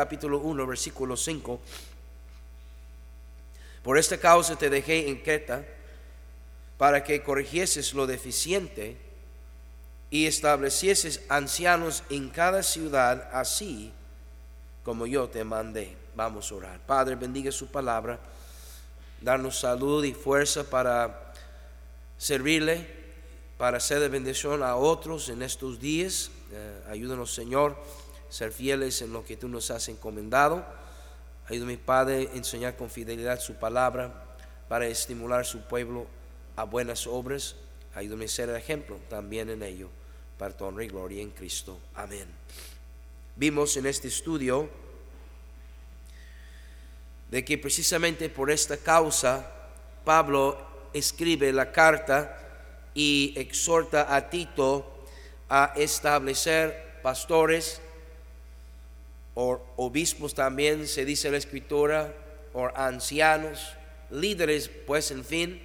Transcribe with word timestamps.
capítulo 0.00 0.38
1, 0.38 0.64
versículo 0.64 1.16
5. 1.16 1.58
Por 3.82 3.98
esta 3.98 4.16
causa 4.16 4.54
te 4.54 4.70
dejé 4.70 5.08
en 5.08 5.16
Creta 5.16 5.64
para 6.76 7.02
que 7.02 7.20
corrigieses 7.24 7.92
lo 7.94 8.06
deficiente 8.06 8.96
y 10.08 10.26
establecieses 10.26 11.22
ancianos 11.28 12.04
en 12.10 12.28
cada 12.28 12.62
ciudad 12.62 13.28
así 13.32 13.90
como 14.84 15.04
yo 15.04 15.28
te 15.28 15.42
mandé. 15.42 15.96
Vamos 16.14 16.52
a 16.52 16.54
orar. 16.54 16.78
Padre, 16.86 17.16
bendiga 17.16 17.50
su 17.50 17.66
palabra. 17.66 18.20
Darnos 19.20 19.58
salud 19.58 20.04
y 20.04 20.14
fuerza 20.14 20.62
para 20.62 21.32
servirle, 22.18 22.86
para 23.56 23.80
ser 23.80 23.98
de 23.98 24.08
bendición 24.08 24.62
a 24.62 24.76
otros 24.76 25.28
en 25.28 25.42
estos 25.42 25.80
días. 25.80 26.30
Eh, 26.52 26.82
ayúdanos, 26.88 27.34
Señor 27.34 27.76
ser 28.28 28.52
fieles 28.52 29.02
en 29.02 29.12
lo 29.12 29.24
que 29.24 29.36
tú 29.36 29.48
nos 29.48 29.70
has 29.70 29.88
encomendado. 29.88 30.64
Ayúdame, 31.48 31.78
Padre, 31.78 32.28
enseñar 32.34 32.76
con 32.76 32.90
fidelidad 32.90 33.40
su 33.40 33.54
palabra 33.54 34.24
para 34.68 34.86
estimular 34.86 35.46
su 35.46 35.62
pueblo 35.62 36.06
a 36.56 36.64
buenas 36.64 37.06
obras. 37.06 37.56
Ayúdame 37.94 38.26
a 38.26 38.28
ser 38.28 38.50
ejemplo 38.50 38.98
también 39.08 39.48
en 39.50 39.62
ello, 39.62 39.88
para 40.38 40.56
tu 40.56 40.64
honra 40.64 40.84
y 40.84 40.88
gloria 40.88 41.22
en 41.22 41.30
Cristo. 41.30 41.78
Amén. 41.94 42.28
Vimos 43.36 43.76
en 43.76 43.86
este 43.86 44.08
estudio 44.08 44.68
de 47.30 47.44
que 47.44 47.58
precisamente 47.58 48.28
por 48.28 48.50
esta 48.50 48.76
causa 48.76 49.52
Pablo 50.04 50.58
escribe 50.92 51.52
la 51.52 51.72
carta 51.72 52.38
y 52.94 53.32
exhorta 53.36 54.14
a 54.14 54.28
Tito 54.30 55.04
a 55.48 55.72
establecer 55.76 57.00
pastores, 57.02 57.80
o 59.40 59.62
obispos 59.76 60.34
también 60.34 60.88
se 60.88 61.04
dice 61.04 61.30
la 61.30 61.36
escritura, 61.36 62.12
o 62.54 62.68
ancianos, 62.74 63.72
líderes, 64.10 64.68
pues 64.84 65.12
en 65.12 65.24
fin, 65.24 65.62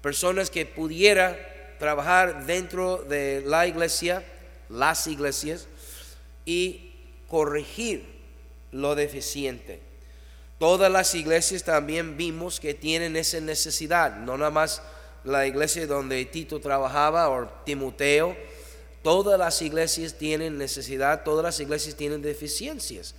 personas 0.00 0.50
que 0.50 0.66
pudiera 0.66 1.36
trabajar 1.80 2.46
dentro 2.46 2.98
de 2.98 3.42
la 3.44 3.66
iglesia, 3.66 4.24
las 4.68 5.08
iglesias, 5.08 5.66
y 6.44 6.92
corregir 7.26 8.04
lo 8.70 8.94
deficiente. 8.94 9.80
Todas 10.60 10.88
las 10.88 11.12
iglesias 11.16 11.64
también 11.64 12.16
vimos 12.16 12.60
que 12.60 12.72
tienen 12.72 13.16
esa 13.16 13.40
necesidad, 13.40 14.16
no 14.16 14.38
nada 14.38 14.52
más 14.52 14.80
la 15.24 15.44
iglesia 15.44 15.88
donde 15.88 16.24
Tito 16.26 16.60
trabajaba 16.60 17.30
o 17.30 17.48
Timoteo, 17.64 18.36
Todas 19.06 19.38
las 19.38 19.62
iglesias 19.62 20.14
tienen 20.14 20.58
necesidad, 20.58 21.22
todas 21.22 21.44
las 21.44 21.60
iglesias 21.60 21.94
tienen 21.94 22.22
deficiencias. 22.22 23.14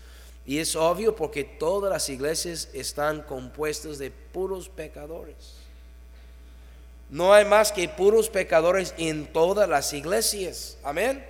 Y 0.45 0.57
es 0.57 0.75
obvio 0.75 1.15
porque 1.15 1.45
todas 1.45 1.89
las 1.89 2.09
iglesias 2.09 2.67
están 2.73 3.21
compuestas 3.21 3.97
de 3.97 4.11
puros 4.11 4.67
pecadores. 4.67 5.53
No 7.09 7.33
hay 7.33 7.45
más 7.45 7.71
que 7.71 7.87
puros 7.87 8.27
pecadores 8.27 8.93
en 8.97 9.31
todas 9.31 9.69
las 9.69 9.93
iglesias. 9.93 10.77
Amén. 10.83 11.25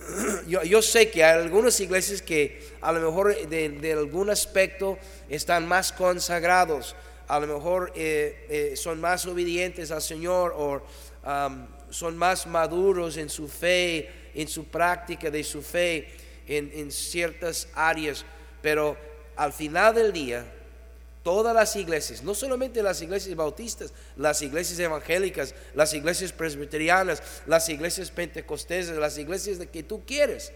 Yo, 0.48 0.82
sé 0.82 1.12
que 1.12 1.22
hay 1.22 1.40
algunas 1.40 1.78
iglesias 1.78 2.20
que 2.22 2.68
a 2.80 2.90
lo 2.90 2.98
mejor 2.98 3.48
de, 3.48 3.92
algún 3.92 4.28
aspecto 4.28 4.98
están 5.28 5.68
más 5.68 5.92
consagrados, 5.92 6.96
a 7.28 7.38
lo 7.38 7.46
mejor 7.46 7.92
eh, 7.94 8.44
eh, 8.48 8.76
son 8.76 9.00
más 9.00 9.24
obedientes 9.24 9.92
al 9.92 10.02
Señor 10.02 10.52
o 10.56 10.82
son 11.90 12.16
más 12.16 12.46
maduros 12.46 13.16
en 13.16 13.28
su 13.28 13.48
fe, 13.48 14.08
en 14.34 14.48
su 14.48 14.64
práctica 14.64 15.30
de 15.30 15.42
su 15.42 15.62
fe, 15.62 16.08
en, 16.46 16.90
ciertas 16.92 17.68
áreas, 17.74 18.24
pero 18.62 18.96
al 19.34 19.52
final 19.52 19.94
del 19.94 20.12
día, 20.12 20.44
todas 21.22 21.54
las 21.54 21.74
iglesias, 21.74 22.22
no 22.22 22.34
solamente 22.34 22.82
las 22.82 23.02
iglesias 23.02 23.34
bautistas, 23.34 23.92
las 24.16 24.40
iglesias 24.42 24.78
evangélicas, 24.78 25.54
las 25.74 25.92
iglesias 25.94 26.32
presbiterianas, 26.32 27.22
las 27.46 27.68
iglesias 27.68 28.10
pentecostesas, 28.10 28.96
las 28.96 29.18
iglesias 29.18 29.58
de 29.58 29.68
que 29.68 29.82
tú 29.82 30.04
quieres, 30.06 30.52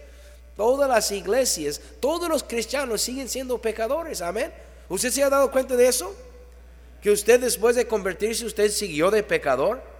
todas 0.55 0.87
las 0.89 1.11
iglesias, 1.11 1.81
todos 1.99 2.29
los 2.29 2.43
cristianos 2.43 3.01
siguen 3.01 3.27
siendo 3.27 3.61
pecadores, 3.61 4.21
amén. 4.21 4.53
¿Usted 4.87 5.11
se 5.11 5.23
ha 5.23 5.29
dado 5.29 5.51
cuenta 5.51 5.75
de 5.75 5.87
eso? 5.87 6.15
Que 7.01 7.11
usted 7.11 7.39
después 7.39 7.75
de 7.75 7.87
convertirse, 7.87 8.45
usted 8.45 8.69
siguió 8.69 9.09
de 9.09 9.23
pecador. 9.23 9.90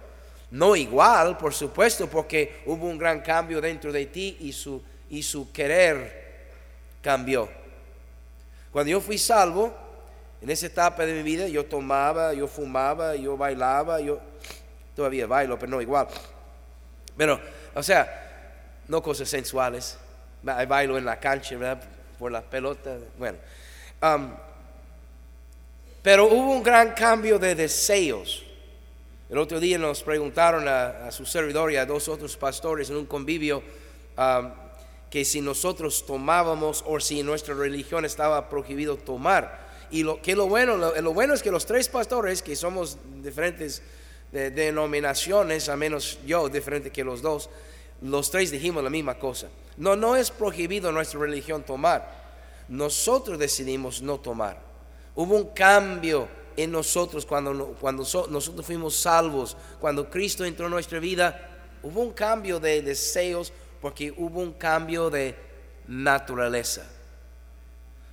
No 0.52 0.76
igual, 0.76 1.38
por 1.38 1.54
supuesto, 1.54 2.08
porque 2.08 2.60
hubo 2.66 2.86
un 2.86 2.98
gran 2.98 3.22
cambio 3.22 3.58
dentro 3.58 3.90
de 3.90 4.04
ti 4.04 4.36
y 4.40 4.52
su, 4.52 4.82
y 5.08 5.22
su 5.22 5.50
querer 5.50 6.50
cambió. 7.00 7.48
Cuando 8.70 8.90
yo 8.90 9.00
fui 9.00 9.16
salvo, 9.16 9.74
en 10.42 10.50
esa 10.50 10.66
etapa 10.66 11.06
de 11.06 11.14
mi 11.14 11.22
vida, 11.22 11.48
yo 11.48 11.64
tomaba, 11.64 12.34
yo 12.34 12.46
fumaba, 12.46 13.16
yo 13.16 13.34
bailaba, 13.34 13.98
yo 14.00 14.20
todavía 14.94 15.26
bailo, 15.26 15.58
pero 15.58 15.70
no 15.70 15.80
igual. 15.80 16.08
Pero, 17.16 17.40
o 17.74 17.82
sea, 17.82 18.82
no 18.88 19.02
cosas 19.02 19.30
sensuales. 19.30 19.96
Bailo 20.42 20.98
en 20.98 21.06
la 21.06 21.18
cancha, 21.18 21.56
¿verdad? 21.56 21.82
Por 22.18 22.30
la 22.30 22.42
pelota. 22.42 22.98
Bueno. 23.18 23.38
Um, 24.02 24.34
pero 26.02 26.26
hubo 26.26 26.52
un 26.52 26.62
gran 26.62 26.92
cambio 26.92 27.38
de 27.38 27.54
deseos. 27.54 28.44
El 29.32 29.38
otro 29.38 29.60
día 29.60 29.78
nos 29.78 30.02
preguntaron 30.02 30.68
a, 30.68 31.10
su 31.10 31.24
servidor 31.24 31.72
y 31.72 31.76
a 31.76 31.86
dos 31.86 32.06
otros 32.06 32.36
pastores 32.36 32.90
en 32.90 32.96
un 32.96 33.06
convivio 33.06 33.62
um, 34.18 34.50
que 35.08 35.24
si 35.24 35.40
nosotros 35.40 36.04
tomábamos 36.04 36.84
o 36.86 37.00
si 37.00 37.22
nuestra 37.22 37.54
religión 37.54 38.04
estaba 38.04 38.50
prohibido 38.50 38.98
tomar. 38.98 39.88
Y 39.90 40.02
lo 40.02 40.20
que 40.20 40.36
lo 40.36 40.48
bueno, 40.48 40.76
lo, 40.76 41.14
bueno 41.14 41.32
es 41.32 41.42
que 41.42 41.50
los 41.50 41.64
tres 41.64 41.88
pastores, 41.88 42.42
que 42.42 42.54
somos 42.54 42.98
diferentes 43.22 43.80
denominaciones, 44.32 45.70
a 45.70 45.78
menos 45.78 46.18
yo 46.26 46.50
diferente 46.50 46.90
que 46.90 47.02
los 47.02 47.22
dos, 47.22 47.48
los 48.02 48.30
tres 48.30 48.50
dijimos 48.50 48.84
la 48.84 48.90
misma 48.90 49.18
cosa. 49.18 49.48
No, 49.78 49.96
no 49.96 50.14
es 50.14 50.30
prohibido 50.30 50.92
nuestra 50.92 51.20
religión 51.20 51.62
tomar. 51.62 52.06
Nosotros 52.68 53.38
decidimos 53.38 54.02
no 54.02 54.20
tomar. 54.20 54.60
Hubo 55.14 55.36
un 55.36 55.54
cambio 55.54 56.28
en 56.56 56.72
nosotros 56.72 57.26
cuando, 57.26 57.76
cuando 57.80 58.02
nosotros 58.02 58.64
fuimos 58.64 58.96
salvos, 58.96 59.56
cuando 59.80 60.08
Cristo 60.08 60.44
entró 60.44 60.66
en 60.66 60.72
nuestra 60.72 60.98
vida, 60.98 61.48
hubo 61.82 62.00
un 62.00 62.12
cambio 62.12 62.60
de 62.60 62.82
deseos 62.82 63.52
porque 63.80 64.12
hubo 64.16 64.40
un 64.40 64.52
cambio 64.52 65.10
de 65.10 65.34
naturaleza. 65.88 66.86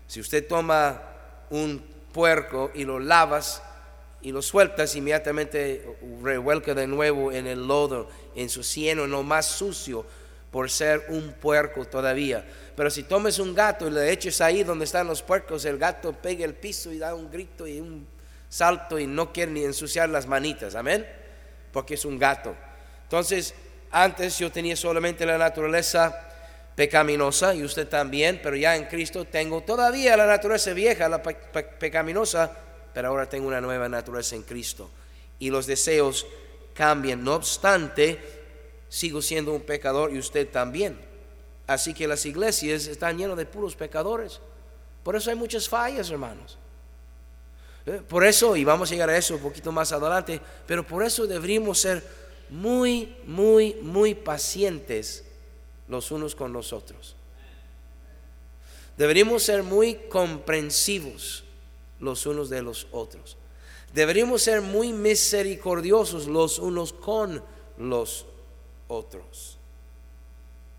Si 0.07 0.19
usted 0.19 0.47
toma 0.47 1.01
un 1.49 1.83
puerco 2.11 2.71
y 2.73 2.83
lo 2.83 2.99
lavas 2.99 3.61
y 4.21 4.31
lo 4.31 4.41
sueltas, 4.41 4.95
inmediatamente 4.95 5.97
revuelca 6.21 6.73
de 6.73 6.87
nuevo 6.87 7.31
en 7.31 7.47
el 7.47 7.67
lodo, 7.67 8.09
en 8.35 8.49
su 8.49 8.63
cieno, 8.63 9.05
en 9.05 9.11
lo 9.11 9.23
más 9.23 9.45
sucio, 9.45 10.05
por 10.51 10.69
ser 10.71 11.05
un 11.09 11.33
puerco 11.33 11.85
todavía. 11.85 12.45
Pero 12.75 12.89
si 12.89 13.03
tomes 13.03 13.39
un 13.39 13.53
gato 13.53 13.87
y 13.87 13.91
le 13.91 14.11
eches 14.11 14.41
ahí 14.41 14.63
donde 14.63 14.85
están 14.85 15.07
los 15.07 15.21
puercos, 15.21 15.65
el 15.65 15.77
gato 15.77 16.13
pega 16.13 16.45
el 16.45 16.55
piso 16.55 16.91
y 16.91 16.97
da 16.97 17.13
un 17.13 17.29
grito 17.29 17.67
y 17.67 17.79
un 17.79 18.07
salto 18.49 18.99
y 18.99 19.07
no 19.07 19.31
quiere 19.31 19.51
ni 19.51 19.63
ensuciar 19.63 20.09
las 20.09 20.27
manitas, 20.27 20.75
amén, 20.75 21.07
porque 21.71 21.93
es 21.93 22.03
un 22.03 22.17
gato. 22.17 22.55
Entonces, 23.03 23.53
antes 23.91 24.37
yo 24.37 24.51
tenía 24.51 24.75
solamente 24.75 25.25
la 25.25 25.37
naturaleza 25.37 26.27
pecaminosa 26.75 27.55
y 27.55 27.63
usted 27.63 27.87
también, 27.87 28.39
pero 28.43 28.55
ya 28.55 28.75
en 28.75 28.85
Cristo 28.85 29.25
tengo 29.25 29.63
todavía 29.63 30.15
la 30.15 30.25
naturaleza 30.25 30.73
vieja, 30.73 31.09
la 31.09 31.21
pecaminosa, 31.23 32.51
pero 32.93 33.07
ahora 33.07 33.27
tengo 33.27 33.47
una 33.47 33.61
nueva 33.61 33.89
naturaleza 33.89 34.35
en 34.35 34.43
Cristo. 34.43 34.89
Y 35.39 35.49
los 35.49 35.65
deseos 35.65 36.27
cambian, 36.73 37.23
no 37.23 37.35
obstante, 37.35 38.19
sigo 38.89 39.21
siendo 39.21 39.53
un 39.53 39.61
pecador 39.61 40.13
y 40.13 40.19
usted 40.19 40.47
también. 40.49 40.99
Así 41.67 41.93
que 41.93 42.07
las 42.07 42.25
iglesias 42.25 42.87
están 42.87 43.17
llenas 43.17 43.37
de 43.37 43.45
puros 43.45 43.75
pecadores. 43.75 44.39
Por 45.03 45.15
eso 45.15 45.29
hay 45.29 45.35
muchas 45.35 45.67
fallas, 45.67 46.09
hermanos. 46.09 46.58
Eh, 47.89 48.01
por 48.07 48.23
eso, 48.23 48.55
y 48.55 48.63
vamos 48.63 48.91
a 48.91 48.93
llegar 48.93 49.09
a 49.09 49.17
eso 49.17 49.33
un 49.33 49.41
poquito 49.41 49.71
más 49.71 49.91
adelante, 49.91 50.39
pero 50.67 50.85
por 50.85 51.03
eso 51.03 51.25
deberíamos 51.25 51.79
ser 51.79 52.03
muy, 52.49 53.15
muy, 53.25 53.73
muy 53.81 54.13
pacientes 54.13 55.23
los 55.87 56.11
unos 56.11 56.35
con 56.35 56.53
los 56.53 56.71
otros. 56.71 57.15
Deberíamos 58.95 59.41
ser 59.41 59.63
muy 59.63 59.95
comprensivos 59.95 61.45
los 61.99 62.27
unos 62.27 62.49
de 62.51 62.61
los 62.61 62.85
otros. 62.91 63.37
Deberíamos 63.91 64.43
ser 64.43 64.61
muy 64.61 64.93
misericordiosos 64.93 66.27
los 66.27 66.59
unos 66.59 66.93
con 66.93 67.43
los 67.79 68.27
otros. 68.87 69.57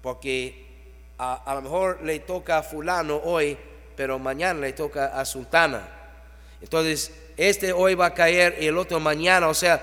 Porque 0.00 0.92
a, 1.18 1.34
a, 1.34 1.56
lo 1.56 1.62
mejor 1.62 2.02
le 2.04 2.20
toca 2.20 2.58
a 2.58 2.62
fulano 2.62 3.20
hoy, 3.24 3.58
pero 3.96 4.20
mañana 4.20 4.60
le 4.60 4.74
toca 4.74 5.18
a 5.18 5.24
sultana. 5.24 5.99
Entonces, 6.60 7.12
este 7.36 7.72
hoy 7.72 7.94
va 7.94 8.06
a 8.06 8.14
caer 8.14 8.58
y 8.60 8.66
el 8.66 8.76
otro 8.76 9.00
mañana, 9.00 9.48
o 9.48 9.54
sea, 9.54 9.82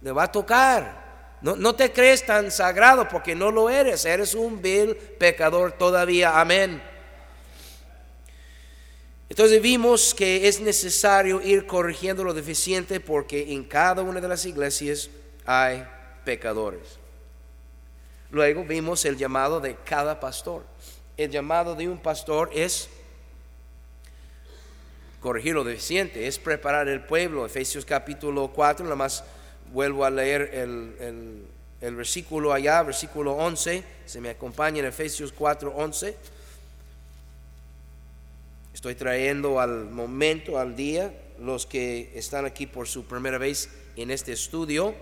le 0.00 0.12
va 0.12 0.24
a 0.24 0.32
tocar. 0.32 1.08
No, 1.40 1.74
te 1.74 1.92
crees 1.92 2.26
tan 2.26 2.50
sagrado 2.50 3.06
porque 3.08 3.34
no 3.34 3.52
lo 3.52 3.70
eres, 3.70 4.04
eres 4.04 4.34
un 4.34 4.60
vil 4.60 4.96
pecador 4.96 5.70
todavía, 5.72 6.40
amén. 6.40 6.82
Entonces 9.28 9.62
vimos 9.62 10.14
que 10.14 10.48
es 10.48 10.58
necesario 10.58 11.40
ir 11.40 11.64
corrigiendo 11.66 12.24
lo 12.24 12.34
deficiente 12.34 12.98
porque 12.98 13.52
en 13.52 13.62
cada 13.62 14.02
una 14.02 14.20
de 14.20 14.26
las 14.26 14.44
iglesias 14.46 15.10
hay 15.44 15.86
pecadores. 16.24 16.98
Luego 18.30 18.64
vimos 18.64 19.04
el 19.04 19.16
llamado 19.16 19.60
de 19.60 19.76
cada 19.76 20.18
pastor. 20.18 20.64
El 21.16 21.30
llamado 21.30 21.76
de 21.76 21.88
un 21.88 21.98
pastor 21.98 22.50
es 22.52 22.88
corregir 25.20 25.54
lo 25.54 25.64
deficiente, 25.64 26.26
es 26.26 26.38
preparar 26.38 26.88
el 26.88 27.02
pueblo. 27.02 27.46
Efesios 27.46 27.84
capítulo 27.84 28.48
4, 28.48 28.84
nada 28.84 28.96
más 28.96 29.24
vuelvo 29.72 30.04
a 30.04 30.10
leer 30.10 30.50
el, 30.54 31.46
el 31.80 31.94
versículo 31.94 32.52
allá, 32.52 32.82
versículo 32.82 33.32
11, 33.34 33.84
se 34.04 34.20
me 34.20 34.30
acompaña 34.30 34.80
en 34.80 34.86
Efesios 34.86 35.32
4, 35.32 35.72
11. 35.76 36.16
Estoy 38.74 38.94
trayendo 38.94 39.60
al 39.60 39.86
momento, 39.86 40.58
al 40.58 40.74
día, 40.74 41.12
los 41.40 41.66
que 41.66 42.12
están 42.14 42.44
aquí 42.46 42.66
por 42.66 42.88
su 42.88 43.04
primera 43.04 43.38
vez 43.38 43.70
en 43.96 44.10
este 44.10 44.32
estudio 44.32 44.94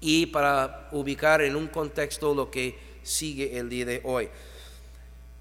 y 0.00 0.26
para 0.26 0.88
ubicar 0.92 1.42
en 1.42 1.56
un 1.56 1.68
contexto 1.68 2.34
lo 2.34 2.50
que 2.50 2.78
sigue 3.02 3.58
el 3.58 3.68
día 3.68 3.84
de 3.84 4.00
hoy. 4.04 4.28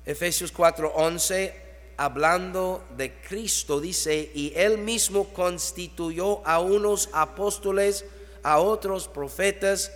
Efesios 0.06 0.52
4:11, 0.52 1.54
hablando 2.00 2.82
de 2.96 3.12
Cristo, 3.20 3.82
dice, 3.82 4.32
y 4.34 4.54
él 4.56 4.78
mismo 4.78 5.34
constituyó 5.34 6.42
a 6.48 6.62
unos 6.62 7.10
apóstoles, 7.12 8.06
a 8.42 8.60
otros 8.60 9.10
profetas, 9.10 9.92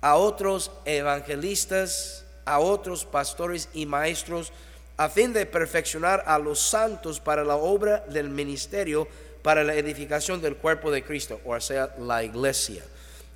a 0.00 0.16
otros 0.16 0.70
evangelistas, 0.86 2.24
a 2.46 2.58
otros 2.58 3.04
pastores 3.04 3.68
y 3.74 3.84
maestros, 3.84 4.50
a 4.96 5.10
fin 5.10 5.34
de 5.34 5.44
perfeccionar 5.44 6.24
a 6.26 6.38
los 6.38 6.58
santos 6.58 7.20
para 7.20 7.44
la 7.44 7.56
obra 7.56 7.98
del 8.08 8.30
ministerio, 8.30 9.06
para 9.42 9.62
la 9.62 9.74
edificación 9.74 10.40
del 10.40 10.56
cuerpo 10.56 10.90
de 10.90 11.04
Cristo, 11.04 11.38
o 11.44 11.60
sea, 11.60 11.94
la 11.98 12.24
iglesia. 12.24 12.82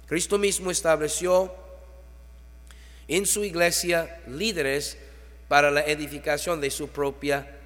Cristo 0.06 0.38
mismo 0.38 0.70
estableció 0.70 1.54
en 3.08 3.26
su 3.26 3.44
iglesia 3.44 4.22
líderes 4.26 4.96
para 5.48 5.70
la 5.70 5.82
edificación 5.82 6.62
de 6.62 6.70
su 6.70 6.88
propia 6.88 7.57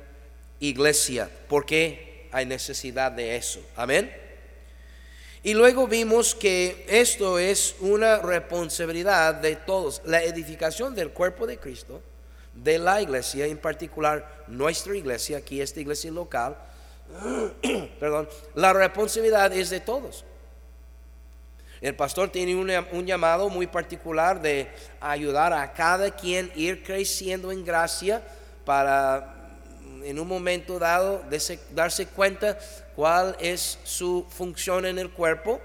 iglesia, 0.63 1.29
porque 1.49 2.29
hay 2.31 2.47
necesidad 2.47 3.13
de 3.13 3.37
eso. 3.37 3.61
Amén. 3.77 4.11
Y 5.43 5.55
luego 5.55 5.89
vimos 5.89 6.37
que 6.37 6.87
esto 6.89 7.39
es 7.39 7.75
una 7.81 8.19
responsabilidad 8.19 9.35
de 9.35 9.57
todos, 9.57 10.01
la 10.05 10.23
edificación 10.23 10.95
del 10.95 11.11
cuerpo 11.11 11.47
de 11.47 11.59
Cristo 11.59 12.01
de 12.55 12.79
la 12.79 13.03
iglesia, 13.03 13.47
en 13.47 13.59
particular 13.59 14.45
nuestra 14.47 14.97
iglesia, 14.97 15.39
aquí 15.39 15.61
esta 15.61 15.81
iglesia 15.81 16.13
local, 16.13 16.57
perdón, 17.99 18.29
la 18.55 18.73
responsabilidad 18.73 19.53
es 19.53 19.71
de 19.71 19.81
todos. 19.81 20.25
El 21.81 21.97
pastor 21.97 22.29
tiene 22.31 22.55
un 22.55 23.07
llamado 23.07 23.49
muy 23.49 23.67
particular 23.67 24.41
de 24.41 24.69
ayudar 25.01 25.53
a 25.53 25.73
cada 25.73 26.15
quien 26.15 26.53
ir 26.55 26.85
creciendo 26.85 27.51
en 27.51 27.65
gracia 27.65 28.23
para 28.65 29.42
en 30.05 30.19
un 30.19 30.29
momento 30.29 30.79
dado 30.79 31.25
darse 31.75 32.07
cuenta 32.07 32.59
cuál 32.95 33.37
es 33.41 33.79
su 33.85 34.27
función 34.29 34.87
en 34.87 34.99
el 34.99 35.11
cuerpo 35.11 35.61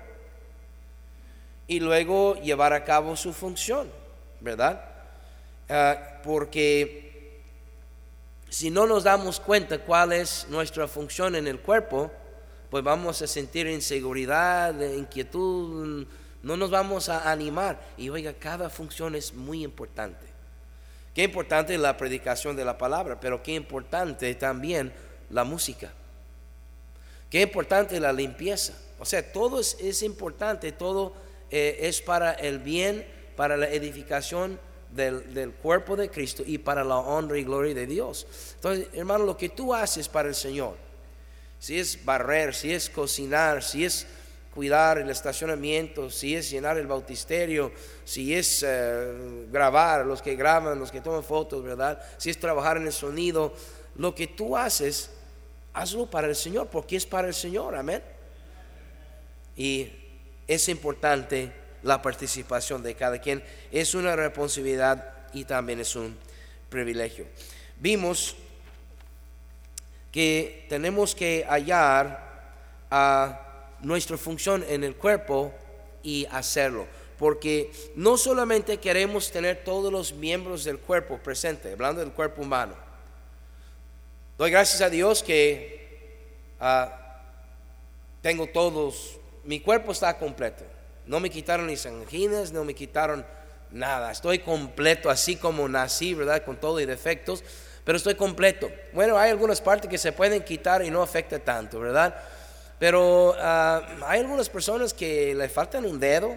y 1.67 1.79
luego 1.79 2.35
llevar 2.35 2.73
a 2.73 2.83
cabo 2.83 3.15
su 3.15 3.33
función, 3.33 3.89
¿verdad? 4.39 4.81
Ah, 5.69 6.21
porque 6.23 7.41
si 8.49 8.69
no 8.69 8.87
nos 8.87 9.03
damos 9.03 9.39
cuenta 9.39 9.79
cuál 9.79 10.13
es 10.13 10.47
nuestra 10.49 10.87
función 10.87 11.35
en 11.35 11.47
el 11.47 11.59
cuerpo, 11.59 12.09
pues 12.69 12.83
vamos 12.83 13.21
a 13.21 13.27
sentir 13.27 13.67
inseguridad, 13.67 14.79
inquietud, 14.79 16.07
no 16.43 16.57
nos 16.57 16.69
vamos 16.69 17.09
a 17.09 17.29
animar. 17.29 17.81
Y 17.97 18.09
oiga, 18.09 18.33
cada 18.33 18.69
función 18.69 19.15
es 19.15 19.33
muy 19.33 19.63
importante. 19.63 20.36
Qué 21.17 21.23
importante 21.23 21.73
es 21.73 21.79
la 21.79 21.97
predicación 21.97 22.55
de 22.55 22.63
la 22.63 22.77
palabra, 22.77 23.19
pero 23.19 23.41
qué 23.41 23.55
importante 23.55 24.35
también 24.35 24.93
la 25.31 25.43
música. 25.43 25.91
Qué 27.31 27.41
importante 27.41 27.99
la 27.99 28.13
limpieza. 28.13 28.73
O 28.99 29.03
sea, 29.03 29.33
todo 29.33 29.59
es, 29.59 30.03
importante, 30.03 30.71
todo 30.73 31.15
eh, 31.49 31.79
es 31.81 32.03
para 32.03 32.33
el 32.33 32.59
bien, 32.59 33.03
para 33.35 33.57
la 33.57 33.67
edificación 33.67 34.59
del, 34.91 35.53
cuerpo 35.59 35.95
de 35.95 36.11
Cristo 36.11 36.43
y 36.45 36.59
para 36.59 36.83
la 36.83 36.97
honra 36.97 37.39
y 37.39 37.43
gloria 37.43 37.73
de 37.73 37.87
Dios. 37.87 38.27
Entonces, 38.53 38.87
hermano, 38.93 39.25
lo 39.25 39.35
que 39.35 39.49
tú 39.49 39.73
haces 39.73 40.07
para 40.07 40.29
el 40.29 40.35
Señor, 40.35 40.75
si 41.57 41.79
es 41.79 42.05
barrer, 42.05 42.53
si 42.53 42.71
es 42.71 42.91
cocinar, 42.91 43.63
si 43.63 43.85
es 43.85 44.05
cuidar 44.57 44.97
el 44.97 45.11
estacionamiento, 45.11 46.09
si 46.09 46.35
es 46.35 46.49
llenar 46.49 46.79
el 46.79 46.87
bautisterio, 46.87 47.71
si 48.03 48.33
es 48.33 48.65
eh, 48.67 49.45
grabar, 49.51 50.03
los 50.03 50.19
que 50.19 50.35
graban, 50.35 50.79
los 50.79 50.91
que 50.91 50.99
toman 50.99 51.23
fotos, 51.23 51.61
¿verdad? 51.61 52.01
Si 52.17 52.31
es 52.31 52.39
trabajar 52.39 52.77
en 52.77 52.87
el 52.87 52.91
sonido, 52.91 53.53
lo 53.97 54.15
que 54.15 54.25
tú 54.25 54.57
haces, 54.57 55.11
hazlo 55.75 56.09
para 56.09 56.25
el 56.25 56.35
Señor, 56.35 56.69
porque 56.69 56.95
es 56.95 57.05
para 57.05 57.27
el 57.27 57.35
Señor, 57.35 57.75
amén. 57.75 58.01
Y 59.55 59.91
es 60.47 60.67
importante 60.69 61.51
la 61.83 62.01
participación 62.01 62.81
de 62.81 62.95
cada 62.95 63.21
quien. 63.21 63.43
Es 63.71 63.93
una 63.93 64.15
responsabilidad 64.15 65.27
y 65.33 65.45
también 65.45 65.81
es 65.81 65.95
un 65.95 66.17
privilegio. 66.71 67.27
Vimos 67.79 68.35
que 70.11 70.65
tenemos 70.67 71.13
que 71.13 71.45
hallar 71.47 72.25
a 72.89 73.43
nuestra 73.81 74.17
función 74.17 74.63
en 74.67 74.83
el 74.83 74.95
cuerpo 74.95 75.53
y 76.03 76.25
hacerlo. 76.31 76.87
Porque 77.17 77.71
no 77.95 78.17
solamente 78.17 78.77
queremos 78.77 79.31
tener 79.31 79.63
todos 79.63 79.91
los 79.91 80.13
miembros 80.13 80.63
del 80.63 80.77
cuerpo 80.77 81.17
presentes, 81.17 81.73
hablando 81.73 82.01
del 82.01 82.11
cuerpo 82.11 82.41
humano. 82.43 82.75
Doy 84.37 84.51
gracias 84.51 84.81
a 84.81 84.89
Dios 84.89 85.23
que 85.23 86.27
ah, 86.59 87.21
tengo 88.21 88.47
todos, 88.47 89.19
mi 89.43 89.59
cuerpo 89.59 89.91
está 89.91 90.17
completo. 90.17 90.63
No 91.07 91.19
me 91.19 91.29
quitaron 91.29 91.67
ni 91.67 91.75
anginas, 91.85 92.51
no 92.51 92.63
me 92.63 92.75
quitaron 92.75 93.25
nada. 93.71 94.11
Estoy 94.11 94.39
completo 94.39 95.09
así 95.09 95.37
como 95.37 95.67
nací, 95.67 96.13
¿verdad? 96.13 96.43
Con 96.43 96.57
todo 96.57 96.79
y 96.79 96.85
defectos, 96.85 97.43
pero 97.83 97.97
estoy 97.97 98.15
completo. 98.15 98.69
Bueno, 98.93 99.17
hay 99.17 99.31
algunas 99.31 99.61
partes 99.61 99.89
que 99.89 99.97
se 99.97 100.11
pueden 100.11 100.43
quitar 100.43 100.83
y 100.83 100.91
no 100.91 101.01
afecta 101.01 101.39
tanto, 101.39 101.79
¿verdad? 101.79 102.15
Pero 102.79 103.35
ah, 103.39 103.81
hay 104.05 104.19
algunas 104.19 104.49
personas 104.49 104.93
que 104.93 105.33
le 105.33 105.49
faltan 105.49 105.85
un 105.85 105.99
dedo, 105.99 106.35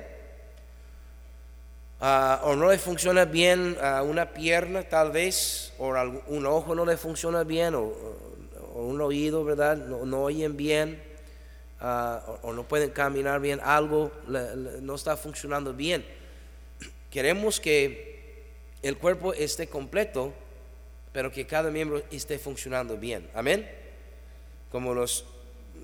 ah, 2.00 2.40
o 2.44 2.56
no 2.56 2.70
le 2.70 2.78
funciona 2.78 3.24
bien 3.24 3.76
uh, 3.78 4.02
una 4.02 4.32
pierna 4.32 4.82
tal 4.82 5.10
vez, 5.10 5.72
o 5.78 5.92
un 6.28 6.46
ojo 6.46 6.74
no 6.74 6.86
le 6.86 6.96
funciona 6.96 7.44
bien, 7.44 7.74
o, 7.74 7.92
un 8.74 9.00
oído, 9.00 9.44
¿verdad? 9.44 9.76
no 9.76 10.22
oyen 10.22 10.56
bien. 10.56 11.10
Ah, 11.82 12.20
o, 12.42 12.52
no 12.52 12.64
pueden 12.64 12.90
caminar 12.90 13.40
bien, 13.40 13.58
algo 13.62 14.12
no 14.26 14.94
está 14.94 15.16
funcionando 15.16 15.72
bien. 15.72 16.04
Queremos 17.10 17.58
que 17.58 18.52
el 18.82 18.98
cuerpo 18.98 19.32
esté 19.32 19.66
completo, 19.66 20.34
pero 21.12 21.32
que 21.32 21.46
cada 21.46 21.70
miembro 21.70 22.02
esté 22.10 22.38
funcionando 22.38 22.98
bien. 22.98 23.30
Amén. 23.34 23.68
Como 24.70 24.92
los 24.92 25.24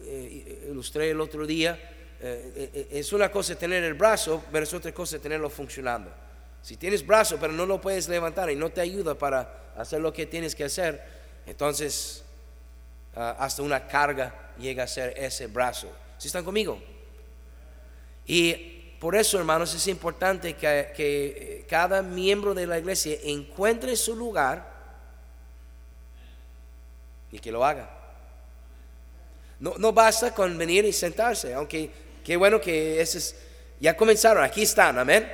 eh, 0.04 0.68
ilustré 0.70 1.10
el 1.10 1.20
otro 1.20 1.46
día, 1.46 1.78
eh, 2.20 2.70
eh, 2.74 2.88
es 2.92 3.12
una 3.12 3.30
cosa 3.30 3.54
tener 3.56 3.84
el 3.84 3.94
brazo, 3.94 4.42
pero 4.50 4.64
es 4.64 4.72
otra 4.72 4.92
cosa 4.92 5.18
tenerlo 5.18 5.50
funcionando. 5.50 6.10
Si 6.62 6.76
tienes 6.76 7.06
brazo, 7.06 7.38
pero 7.40 7.52
no 7.52 7.66
lo 7.66 7.80
puedes 7.80 8.08
levantar 8.08 8.50
y 8.50 8.56
no 8.56 8.70
te 8.70 8.80
ayuda 8.80 9.14
para 9.14 9.72
hacer 9.76 10.00
lo 10.00 10.12
que 10.12 10.26
tienes 10.26 10.54
que 10.54 10.64
hacer, 10.64 11.02
entonces 11.46 12.24
ah, 13.14 13.36
hasta 13.38 13.62
una 13.62 13.86
carga 13.86 14.52
llega 14.58 14.84
a 14.84 14.88
ser 14.88 15.14
ese 15.16 15.46
brazo. 15.46 15.90
¿Si 16.18 16.28
están 16.28 16.44
conmigo? 16.44 16.82
Y 18.26 18.76
por 18.98 19.14
eso, 19.14 19.38
hermanos, 19.38 19.74
es 19.74 19.86
importante 19.86 20.54
que, 20.54 21.64
cada 21.68 22.02
miembro 22.02 22.54
de 22.54 22.66
la 22.66 22.78
iglesia 22.78 23.16
encuentre 23.24 23.94
su 23.96 24.16
lugar 24.16 24.74
y 27.30 27.38
que 27.38 27.52
lo 27.52 27.64
haga. 27.64 27.95
No, 29.60 29.74
no 29.78 29.92
basta 29.92 30.34
con 30.34 30.56
venir 30.58 30.84
y 30.84 30.92
sentarse, 30.92 31.54
aunque 31.54 31.90
qué 32.24 32.36
bueno 32.36 32.60
que 32.60 33.00
ese 33.00 33.36
ya 33.80 33.96
comenzaron, 33.96 34.42
aquí 34.42 34.62
están, 34.62 34.98
amén. 34.98 35.30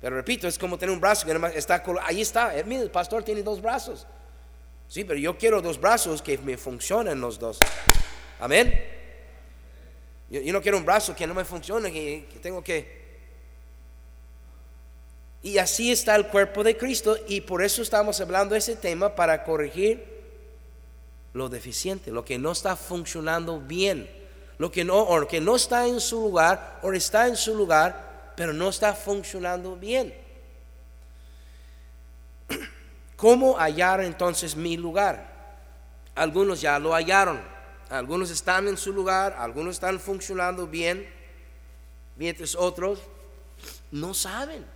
Pero 0.00 0.16
repito, 0.16 0.46
es 0.46 0.58
como 0.58 0.78
tener 0.78 0.92
un 0.92 1.00
brazo 1.00 1.26
que 1.26 1.58
está, 1.58 1.82
ahí 2.02 2.20
está, 2.20 2.54
el 2.54 2.90
pastor 2.90 3.24
tiene 3.24 3.42
dos 3.42 3.60
brazos. 3.60 4.06
Sí, 4.86 5.04
pero 5.04 5.18
yo 5.18 5.36
quiero 5.36 5.60
dos 5.60 5.80
brazos 5.80 6.22
que 6.22 6.38
me 6.38 6.56
funcionen 6.56 7.20
los 7.20 7.38
dos. 7.38 7.58
Amén. 8.40 8.72
Yo, 10.30 10.40
no 10.52 10.62
quiero 10.62 10.78
un 10.78 10.84
brazo 10.84 11.14
que 11.14 11.26
no 11.26 11.34
me 11.34 11.44
funcione, 11.44 11.92
que, 11.92 12.26
tengo 12.40 12.62
que... 12.62 12.98
Y 15.42 15.58
así 15.58 15.92
está 15.92 16.16
el 16.16 16.28
cuerpo 16.28 16.64
de 16.64 16.76
Cristo 16.76 17.16
y 17.28 17.42
por 17.42 17.62
eso 17.62 17.82
estamos 17.82 18.20
hablando 18.20 18.54
de 18.54 18.58
ese 18.58 18.76
tema 18.76 19.14
para 19.14 19.44
corregir 19.44 20.17
lo 21.38 21.48
deficiente, 21.48 22.10
lo 22.10 22.24
que 22.24 22.38
no 22.38 22.52
está 22.52 22.76
funcionando 22.76 23.60
bien, 23.60 24.10
lo 24.58 24.70
que 24.70 24.84
no, 24.84 25.26
que 25.26 25.40
no 25.40 25.56
está 25.56 25.86
en 25.86 26.00
su 26.00 26.20
lugar, 26.20 26.80
o 26.82 26.92
está 26.92 27.28
en 27.28 27.36
su 27.36 27.54
lugar, 27.54 28.32
pero 28.36 28.52
no 28.52 28.68
está 28.68 28.92
funcionando 28.92 29.76
bien. 29.76 30.12
¿Cómo 33.16 33.56
hallar 33.56 34.00
entonces 34.02 34.54
mi 34.54 34.76
lugar? 34.76 35.38
Algunos 36.14 36.60
ya 36.60 36.78
lo 36.78 36.92
hallaron, 36.92 37.40
algunos 37.88 38.30
están 38.30 38.66
en 38.68 38.76
su 38.76 38.92
lugar, 38.92 39.36
algunos 39.38 39.76
están 39.76 40.00
funcionando 40.00 40.66
bien, 40.66 41.08
mientras 42.16 42.56
otros 42.56 42.98
no 43.92 44.12
saben. 44.12 44.66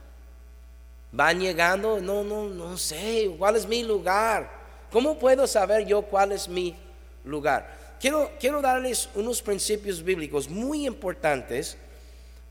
Van 1.10 1.40
llegando, 1.40 2.00
no, 2.00 2.22
no, 2.22 2.44
no 2.44 2.78
sé, 2.78 3.34
¿cuál 3.36 3.56
es 3.56 3.66
mi 3.66 3.82
lugar? 3.82 4.61
¿Cómo 4.92 5.18
puedo 5.18 5.46
saber 5.46 5.86
yo 5.86 6.02
cuál 6.02 6.32
es 6.32 6.48
mi 6.48 6.76
lugar? 7.24 7.96
Quiero, 7.98 8.30
quiero 8.38 8.60
darles 8.60 9.08
unos 9.14 9.40
principios 9.40 10.02
bíblicos 10.02 10.50
muy 10.50 10.86
importantes 10.86 11.78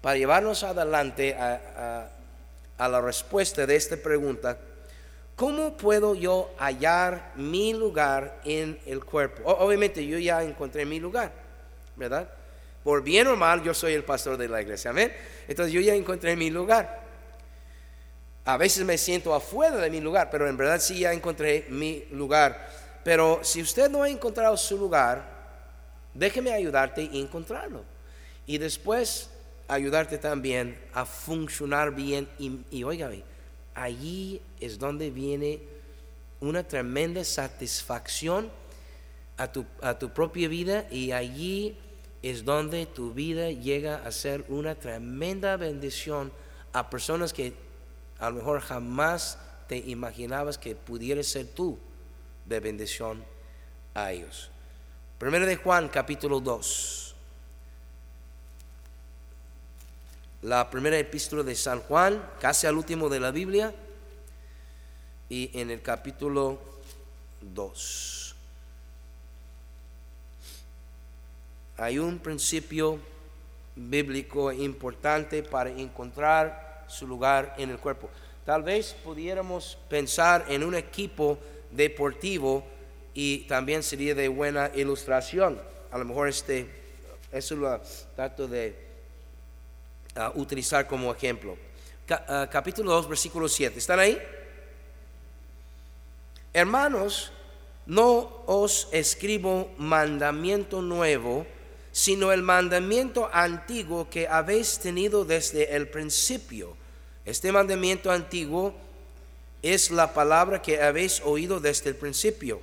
para 0.01 0.17
llevarnos 0.17 0.63
adelante 0.63 1.35
a, 1.35 2.09
a 2.77 2.87
la 2.89 2.99
respuesta 2.99 3.67
de 3.67 3.75
esta 3.75 3.95
pregunta. 3.95 4.57
¿Cómo 5.35 5.77
puedo 5.77 6.15
yo 6.15 6.49
hallar 6.57 7.31
mi 7.35 7.73
lugar 7.73 8.39
en 8.43 8.79
el 8.87 9.05
cuerpo? 9.05 9.43
obviamente 9.45 10.05
yo 10.05 10.17
ya 10.17 10.41
encontré 10.41 10.83
mi 10.85 10.99
lugar, 10.99 11.31
¿verdad? 11.95 12.27
Por 12.83 13.03
bien 13.03 13.27
o 13.27 13.35
mal, 13.35 13.61
yo 13.61 13.75
soy 13.75 13.93
el 13.93 14.03
pastor 14.03 14.37
de 14.37 14.47
la 14.47 14.61
iglesia, 14.61 14.89
amén. 14.89 15.13
Entonces 15.47 15.71
yo 15.71 15.81
ya 15.81 15.93
encontré 15.93 16.35
mi 16.35 16.49
lugar. 16.49 17.00
A 18.45 18.57
veces 18.57 18.83
me 18.85 18.97
siento 18.97 19.33
afuera 19.33 19.77
de 19.77 19.89
mi 19.89 20.01
lugar, 20.01 20.29
pero 20.31 20.47
en 20.47 20.57
verdad 20.57 20.79
sí 20.79 20.99
ya 20.99 21.13
encontré 21.13 21.67
mi 21.69 22.05
lugar. 22.11 22.69
Pero 23.03 23.39
si 23.43 23.61
usted 23.61 23.89
no 23.89 24.03
ha 24.03 24.09
encontrado 24.09 24.57
su 24.57 24.77
lugar, 24.77 25.23
déjeme 26.13 26.51
ayudarte 26.51 27.01
a 27.01 27.15
encontrarlo. 27.17 27.83
Y 28.47 28.57
después 28.57 29.29
ayudarte 29.67 30.17
también 30.17 30.79
a 30.93 31.05
funcionar 31.05 31.93
bien. 31.93 32.27
Y, 32.39 32.61
y 32.71 32.83
allí 33.73 34.41
es 34.59 34.79
donde 34.79 35.09
viene 35.11 35.61
una 36.39 36.63
tremenda 36.63 37.23
satisfacción 37.23 38.49
a 39.37 39.51
tu, 39.51 39.65
a 39.81 39.97
tu 39.97 40.09
propia 40.09 40.47
vida 40.47 40.85
y 40.91 41.11
allí 41.11 41.77
es 42.21 42.45
donde 42.45 42.85
tu 42.85 43.13
vida 43.13 43.49
llega 43.49 44.03
a 44.05 44.11
ser 44.11 44.45
una 44.49 44.75
tremenda 44.75 45.57
bendición 45.57 46.31
a 46.73 46.89
personas 46.89 47.33
que 47.33 47.53
a 48.21 48.29
lo 48.29 48.35
mejor 48.35 48.61
jamás 48.61 49.39
te 49.67 49.77
imaginabas 49.77 50.59
que 50.59 50.75
pudieras 50.75 51.25
ser 51.25 51.47
tú 51.47 51.79
de 52.45 52.59
bendición 52.59 53.25
a 53.95 54.11
ellos. 54.11 54.51
Primero 55.17 55.47
de 55.47 55.55
Juan 55.55 55.89
capítulo 55.89 56.39
2. 56.39 57.15
La 60.43 60.69
primera 60.69 60.99
epístola 60.99 61.41
de 61.41 61.55
San 61.55 61.79
Juan, 61.81 62.23
casi 62.39 62.67
al 62.67 62.77
último 62.77 63.09
de 63.09 63.19
la 63.19 63.31
Biblia, 63.31 63.73
y 65.27 65.49
en 65.59 65.71
el 65.71 65.81
capítulo 65.81 66.59
2. 67.41 68.35
Hay 71.77 71.97
un 71.97 72.19
principio 72.19 72.99
bíblico 73.75 74.51
importante 74.51 75.41
para 75.41 75.71
encontrar 75.71 76.70
su 76.91 77.07
lugar 77.07 77.55
en 77.57 77.69
el 77.69 77.77
cuerpo. 77.77 78.09
Tal 78.45 78.63
vez 78.63 78.95
pudiéramos 79.03 79.77
pensar 79.89 80.45
en 80.49 80.63
un 80.63 80.75
equipo 80.75 81.37
deportivo 81.71 82.63
y 83.13 83.39
también 83.39 83.83
sería 83.83 84.15
de 84.15 84.27
buena 84.27 84.71
ilustración. 84.75 85.61
A 85.91 85.97
lo 85.97 86.05
mejor 86.05 86.27
este, 86.27 86.67
eso 87.31 87.55
lo 87.55 87.81
trato 88.15 88.47
de 88.47 88.75
ah, 90.15 90.31
utilizar 90.35 90.87
como 90.87 91.13
ejemplo. 91.13 91.57
Ah, 92.09 92.47
capítulo 92.51 92.91
2, 92.91 93.09
versículo 93.09 93.47
7. 93.47 93.77
¿Están 93.77 93.99
ahí? 93.99 94.21
Hermanos, 96.53 97.31
no 97.85 98.43
os 98.47 98.89
escribo 98.91 99.71
mandamiento 99.77 100.81
nuevo, 100.81 101.45
sino 101.91 102.31
el 102.31 102.41
mandamiento 102.41 103.29
antiguo 103.31 104.09
que 104.09 104.27
habéis 104.27 104.79
tenido 104.79 105.25
desde 105.25 105.75
el 105.75 105.87
principio 105.87 106.80
este 107.25 107.51
mandamiento 107.51 108.11
antiguo 108.11 108.73
es 109.61 109.91
la 109.91 110.13
palabra 110.13 110.61
que 110.61 110.81
habéis 110.81 111.21
oído 111.21 111.59
desde 111.59 111.89
el 111.89 111.95
principio. 111.95 112.61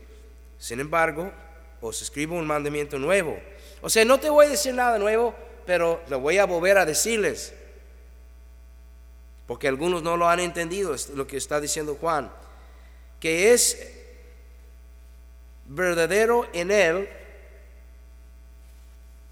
Sin 0.58 0.80
embargo, 0.80 1.32
os 1.80 2.02
escribo 2.02 2.36
un 2.36 2.46
mandamiento 2.46 2.98
nuevo. 2.98 3.38
O 3.80 3.88
sea, 3.88 4.04
no 4.04 4.18
te 4.18 4.30
voy 4.30 4.46
a 4.46 4.50
decir 4.50 4.74
nada 4.74 4.98
nuevo, 4.98 5.34
pero 5.64 6.00
lo 6.08 6.20
voy 6.20 6.38
a 6.38 6.44
volver 6.44 6.78
a 6.78 6.84
decirles. 6.84 7.52
Porque 9.46 9.68
algunos 9.68 10.02
no 10.02 10.16
lo 10.16 10.28
han 10.28 10.40
entendido, 10.40 10.94
es 10.94 11.10
lo 11.10 11.26
que 11.26 11.36
está 11.36 11.60
diciendo 11.60 11.96
Juan. 12.00 12.30
Que 13.20 13.52
es 13.52 13.94
verdadero 15.66 16.48
en 16.52 16.70
él 16.70 17.08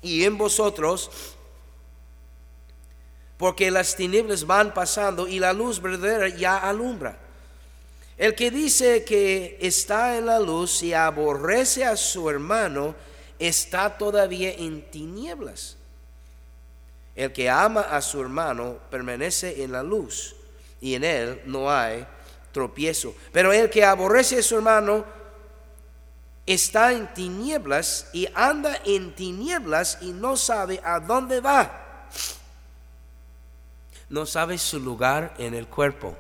y 0.03 0.25
en 0.25 0.39
vosotros 0.39 1.36
porque 3.39 3.71
las 3.71 3.97
tinieblas 3.97 4.47
van 4.47 4.73
pasando 4.73 5.29
y 5.29 5.39
la 5.39 5.53
luz 5.53 5.81
verdadera 5.81 6.29
ya 6.29 6.57
alumbra. 6.57 7.19
El 8.17 8.35
que 8.35 8.51
dice 8.51 9.05
que 9.05 9.59
está 9.61 10.17
en 10.17 10.27
la 10.27 10.41
luz 10.41 10.83
y 10.83 10.95
aborrece 10.95 11.85
a 11.85 11.97
su 11.97 12.31
hermano, 12.31 12.95
está 13.39 13.99
todavía 13.99 14.53
en 14.53 14.91
tinieblas. 14.91 15.77
El 17.15 17.33
que 17.33 17.51
ama 17.51 17.83
a 17.83 18.01
su 18.01 18.21
hermano 18.21 18.79
permanece 18.91 19.63
en 19.63 19.73
la 19.73 19.83
luz 19.83 20.35
y 20.81 20.95
en 20.95 21.05
él 21.05 21.43
no 21.45 21.71
hay 21.71 22.07
tropiezo. 22.53 23.15
Pero 23.33 23.53
el 23.53 23.69
que 23.69 23.85
aborrece 23.85 24.39
a 24.39 24.43
su 24.43 24.57
hermano 24.57 25.05
está 26.47 26.93
en 26.93 27.13
tinieblas 27.13 28.09
y 28.15 28.29
anda 28.35 28.81
en 28.87 29.15
tinieblas 29.15 29.99
y 30.01 30.13
no 30.13 30.39
sabe 30.39 30.81
a 30.83 31.01
dónde 31.01 31.41
va 31.41 31.83
no 34.09 34.27
sabe 34.27 34.59
su 34.59 34.79
lugar 34.81 35.35
en 35.39 35.55
el 35.55 35.67
cuerpo. 35.67 36.17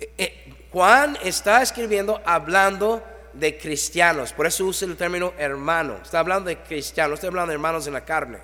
Eh, 0.00 0.12
eh, 0.18 0.54
Juan 0.72 1.16
está 1.22 1.62
escribiendo 1.62 2.20
hablando 2.24 3.02
de 3.32 3.56
cristianos, 3.58 4.32
por 4.32 4.46
eso 4.46 4.64
usa 4.64 4.88
el 4.88 4.96
término 4.96 5.32
hermano. 5.38 5.98
Está 6.02 6.20
hablando 6.20 6.48
de 6.48 6.58
cristianos, 6.58 7.14
está 7.14 7.28
hablando 7.28 7.50
de 7.50 7.54
hermanos 7.54 7.86
en 7.86 7.92
la 7.92 8.04
carne. 8.04 8.38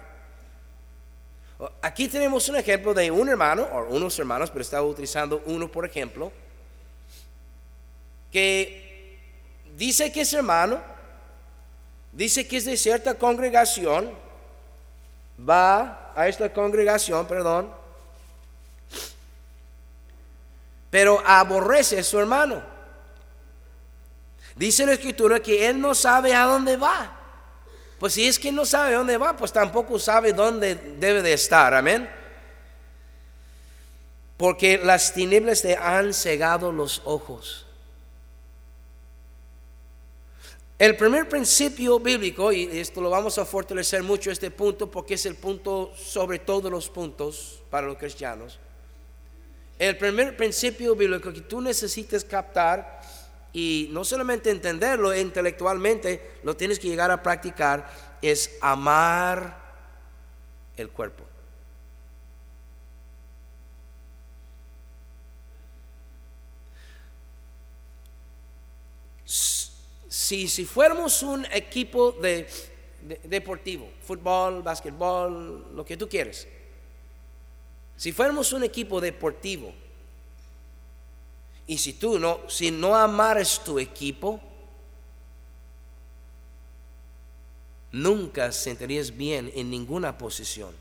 Aquí 1.83 2.09
tenemos 2.09 2.49
un 2.49 2.57
ejemplo 2.57 2.95
de 2.95 3.11
un 3.11 3.29
hermano, 3.29 3.64
o 3.64 3.85
unos 3.95 4.19
hermanos, 4.19 4.50
pero 4.50 4.62
está 4.62 4.83
utilizando 4.83 5.43
uno 5.45 5.71
por 5.71 5.85
ejemplo, 5.85 6.33
que 8.33 9.19
dice 9.76 10.11
que 10.11 10.23
es 10.23 10.33
hermano, 10.33 10.81
dice 12.12 12.49
que 12.49 12.57
es 12.57 12.64
de 12.64 12.76
cierta 12.76 13.14
congregación, 13.14 14.11
va 15.38 16.00
a 16.14 16.29
esta 16.29 16.52
congregación, 16.52 17.26
perdón, 17.26 17.73
pero 20.90 21.23
aborrece 21.25 22.00
a 22.00 22.05
su 22.05 22.19
hermano. 22.19 22.62
Dice 24.57 24.85
la 24.85 24.93
escritura 24.93 25.40
que 25.40 25.69
él 25.69 25.81
no 25.81 25.95
sabe 25.95 26.35
a 26.35 26.45
dónde 26.45 26.76
va. 26.76 27.17
Pues 27.99 28.14
si 28.14 28.26
es 28.26 28.38
que 28.38 28.50
no 28.50 28.64
sabe 28.67 28.95
dónde 28.95 29.17
va, 29.17 29.37
pues 29.37 29.52
tampoco 29.52 29.99
sabe 29.99 30.33
dónde 30.33 30.75
debe 30.75 31.23
de 31.23 31.33
estar. 31.33 31.73
Amén. 31.75 32.11
Porque 34.37 34.79
las 34.83 35.12
tinieblas 35.12 35.62
te 35.62 35.76
han 35.76 36.12
cegado 36.12 36.73
los 36.73 37.02
ojos. 37.05 37.67
El 40.80 40.96
primer 40.96 41.28
principio 41.28 42.00
bíblico, 42.00 42.50
y 42.50 42.64
esto 42.78 43.02
lo 43.02 43.10
vamos 43.10 43.37
a 43.37 43.44
fortalecer 43.44 44.02
mucho 44.02 44.30
este 44.30 44.50
punto 44.50 44.90
porque 44.90 45.12
es 45.12 45.26
el 45.26 45.34
punto 45.34 45.92
sobre 45.94 46.38
todos 46.38 46.72
los 46.72 46.88
puntos 46.88 47.62
para 47.68 47.87
los 47.87 47.99
cristianos. 47.99 48.58
El 49.78 49.99
primer 49.99 50.38
principio 50.38 50.96
bíblico 50.96 51.34
que 51.34 51.42
tú 51.42 51.60
necesitas 51.60 52.25
captar 52.25 53.02
y 53.52 53.90
no 53.92 54.06
solamente 54.06 54.49
entenderlo 54.49 55.14
intelectualmente, 55.14 56.38
lo 56.44 56.56
tienes 56.56 56.78
que 56.78 56.88
llegar 56.88 57.10
a 57.10 57.22
practicar, 57.22 58.18
es 58.22 58.56
amar 58.62 59.60
el 60.78 60.88
cuerpo. 60.88 61.29
Si, 70.30 70.46
si 70.46 70.64
fuéramos 70.64 71.25
un 71.25 71.44
equipo 71.46 72.12
de, 72.12 72.46
deportivo, 73.25 73.90
fútbol, 74.06 74.62
básquetbol, 74.62 75.75
lo 75.75 75.84
que 75.84 75.96
tú 75.96 76.08
quieres, 76.08 76.46
Si 77.96 78.12
fuéramos 78.12 78.52
un 78.52 78.62
equipo 78.62 79.00
deportivo 79.00 79.75
y 81.66 81.76
si 81.76 81.94
tú 81.94 82.18
no, 82.20 82.49
si 82.49 82.70
no 82.70 82.94
amares 82.94 83.60
tu 83.64 83.80
equipo, 83.80 84.40
nunca 87.90 88.52
sentirías 88.52 89.10
bien 89.10 89.50
en 89.54 89.68
ninguna 89.68 90.16
posición. 90.16 90.72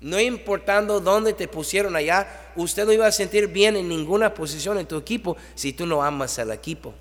No 0.00 0.20
importando 0.20 1.00
dónde 1.00 1.32
te 1.32 1.48
pusieron 1.48 1.96
allá, 1.96 2.52
usted 2.54 2.84
no 2.84 2.92
iba 2.92 3.06
a 3.06 3.12
sentir 3.12 3.48
bien 3.48 3.76
en 3.76 3.88
ninguna 3.88 4.34
posición 4.34 4.78
en 4.78 4.86
tu 4.86 4.98
equipo 4.98 5.38
si 5.54 5.72
tú 5.72 5.86
no 5.86 6.02
amas 6.02 6.38
al 6.38 6.52
equipo. 6.52 6.94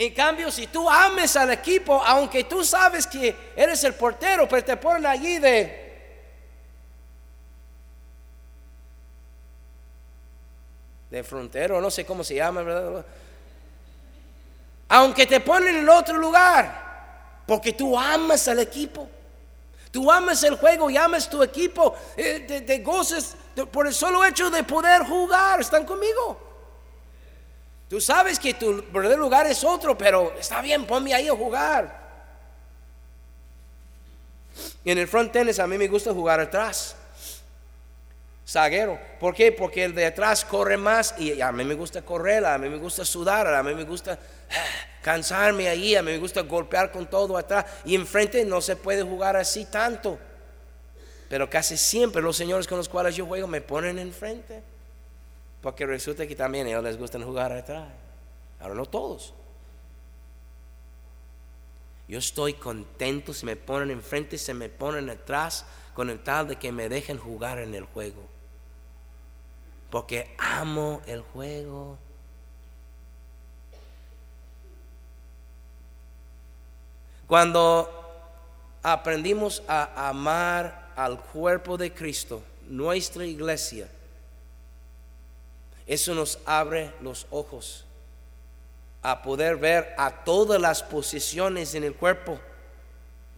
En 0.00 0.14
cambio, 0.14 0.50
si 0.50 0.66
tú 0.68 0.88
ames 0.88 1.36
al 1.36 1.50
equipo, 1.50 2.02
aunque 2.02 2.44
tú 2.44 2.64
sabes 2.64 3.06
que 3.06 3.52
eres 3.54 3.84
el 3.84 3.92
portero, 3.92 4.48
pero 4.48 4.64
te 4.64 4.74
ponen 4.78 5.04
allí 5.04 5.38
de... 5.38 5.90
De 11.10 11.22
frontero, 11.22 11.82
no 11.82 11.90
sé 11.90 12.06
cómo 12.06 12.24
se 12.24 12.36
llama, 12.36 12.62
¿verdad? 12.62 13.04
Aunque 14.88 15.26
te 15.26 15.38
ponen 15.40 15.76
en 15.76 15.88
otro 15.90 16.16
lugar, 16.16 17.42
porque 17.46 17.74
tú 17.74 17.98
amas 17.98 18.48
al 18.48 18.60
equipo. 18.60 19.06
Tú 19.90 20.10
amas 20.10 20.42
el 20.44 20.56
juego 20.56 20.88
y 20.88 20.96
amas 20.96 21.28
tu 21.28 21.42
equipo, 21.42 21.94
eh, 22.16 22.46
te, 22.48 22.62
te 22.62 22.78
goces 22.78 23.36
por 23.70 23.86
el 23.86 23.92
solo 23.92 24.24
hecho 24.24 24.48
de 24.48 24.64
poder 24.64 25.02
jugar. 25.02 25.60
¿Están 25.60 25.84
conmigo? 25.84 26.49
Tú 27.90 28.00
sabes 28.00 28.38
que 28.38 28.54
tu 28.54 28.84
verdadero 28.92 29.20
lugar 29.20 29.48
es 29.48 29.64
otro, 29.64 29.98
pero 29.98 30.32
está 30.38 30.62
bien, 30.62 30.86
ponme 30.86 31.12
ahí 31.12 31.26
a 31.26 31.34
jugar. 31.34 31.98
En 34.84 34.96
el 34.96 35.08
front 35.08 35.32
tennis 35.32 35.58
a 35.58 35.66
mí 35.66 35.76
me 35.76 35.88
gusta 35.88 36.14
jugar 36.14 36.38
atrás. 36.38 36.94
Zaguero. 38.46 38.96
¿Por 39.18 39.34
qué? 39.34 39.50
Porque 39.50 39.82
el 39.82 39.92
de 39.92 40.06
atrás 40.06 40.44
corre 40.44 40.76
más 40.76 41.16
y 41.18 41.40
a 41.40 41.50
mí 41.50 41.64
me 41.64 41.74
gusta 41.74 42.02
correr, 42.02 42.46
a 42.46 42.58
mí 42.58 42.68
me 42.68 42.76
gusta 42.76 43.04
sudar, 43.04 43.52
a 43.52 43.62
mí 43.64 43.74
me 43.74 43.82
gusta 43.82 44.16
ah, 44.50 44.64
cansarme 45.02 45.68
ahí, 45.68 45.96
a 45.96 46.02
mí 46.02 46.12
me 46.12 46.18
gusta 46.18 46.42
golpear 46.42 46.92
con 46.92 47.10
todo 47.10 47.36
atrás. 47.36 47.66
Y 47.84 47.96
enfrente 47.96 48.44
no 48.44 48.60
se 48.60 48.76
puede 48.76 49.02
jugar 49.02 49.36
así 49.36 49.64
tanto. 49.64 50.16
Pero 51.28 51.50
casi 51.50 51.76
siempre 51.76 52.22
los 52.22 52.36
señores 52.36 52.68
con 52.68 52.78
los 52.78 52.88
cuales 52.88 53.16
yo 53.16 53.26
juego 53.26 53.48
me 53.48 53.60
ponen 53.60 53.98
enfrente. 53.98 54.62
Porque 55.60 55.86
resulta 55.86 56.26
que 56.26 56.34
también 56.34 56.66
a 56.66 56.70
ellos 56.70 56.84
les 56.84 56.98
gusta 56.98 57.20
jugar 57.20 57.52
atrás. 57.52 57.88
Ahora 58.60 58.74
no 58.74 58.86
todos. 58.86 59.34
Yo 62.08 62.18
estoy 62.18 62.54
contento 62.54 63.32
si 63.32 63.46
me 63.46 63.56
ponen 63.56 63.90
enfrente, 63.90 64.36
se 64.36 64.52
me 64.52 64.68
ponen 64.68 65.08
atrás, 65.10 65.64
con 65.94 66.10
el 66.10 66.18
tal 66.20 66.48
de 66.48 66.56
que 66.56 66.72
me 66.72 66.88
dejen 66.88 67.18
jugar 67.18 67.58
en 67.58 67.74
el 67.74 67.84
juego. 67.84 68.22
Porque 69.90 70.34
amo 70.38 71.02
el 71.06 71.20
juego. 71.20 71.98
Cuando 77.26 77.88
aprendimos 78.82 79.62
a 79.68 80.08
amar 80.08 80.92
al 80.96 81.20
cuerpo 81.20 81.76
de 81.76 81.94
Cristo, 81.94 82.42
nuestra 82.66 83.24
iglesia, 83.24 83.88
eso 85.90 86.14
nos 86.14 86.38
abre 86.46 86.92
los 87.00 87.26
ojos 87.30 87.84
a 89.02 89.22
poder 89.22 89.56
ver 89.56 89.92
a 89.98 90.22
todas 90.22 90.60
las 90.60 90.84
posiciones 90.84 91.74
en 91.74 91.82
el 91.82 91.94
cuerpo. 91.94 92.38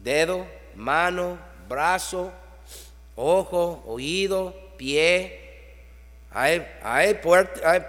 Dedo, 0.05 0.47
mano, 0.75 1.39
brazo, 1.67 2.31
ojo, 3.17 3.83
oído, 3.87 4.55
pie. 4.77 5.41
Hay, 6.31 6.63
hay, 6.83 7.19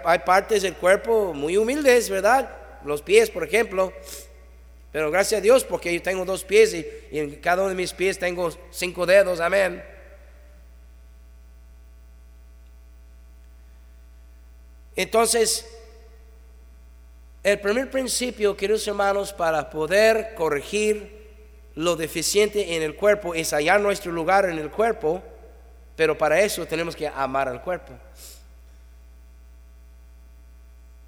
hay, 0.04 0.18
partes 0.20 0.62
del 0.62 0.76
cuerpo 0.76 1.34
muy 1.34 1.58
humildes, 1.58 2.08
¿verdad? 2.08 2.48
Los 2.86 3.02
pies, 3.02 3.28
por 3.28 3.44
ejemplo. 3.44 3.92
Pero 4.92 5.10
gracias 5.10 5.40
a 5.40 5.42
Dios 5.42 5.62
porque 5.62 5.92
yo 5.92 6.00
tengo 6.00 6.24
dos 6.24 6.42
pies 6.42 6.72
y 6.72 7.18
en 7.18 7.34
cada 7.36 7.60
uno 7.60 7.68
de 7.68 7.76
mis 7.76 7.92
pies 7.92 8.18
tengo 8.18 8.50
cinco 8.70 9.04
dedos, 9.04 9.40
amén. 9.40 9.84
Entonces, 14.96 15.66
el 17.42 17.60
primer 17.60 17.90
principio, 17.90 18.56
queridos 18.56 18.86
hermanos, 18.86 19.32
para 19.32 19.68
poder 19.68 20.34
corregir 20.34 21.24
lo 21.74 21.96
deficiente 21.96 22.76
en 22.76 22.82
el 22.82 22.94
cuerpo 22.94 23.34
es 23.34 23.52
hallar 23.52 23.80
nuestro 23.80 24.12
lugar 24.12 24.48
en 24.48 24.58
el 24.58 24.70
cuerpo, 24.70 25.22
pero 25.96 26.16
para 26.16 26.40
eso 26.40 26.66
tenemos 26.66 26.94
que 26.94 27.08
amar 27.08 27.48
al 27.48 27.60
cuerpo. 27.62 27.92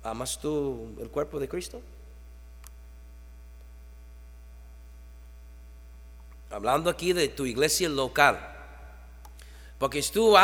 ¿Amas 0.03 0.38
tú 0.38 0.94
el 1.01 1.09
cuerpo 1.09 1.38
de 1.40 1.49
Cristo? 1.49 1.81
Hablando 6.51 6.90
aquí 6.90 7.12
de 7.12 7.29
tu 7.29 7.44
iglesia 7.44 7.88
local. 7.88 8.56
Porque 9.79 10.03
tú, 10.03 10.35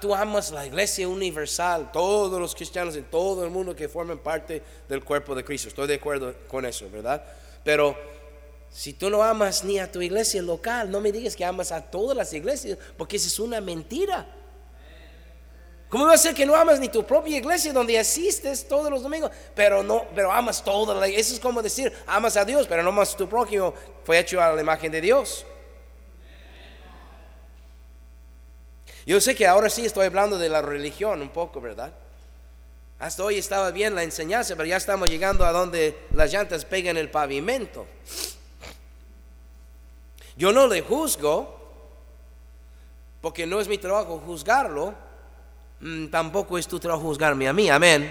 tú 0.00 0.14
amas 0.14 0.50
la 0.50 0.66
iglesia 0.66 1.08
universal, 1.08 1.90
todos 1.90 2.38
los 2.38 2.54
cristianos 2.54 2.94
en 2.96 3.04
todo 3.04 3.42
el 3.44 3.50
mundo 3.50 3.74
que 3.74 3.88
forman 3.88 4.18
parte 4.18 4.62
del 4.88 5.02
cuerpo 5.02 5.34
de 5.34 5.42
Cristo. 5.42 5.68
Estoy 5.68 5.86
de 5.86 5.94
acuerdo 5.94 6.34
con 6.48 6.66
eso, 6.66 6.90
¿verdad? 6.90 7.24
Pero 7.64 7.96
si 8.68 8.92
tú 8.92 9.08
no 9.08 9.22
amas 9.22 9.64
ni 9.64 9.78
a 9.78 9.90
tu 9.90 10.02
iglesia 10.02 10.42
local, 10.42 10.90
no 10.90 11.00
me 11.00 11.12
digas 11.12 11.34
que 11.34 11.44
amas 11.46 11.72
a 11.72 11.80
todas 11.80 12.14
las 12.14 12.32
iglesias, 12.34 12.76
porque 12.98 13.16
eso 13.16 13.28
es 13.28 13.38
una 13.38 13.60
mentira. 13.60 14.26
¿Cómo 15.88 16.06
va 16.06 16.14
a 16.14 16.18
ser 16.18 16.34
que 16.34 16.44
no 16.44 16.54
amas 16.54 16.78
ni 16.78 16.88
tu 16.88 17.04
propia 17.04 17.38
iglesia 17.38 17.72
donde 17.72 17.98
asistes 17.98 18.68
todos 18.68 18.90
los 18.90 19.02
domingos, 19.02 19.30
pero 19.54 19.82
no, 19.82 20.06
pero 20.14 20.30
amas 20.30 20.62
toda 20.62 20.94
la 20.94 21.06
Eso 21.06 21.34
es 21.34 21.40
como 21.40 21.62
decir, 21.62 21.90
amas 22.06 22.36
a 22.36 22.44
Dios, 22.44 22.66
pero 22.66 22.82
no 22.82 22.88
amas 22.90 23.14
a 23.14 23.16
tu 23.16 23.28
prójimo, 23.28 23.72
fue 24.02 24.18
hecho 24.18 24.42
a 24.42 24.52
la 24.52 24.60
imagen 24.60 24.92
de 24.92 25.00
Dios. 25.00 25.46
Yo 29.06 29.20
sé 29.20 29.34
que 29.34 29.46
ahora 29.46 29.68
sí 29.68 29.84
estoy 29.84 30.06
hablando 30.06 30.38
de 30.38 30.48
la 30.48 30.62
religión 30.62 31.20
un 31.20 31.28
poco, 31.28 31.60
¿verdad? 31.60 31.92
Hasta 32.98 33.22
hoy 33.22 33.36
estaba 33.36 33.70
bien 33.70 33.94
la 33.94 34.02
enseñanza, 34.02 34.56
pero 34.56 34.66
ya 34.66 34.76
estamos 34.76 35.10
llegando 35.10 35.44
a 35.44 35.52
donde 35.52 36.06
las 36.14 36.32
llantas 36.32 36.64
pegan 36.64 36.96
el 36.96 37.10
pavimento. 37.10 37.86
Yo 40.36 40.52
no 40.52 40.66
le 40.66 40.80
juzgo, 40.80 41.60
porque 43.20 43.46
no 43.46 43.60
es 43.60 43.68
mi 43.68 43.78
trabajo 43.78 44.22
juzgarlo, 44.24 44.94
mm, 45.80 46.06
tampoco 46.06 46.56
es 46.56 46.66
tu 46.66 46.80
trabajo 46.80 47.02
juzgarme 47.02 47.46
a 47.46 47.52
mí, 47.52 47.68
amén. 47.68 48.10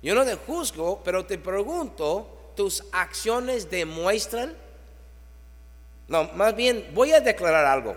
Yo 0.00 0.14
no 0.14 0.22
le 0.22 0.36
juzgo, 0.36 1.02
pero 1.02 1.24
te 1.24 1.38
pregunto, 1.38 2.52
¿tus 2.54 2.84
acciones 2.92 3.68
demuestran? 3.68 4.54
No, 6.06 6.24
más 6.34 6.54
bien 6.54 6.90
voy 6.94 7.12
a 7.12 7.20
declarar 7.20 7.64
algo. 7.64 7.96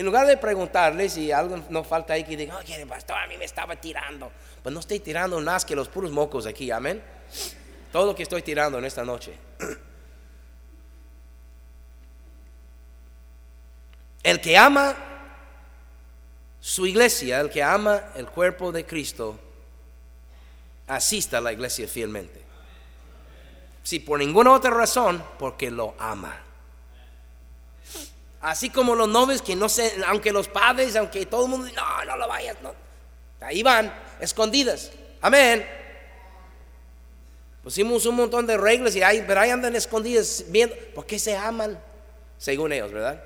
En 0.00 0.06
lugar 0.06 0.26
de 0.26 0.38
preguntarle 0.38 1.10
si 1.10 1.30
algo 1.30 1.58
nos 1.68 1.86
falta 1.86 2.14
ahí 2.14 2.24
que 2.24 2.34
diga, 2.34 2.56
oye, 2.56 2.86
pastor, 2.86 3.18
a 3.18 3.26
mí 3.26 3.36
me 3.36 3.44
estaba 3.44 3.76
tirando. 3.76 4.32
Pues 4.62 4.72
no 4.72 4.80
estoy 4.80 5.00
tirando 5.00 5.38
más 5.42 5.66
que 5.66 5.76
los 5.76 5.90
puros 5.90 6.10
mocos 6.10 6.46
aquí, 6.46 6.70
amén. 6.70 7.02
Todo 7.92 8.06
lo 8.06 8.14
que 8.14 8.22
estoy 8.22 8.40
tirando 8.40 8.78
en 8.78 8.86
esta 8.86 9.04
noche. 9.04 9.34
El 14.22 14.40
que 14.40 14.56
ama 14.56 14.96
su 16.60 16.86
iglesia, 16.86 17.40
el 17.40 17.50
que 17.50 17.62
ama 17.62 18.04
el 18.14 18.26
cuerpo 18.26 18.72
de 18.72 18.86
Cristo, 18.86 19.38
asista 20.86 21.38
a 21.38 21.40
la 21.42 21.52
iglesia 21.52 21.86
fielmente. 21.86 22.42
Si 23.82 24.00
por 24.00 24.18
ninguna 24.18 24.52
otra 24.52 24.70
razón, 24.70 25.22
porque 25.38 25.70
lo 25.70 25.94
ama. 25.98 26.49
Así 28.40 28.70
como 28.70 28.94
los 28.94 29.08
novios 29.08 29.42
que 29.42 29.54
no 29.54 29.68
sé, 29.68 29.92
aunque 30.06 30.32
los 30.32 30.48
padres, 30.48 30.96
aunque 30.96 31.26
todo 31.26 31.44
el 31.44 31.50
mundo, 31.50 31.68
no, 31.74 32.04
no 32.04 32.16
lo 32.16 32.26
vayas, 32.26 32.56
no. 32.62 32.74
Ahí 33.40 33.62
van, 33.62 33.92
escondidas. 34.18 34.90
Amén. 35.20 35.66
Pusimos 37.62 38.06
un 38.06 38.16
montón 38.16 38.46
de 38.46 38.56
reglas 38.56 38.96
y 38.96 39.02
ahí, 39.02 39.22
pero 39.26 39.40
ahí 39.40 39.50
andan 39.50 39.76
escondidas 39.76 40.44
viendo, 40.48 40.74
porque 40.94 41.18
se 41.18 41.36
aman, 41.36 41.78
según 42.38 42.72
ellos, 42.72 42.90
¿verdad? 42.90 43.22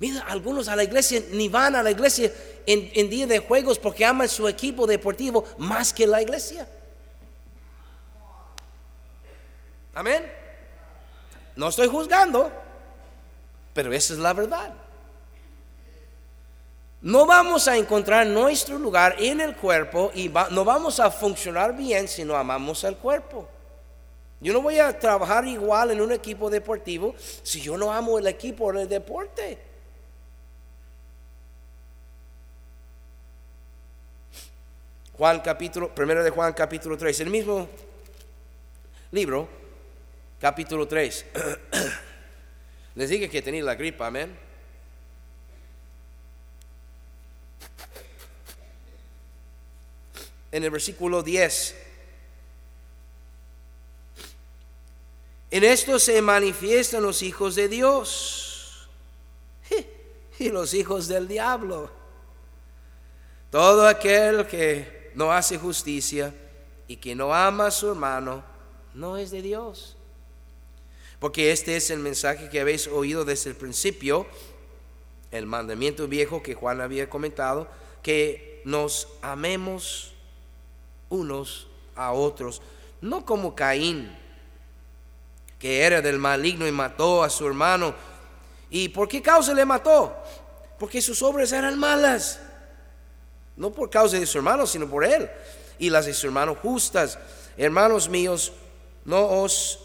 Mira, 0.00 0.20
algunos 0.28 0.68
a 0.68 0.76
la 0.76 0.84
iglesia 0.84 1.22
ni 1.32 1.48
van 1.48 1.74
a 1.74 1.82
la 1.82 1.90
iglesia 1.90 2.30
en 2.66 3.10
día 3.10 3.26
de 3.26 3.38
juegos 3.38 3.78
porque 3.78 4.04
aman 4.04 4.28
su 4.28 4.46
equipo 4.46 4.86
deportivo 4.86 5.44
más 5.56 5.92
que 5.92 6.06
la 6.06 6.22
iglesia. 6.22 6.68
Amén. 9.94 10.38
No 11.58 11.66
estoy 11.66 11.88
juzgando, 11.88 12.52
pero 13.74 13.92
esa 13.92 14.12
es 14.12 14.20
la 14.20 14.32
verdad. 14.32 14.72
No 17.00 17.26
vamos 17.26 17.66
a 17.66 17.76
encontrar 17.76 18.28
nuestro 18.28 18.78
lugar 18.78 19.16
en 19.18 19.40
el 19.40 19.56
cuerpo 19.56 20.12
y 20.14 20.28
no 20.52 20.64
vamos 20.64 21.00
a 21.00 21.10
funcionar 21.10 21.76
bien 21.76 22.06
si 22.06 22.24
no 22.24 22.36
amamos 22.36 22.84
al 22.84 22.96
cuerpo. 22.96 23.48
Yo 24.40 24.52
no 24.52 24.62
voy 24.62 24.78
a 24.78 24.96
trabajar 24.96 25.48
igual 25.48 25.90
en 25.90 26.00
un 26.00 26.12
equipo 26.12 26.48
deportivo 26.48 27.16
si 27.42 27.60
yo 27.60 27.76
no 27.76 27.92
amo 27.92 28.20
el 28.20 28.28
equipo 28.28 28.66
o 28.66 28.72
el 28.72 28.88
deporte. 28.88 29.58
Juan 35.16 35.40
capítulo, 35.40 35.92
primero 35.92 36.22
de 36.22 36.30
Juan 36.30 36.52
capítulo 36.52 36.96
3, 36.96 37.18
el 37.18 37.30
mismo 37.30 37.68
libro, 39.10 39.57
capítulo 40.40 40.86
3. 40.86 41.26
Les 42.94 43.10
dije 43.10 43.28
que 43.28 43.42
tenía 43.42 43.62
la 43.62 43.74
gripa, 43.74 44.06
amén. 44.06 44.36
En 50.50 50.64
el 50.64 50.70
versículo 50.70 51.22
10. 51.22 51.76
En 55.50 55.64
esto 55.64 55.98
se 55.98 56.20
manifiestan 56.20 57.02
los 57.02 57.22
hijos 57.22 57.54
de 57.54 57.68
Dios 57.68 58.88
y 60.38 60.48
los 60.50 60.74
hijos 60.74 61.08
del 61.08 61.28
diablo. 61.28 61.90
Todo 63.50 63.86
aquel 63.86 64.46
que 64.46 65.10
no 65.14 65.32
hace 65.32 65.58
justicia 65.58 66.34
y 66.86 66.96
que 66.96 67.14
no 67.14 67.34
ama 67.34 67.66
a 67.66 67.70
su 67.70 67.90
hermano, 67.90 68.44
no 68.94 69.16
es 69.16 69.30
de 69.30 69.40
Dios. 69.40 69.97
Porque 71.18 71.52
este 71.52 71.76
es 71.76 71.90
el 71.90 71.98
mensaje 71.98 72.48
que 72.48 72.60
habéis 72.60 72.86
oído 72.86 73.24
desde 73.24 73.50
el 73.50 73.56
principio, 73.56 74.26
el 75.30 75.46
mandamiento 75.46 76.06
viejo 76.08 76.42
que 76.42 76.54
Juan 76.54 76.80
había 76.80 77.10
comentado, 77.10 77.68
que 78.02 78.62
nos 78.64 79.08
amemos 79.22 80.14
unos 81.08 81.66
a 81.96 82.12
otros, 82.12 82.62
no 83.00 83.24
como 83.24 83.54
Caín, 83.54 84.16
que 85.58 85.82
era 85.82 86.00
del 86.00 86.18
maligno 86.18 86.66
y 86.66 86.72
mató 86.72 87.24
a 87.24 87.30
su 87.30 87.46
hermano. 87.46 87.94
¿Y 88.70 88.88
por 88.90 89.08
qué 89.08 89.20
causa 89.20 89.54
le 89.54 89.64
mató? 89.64 90.16
Porque 90.78 91.02
sus 91.02 91.22
obras 91.22 91.50
eran 91.52 91.78
malas 91.78 92.40
no 93.58 93.72
por 93.72 93.90
causa 93.90 94.18
de 94.18 94.26
su 94.26 94.38
hermano, 94.38 94.66
sino 94.66 94.88
por 94.88 95.04
él 95.04 95.28
y 95.78 95.90
las 95.90 96.06
de 96.06 96.14
su 96.14 96.28
hermano 96.28 96.54
justas. 96.54 97.18
Hermanos 97.56 98.08
míos, 98.08 98.52
no 99.04 99.26
os 99.26 99.80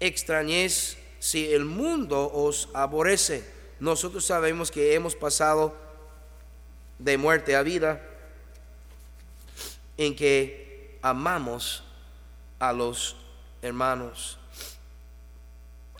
extrañéis 0.00 0.96
si 1.18 1.52
el 1.52 1.64
mundo 1.64 2.30
os 2.32 2.68
aborrece. 2.74 3.44
Nosotros 3.80 4.24
sabemos 4.24 4.70
que 4.70 4.94
hemos 4.94 5.14
pasado 5.14 5.74
de 6.98 7.18
muerte 7.18 7.56
a 7.56 7.62
vida 7.62 8.00
en 9.96 10.14
que 10.14 10.98
amamos 11.02 11.82
a 12.58 12.72
los 12.72 13.16
hermanos. 13.62 14.38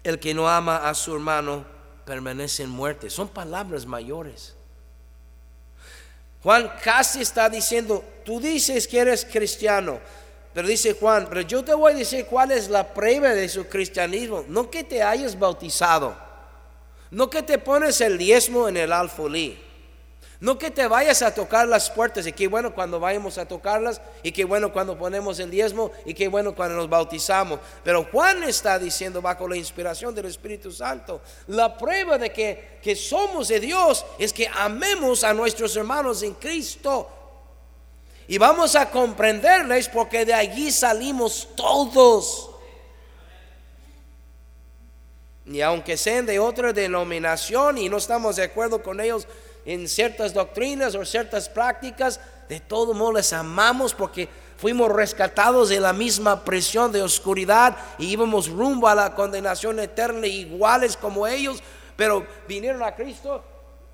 El 0.03 0.19
que 0.19 0.35
no 0.35 0.49
ama 0.49 0.89
a 0.89 0.95
su 0.95 1.15
hermano 1.15 1.65
permanece 2.05 2.63
en 2.63 2.71
muerte. 2.71 3.11
Son 3.11 3.29
palabras 3.29 3.87
mayores. 3.87 4.55
Juan 6.43 6.71
casi 6.83 7.23
está 7.23 7.49
diciendo, 7.49 8.05
tú 8.25 8.39
dices 8.39 8.87
que 8.87 8.99
eres 8.99 9.25
cristiano, 9.25 9.99
pero 10.55 10.69
dice 10.69 10.95
Juan, 10.95 11.27
pero 11.29 11.41
yo 11.41 11.65
te 11.65 11.75
voy 11.75 11.93
a 11.93 11.97
decir 11.97 12.27
cuál 12.27 12.53
es 12.53 12.69
la 12.69 12.95
prueba 12.95 13.31
de 13.31 13.49
su 13.49 13.67
cristianismo, 13.67 14.45
no 14.49 14.71
que 14.71 14.85
te 14.85 15.03
hayas 15.03 15.39
bautizado, 15.39 16.17
no 17.11 17.29
que 17.29 17.43
te 17.43 17.59
pones 17.59 18.01
el 18.01 18.17
diezmo 18.17 18.69
en 18.69 18.77
el 18.77 18.93
alfolí, 18.93 19.59
no 20.45 20.59
que 20.59 20.71
te 20.71 20.87
vayas 20.87 21.23
a 21.23 21.35
tocar 21.35 21.67
las 21.67 21.89
puertas. 21.89 22.27
Y 22.27 22.33
qué 22.33 22.49
bueno 22.49 22.75
cuando 22.75 23.01
vayamos 23.01 23.39
a 23.39 23.47
tocarlas. 23.47 24.03
Y 24.23 24.31
qué 24.31 24.45
bueno 24.45 24.75
cuando 24.75 24.99
ponemos 24.99 25.39
el 25.39 25.51
diezmo. 25.51 25.91
Y 26.05 26.13
qué 26.13 26.29
bueno 26.29 26.55
cuando 26.55 26.77
nos 26.77 26.87
bautizamos. 26.87 27.61
Pero 27.83 28.05
Juan 28.13 28.43
está 28.43 28.79
diciendo 28.79 29.23
bajo 29.23 29.49
la 29.49 29.57
inspiración 29.57 30.15
del 30.15 30.27
Espíritu 30.27 30.71
Santo, 30.71 31.23
la 31.47 31.79
prueba 31.79 32.19
de 32.19 32.31
que, 32.31 32.79
que 32.83 32.95
somos 32.95 33.49
de 33.49 33.59
Dios 33.59 34.05
es 34.19 34.35
que 34.35 34.47
amemos 34.47 35.25
a 35.25 35.33
nuestros 35.33 35.75
hermanos 35.77 36.23
en 36.23 36.35
Cristo. 36.35 37.09
Y 38.27 38.39
vamos 38.39 38.75
a 38.75 38.91
comprenderles 38.91 39.89
porque 39.89 40.25
de 40.25 40.35
allí 40.35 40.71
salimos 40.71 41.49
todos. 41.55 42.51
Y 45.47 45.61
aunque 45.61 45.97
sean 45.97 46.25
de 46.25 46.39
otra 46.39 46.73
denominación 46.73 47.77
y 47.77 47.89
no 47.89 47.99
estamos 47.99 48.37
de 48.37 48.45
acuerdo 48.45 48.83
con 48.83 49.01
ellos, 49.01 49.27
en 49.67 49.89
ciertas 49.89 50.33
doctrinas 50.33 50.95
o 50.95 51.05
ciertas 51.05 51.49
prácticas, 51.49 52.21
de 52.49 52.61
todo 52.61 52.95
modo 52.95 53.13
les 53.13 53.33
amamos 53.33 53.95
porque 53.95 54.29
fuimos 54.57 54.91
rescatados 54.91 55.69
de 55.69 55.81
la 55.81 55.93
misma 55.93 56.45
presión 56.45 56.93
de 56.93 57.03
oscuridad 57.03 57.77
y 57.99 58.07
íbamos 58.07 58.49
rumbo 58.49 58.89
a 58.89 58.95
la 58.95 59.15
condenación 59.15 59.79
eterna 59.81 60.27
iguales 60.27 60.97
como 60.97 61.27
ellos, 61.27 61.63
pero 61.97 62.27
vinieron 62.49 62.83
a 62.83 62.95
Cristo, 62.95 63.45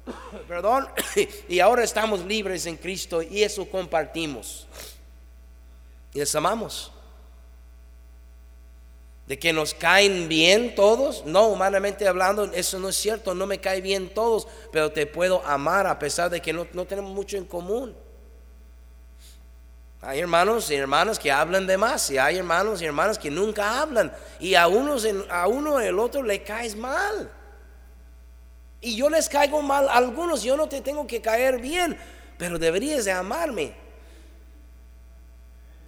perdón, 0.48 0.88
y 1.48 1.60
ahora 1.60 1.84
estamos 1.84 2.24
libres 2.24 2.66
en 2.66 2.76
Cristo 2.76 3.22
y 3.22 3.42
eso 3.42 3.68
compartimos. 3.68 4.66
Y 6.12 6.18
les 6.18 6.34
amamos 6.34 6.92
de 9.30 9.38
que 9.38 9.52
nos 9.52 9.74
caen 9.74 10.28
bien 10.28 10.74
todos. 10.74 11.24
No, 11.24 11.46
humanamente 11.46 12.08
hablando, 12.08 12.50
eso 12.52 12.80
no 12.80 12.88
es 12.88 12.96
cierto, 12.96 13.32
no 13.32 13.46
me 13.46 13.60
cae 13.60 13.80
bien 13.80 14.12
todos, 14.12 14.48
pero 14.72 14.90
te 14.90 15.06
puedo 15.06 15.46
amar 15.46 15.86
a 15.86 16.00
pesar 16.00 16.30
de 16.30 16.42
que 16.42 16.52
no, 16.52 16.66
tenemos 16.84 17.12
mucho 17.12 17.36
en 17.36 17.44
común. 17.44 17.96
Hay 20.00 20.18
hermanos 20.18 20.68
y 20.72 20.74
hermanas 20.74 21.16
que 21.16 21.30
hablan 21.30 21.64
de 21.68 21.78
más 21.78 22.10
y 22.10 22.18
hay 22.18 22.38
hermanos 22.38 22.82
y 22.82 22.86
hermanas 22.86 23.20
que 23.20 23.30
nunca 23.30 23.80
hablan 23.80 24.12
y 24.40 24.56
a, 24.56 24.66
unos, 24.66 25.06
a 25.30 25.46
uno 25.46 25.78
el 25.78 26.00
otro 26.00 26.24
le 26.24 26.42
caes 26.42 26.74
mal. 26.74 27.30
Y 28.80 28.96
yo 28.96 29.10
les 29.10 29.28
caigo 29.28 29.60
mal 29.62 29.88
a 29.88 29.96
algunos, 29.96 30.42
yo 30.42 30.56
no 30.56 30.68
te 30.68 30.80
tengo 30.80 31.06
que 31.06 31.20
caer 31.20 31.60
bien, 31.60 31.98
pero 32.38 32.58
deberías 32.58 33.04
de 33.04 33.12
amarme 33.12 33.74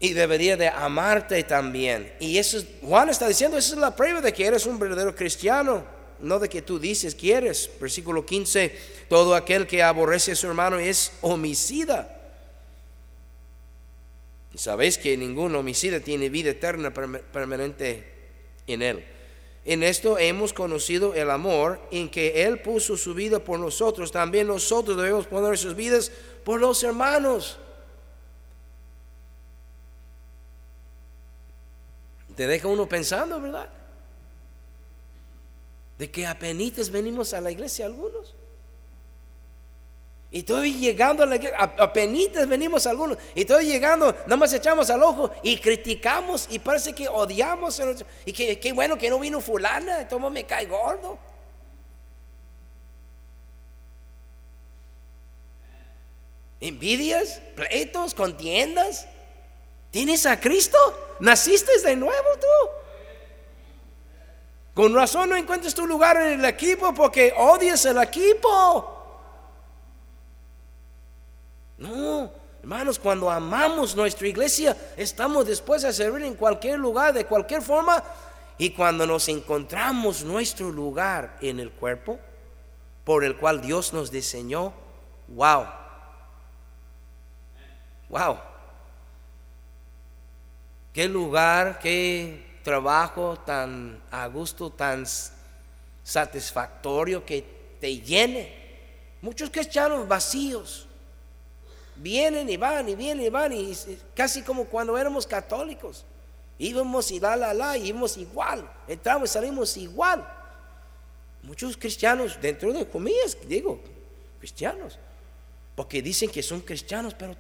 y 0.03 0.15
debería 0.15 0.57
de 0.57 0.67
amarte 0.67 1.45
también. 1.45 2.13
Y 2.19 2.37
eso 2.37 2.59
Juan 2.83 3.09
está 3.09 3.29
diciendo, 3.29 3.57
esa 3.57 3.75
es 3.75 3.79
la 3.79 3.95
prueba 3.95 4.21
de 4.21 4.33
que 4.33 4.45
eres 4.45 4.67
un 4.67 4.77
verdadero 4.77 5.15
cristiano, 5.15 5.85
no 6.19 6.41
de 6.41 6.49
que 6.49 6.61
tú 6.61 6.81
dices 6.81 7.15
que 7.15 7.33
eres. 7.33 7.71
Versículo 7.81 8.27
15, 8.27 8.77
todo 9.09 9.37
aquel 9.37 9.65
que 9.65 9.81
aborrece 9.81 10.33
a 10.33 10.35
su 10.35 10.49
hermano 10.49 10.77
es 10.81 11.13
homicida. 11.21 12.21
Y 14.53 14.59
sabéis 14.59 14.99
que 14.99 15.17
ningún 15.17 15.55
homicida 15.55 16.01
tiene 16.01 16.29
vida 16.29 16.51
eterna 16.51 16.93
permanente 16.93 18.05
en 18.67 18.83
él. 18.83 19.05
En 19.65 19.83
esto 19.85 20.19
hemos 20.19 20.53
conocido 20.53 21.15
el 21.15 21.31
amor 21.31 21.81
en 21.93 22.09
que 22.09 22.43
Él 22.45 22.61
puso 22.61 22.97
su 22.97 23.15
vida 23.15 23.39
por 23.39 23.61
nosotros. 23.61 24.11
También 24.11 24.49
nosotros 24.49 24.97
debemos 24.97 25.27
poner 25.27 25.51
nuestras 25.51 25.77
vidas 25.77 26.11
por 26.45 26.61
los 26.61 26.83
hermanos. 26.83 27.59
Te 32.35 32.47
deja 32.47 32.67
uno 32.67 32.89
pensando, 32.89 33.41
¿verdad? 33.41 33.69
De 35.99 36.11
que 36.11 36.27
apenas 36.27 36.91
venimos 36.91 37.33
a 37.33 37.41
la 37.41 37.53
iglesia 37.53 37.87
algunos. 37.87 38.35
Y 40.35 40.39
estoy 40.39 40.73
llegando 40.73 41.23
a 41.23 41.27
la 41.27 41.37
iglesia, 41.37 41.59
apenas 41.59 42.49
venimos 42.49 42.87
algunos. 42.87 43.19
Y 43.35 43.43
estoy 43.43 43.67
llegando, 43.67 44.13
nada 44.25 44.37
más 44.39 44.51
echamos 44.55 44.89
al 44.89 45.03
ojo 45.03 45.31
y 45.43 45.59
criticamos 45.59 46.49
y 46.51 46.59
parece 46.59 46.95
que 46.95 47.07
odiamos. 47.07 47.81
Y 48.25 48.33
que 48.33 48.59
qué 48.59 48.73
bueno 48.73 48.97
que 48.97 49.11
no 49.11 49.19
vino 49.19 49.43
fulana, 49.43 50.09
todo 50.09 50.31
me 50.31 50.45
cae 50.45 50.65
gordo. 50.65 51.19
Envidias, 56.61 57.43
pleitos, 57.55 58.15
contiendas. 58.15 59.07
¿Tienes 59.91 60.25
a 60.25 60.41
Cristo? 60.41 60.79
¿Naciste 61.21 61.79
de 61.85 61.95
nuevo 61.95 62.29
tú? 62.41 62.71
Con 64.73 64.95
razón 64.95 65.29
no 65.29 65.37
encuentras 65.37 65.75
tu 65.75 65.87
lugar 65.87 66.17
en 66.17 66.41
el 66.41 66.45
equipo 66.47 66.95
porque 66.95 67.35
odias 67.37 67.85
el 67.85 67.99
equipo. 67.99 68.92
No, 71.83 72.31
hermanos, 72.61 72.97
cuando 72.97 73.29
amamos 73.29 73.97
nuestra 73.97 74.29
iglesia, 74.29 74.77
estamos 74.97 75.45
dispuestos 75.47 75.91
a 75.91 75.93
servir 75.93 76.23
en 76.23 76.35
cualquier 76.35 76.79
lugar, 76.79 77.13
de 77.13 77.27
cualquier 77.27 77.61
forma. 77.61 78.03
Y 78.57 78.71
cuando 78.71 79.05
nos 79.05 79.29
encontramos 79.29 80.23
nuestro 80.23 80.71
lugar 80.71 81.37
en 81.41 81.59
el 81.59 81.73
cuerpo, 81.73 82.21
por 83.03 83.25
el 83.25 83.37
cual 83.37 83.61
Dios 83.61 83.93
nos 83.93 84.13
diseñó, 84.13 84.73
wow. 85.27 85.67
Wow. 88.09 88.39
Qué 90.93 91.09
lugar, 91.09 91.81
qué 91.81 92.61
trabajo 92.63 93.41
tan 93.45 94.01
a 94.13 94.29
gusto, 94.29 94.71
tan 94.71 95.05
satisfactorio 96.05 97.27
que 97.27 97.77
te 97.81 97.99
llene. 98.01 98.63
Muchos 99.21 99.51
cristianos 99.51 100.07
vacíos 100.07 100.87
vienen 102.03 102.51
y 102.51 102.57
van 102.57 102.89
y 102.89 102.95
vienen 102.95 103.27
y 103.27 103.31
van 103.31 103.53
y 103.53 103.77
casi 104.15 104.43
como 104.43 104.65
cuando 104.65 104.99
éramos 104.99 105.27
católicos. 105.27 106.05
Íbamos 106.59 107.11
y 107.11 107.21
la, 107.21 107.37
la, 107.37 107.55
la, 107.55 107.77
íbamos 107.79 108.17
igual. 108.17 108.69
Entramos 108.87 109.31
y 109.31 109.33
salimos 109.33 109.77
igual. 109.77 110.27
Muchos 111.43 111.77
cristianos, 111.77 112.39
dentro 112.41 112.73
de 112.73 112.87
comillas, 112.89 113.37
digo, 113.49 113.81
cristianos, 114.39 114.99
porque 115.75 116.03
dicen 116.03 116.31
que 116.31 116.43
son 116.43 116.61
cristianos, 116.61 117.15
pero 117.15 117.35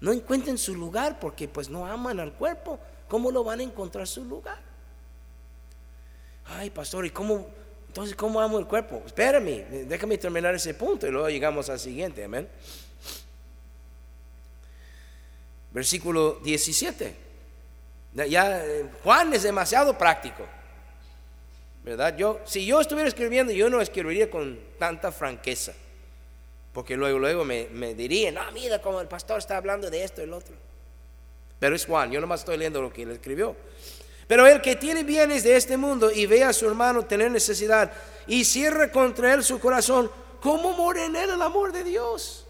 no 0.00 0.12
encuentran 0.12 0.58
su 0.58 0.74
lugar 0.74 1.18
porque 1.20 1.48
pues 1.48 1.68
no 1.68 1.86
aman 1.86 2.20
al 2.20 2.32
cuerpo. 2.32 2.78
¿Cómo 3.08 3.30
lo 3.30 3.44
van 3.44 3.60
a 3.60 3.62
encontrar 3.62 4.06
su 4.06 4.24
lugar? 4.24 4.58
Ay, 6.46 6.70
pastor, 6.70 7.06
¿y 7.06 7.10
cómo? 7.10 7.46
Entonces, 7.88 8.14
¿cómo 8.14 8.40
amo 8.40 8.58
el 8.58 8.66
cuerpo? 8.66 9.02
Espérame, 9.04 9.86
déjame 9.88 10.16
terminar 10.16 10.54
ese 10.54 10.74
punto 10.74 11.06
y 11.06 11.10
luego 11.10 11.28
llegamos 11.28 11.68
al 11.68 11.78
siguiente, 11.78 12.24
amén. 12.24 12.48
Versículo 15.72 16.40
17. 16.42 17.14
Ya 18.28 18.64
eh, 18.64 18.90
Juan 19.04 19.32
es 19.34 19.42
demasiado 19.42 19.96
práctico. 19.96 20.46
¿Verdad? 21.84 22.16
Yo, 22.16 22.40
si 22.44 22.66
yo 22.66 22.80
estuviera 22.80 23.08
escribiendo, 23.08 23.52
yo 23.52 23.70
no 23.70 23.80
escribiría 23.80 24.30
con 24.30 24.58
tanta 24.78 25.12
franqueza. 25.12 25.72
Porque 26.72 26.96
luego, 26.96 27.18
luego 27.18 27.44
me, 27.44 27.68
me 27.70 27.94
dirían, 27.94 28.34
no, 28.34 28.52
mira 28.52 28.80
como 28.80 29.00
el 29.00 29.08
pastor 29.08 29.38
está 29.38 29.56
hablando 29.56 29.90
de 29.90 30.04
esto 30.04 30.20
y 30.20 30.24
el 30.24 30.32
otro. 30.32 30.54
Pero 31.58 31.74
es 31.74 31.84
Juan, 31.86 32.10
yo 32.10 32.20
nomás 32.20 32.40
estoy 32.40 32.56
leyendo 32.56 32.82
lo 32.82 32.92
que 32.92 33.02
él 33.02 33.10
escribió. 33.10 33.56
Pero 34.26 34.46
el 34.46 34.60
que 34.60 34.76
tiene 34.76 35.02
bienes 35.02 35.42
de 35.42 35.56
este 35.56 35.76
mundo 35.76 36.10
y 36.10 36.26
ve 36.26 36.44
a 36.44 36.52
su 36.52 36.66
hermano 36.66 37.04
tener 37.04 37.30
necesidad 37.30 37.92
y 38.26 38.44
cierra 38.44 38.92
contra 38.92 39.34
él 39.34 39.42
su 39.42 39.58
corazón, 39.58 40.10
¿cómo 40.40 40.72
mora 40.76 41.04
en 41.04 41.16
él 41.16 41.30
el 41.30 41.42
amor 41.42 41.72
de 41.72 41.82
Dios? 41.82 42.46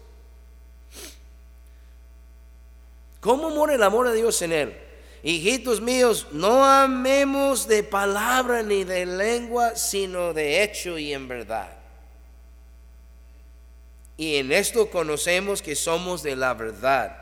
¿Cómo 3.21 3.51
mora 3.51 3.75
el 3.75 3.83
amor 3.83 4.09
de 4.09 4.15
Dios 4.15 4.41
en 4.41 4.51
él? 4.51 4.77
Hijitos 5.23 5.79
míos, 5.79 6.27
no 6.31 6.65
amemos 6.65 7.67
de 7.67 7.83
palabra 7.83 8.63
ni 8.63 8.83
de 8.83 9.05
lengua, 9.05 9.75
sino 9.75 10.33
de 10.33 10.63
hecho 10.63 10.97
y 10.97 11.13
en 11.13 11.27
verdad. 11.27 11.77
Y 14.17 14.37
en 14.37 14.51
esto 14.51 14.89
conocemos 14.89 15.61
que 15.61 15.75
somos 15.75 16.23
de 16.23 16.35
la 16.35 16.55
verdad. 16.55 17.17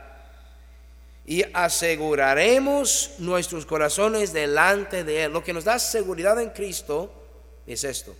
Y 1.26 1.44
aseguraremos 1.52 3.16
nuestros 3.18 3.66
corazones 3.66 4.32
delante 4.32 5.04
de 5.04 5.24
Él. 5.24 5.32
Lo 5.32 5.44
que 5.44 5.52
nos 5.52 5.64
da 5.64 5.78
seguridad 5.78 6.40
en 6.40 6.50
Cristo 6.50 7.12
es 7.66 7.84
esto. 7.84 8.16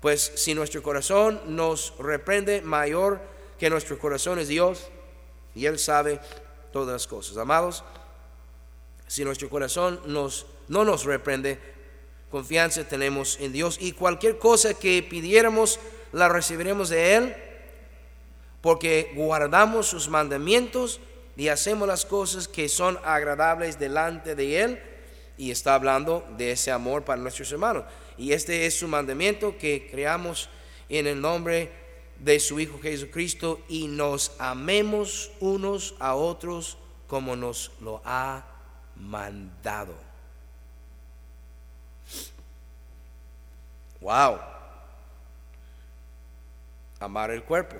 Pues 0.00 0.32
si 0.36 0.54
nuestro 0.54 0.82
corazón 0.82 1.40
nos 1.46 1.94
reprende 1.98 2.60
mayor 2.60 3.20
que 3.58 3.70
nuestro 3.70 3.98
corazón 3.98 4.38
es 4.38 4.48
Dios, 4.48 4.88
y 5.54 5.66
Él 5.66 5.78
sabe 5.78 6.20
todas 6.72 6.92
las 6.92 7.06
cosas. 7.06 7.36
Amados, 7.36 7.84
si 9.06 9.24
nuestro 9.24 9.48
corazón 9.48 10.00
nos, 10.06 10.46
no 10.68 10.84
nos 10.84 11.04
reprende, 11.04 11.58
confianza 12.30 12.84
tenemos 12.84 13.38
en 13.40 13.52
Dios 13.52 13.78
y 13.80 13.92
cualquier 13.92 14.38
cosa 14.38 14.74
que 14.74 15.02
pidiéramos 15.02 15.80
la 16.12 16.28
recibiremos 16.28 16.88
de 16.88 17.14
Él, 17.14 17.36
porque 18.60 19.12
guardamos 19.14 19.86
sus 19.86 20.08
mandamientos 20.08 21.00
y 21.36 21.48
hacemos 21.48 21.86
las 21.86 22.04
cosas 22.04 22.48
que 22.48 22.68
son 22.68 22.98
agradables 23.04 23.78
delante 23.78 24.34
de 24.34 24.60
Él. 24.60 24.82
Y 25.36 25.52
está 25.52 25.74
hablando 25.74 26.26
de 26.36 26.50
ese 26.50 26.72
amor 26.72 27.04
para 27.04 27.22
nuestros 27.22 27.52
hermanos. 27.52 27.84
Y 28.16 28.32
este 28.32 28.66
es 28.66 28.76
su 28.76 28.88
mandamiento 28.88 29.56
que 29.56 29.86
creamos 29.88 30.48
en 30.88 31.06
el 31.06 31.20
nombre 31.20 31.60
de 31.60 31.87
su 32.38 32.60
Hijo 32.60 32.78
Jesucristo 32.80 33.60
y 33.68 33.86
nos 33.86 34.32
amemos 34.38 35.30
unos 35.40 35.94
a 35.98 36.14
otros 36.14 36.78
como 37.06 37.36
nos 37.36 37.72
lo 37.80 38.02
ha 38.04 38.44
mandado. 38.96 39.94
Wow. 44.00 44.38
Amar 47.00 47.30
el 47.30 47.42
cuerpo. 47.42 47.76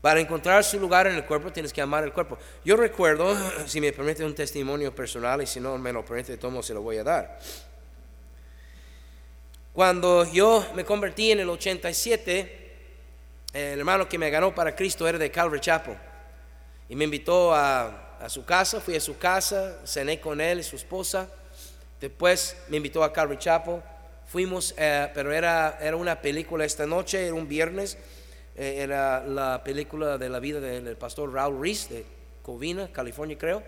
Para 0.00 0.18
encontrar 0.18 0.64
su 0.64 0.80
lugar 0.80 1.06
en 1.06 1.14
el 1.14 1.24
cuerpo 1.24 1.52
tienes 1.52 1.72
que 1.72 1.80
amar 1.80 2.02
el 2.02 2.12
cuerpo. 2.12 2.36
Yo 2.64 2.76
recuerdo, 2.76 3.36
si 3.66 3.80
me 3.80 3.92
permite 3.92 4.24
un 4.24 4.34
testimonio 4.34 4.92
personal 4.92 5.40
y 5.42 5.46
si 5.46 5.60
no 5.60 5.78
me 5.78 5.92
lo 5.92 6.04
permite, 6.04 6.36
tomo 6.36 6.60
se 6.62 6.74
lo 6.74 6.82
voy 6.82 6.96
a 6.96 7.04
dar. 7.04 7.38
Cuando 9.72 10.30
yo 10.30 10.66
me 10.74 10.84
convertí 10.84 11.30
en 11.30 11.40
el 11.40 11.48
87, 11.48 12.72
el 13.54 13.78
hermano 13.78 14.06
que 14.06 14.18
me 14.18 14.28
ganó 14.28 14.54
para 14.54 14.76
Cristo 14.76 15.08
era 15.08 15.16
de 15.16 15.30
Calvary 15.30 15.60
Chapel 15.60 15.96
y 16.90 16.94
me 16.94 17.04
invitó 17.04 17.54
a, 17.54 18.28
su 18.28 18.44
casa, 18.44 18.82
fui 18.82 18.96
a 18.96 19.00
su 19.00 19.16
casa, 19.16 19.78
cené 19.86 20.20
con 20.20 20.42
él 20.42 20.60
y 20.60 20.62
su 20.62 20.76
esposa. 20.76 21.26
Después 21.98 22.54
me 22.68 22.76
invitó 22.76 23.02
a 23.02 23.14
Calvary 23.14 23.38
Chapel, 23.38 23.80
fuimos, 24.26 24.74
eh, 24.76 25.10
pero 25.14 25.32
era, 25.32 25.78
era 25.80 25.96
una 25.96 26.20
película 26.20 26.66
esta 26.66 26.84
noche, 26.84 27.24
era 27.24 27.34
un 27.34 27.48
viernes, 27.48 27.96
eh, 28.54 28.74
era 28.80 29.24
la 29.24 29.64
película 29.64 30.18
de 30.18 30.28
la 30.28 30.38
vida 30.38 30.60
del 30.60 30.98
pastor 30.98 31.32
Raúl 31.32 31.62
Reese 31.62 31.94
de 31.94 32.06
Covina, 32.42 32.92
California 32.92 33.38
creo. 33.38 33.62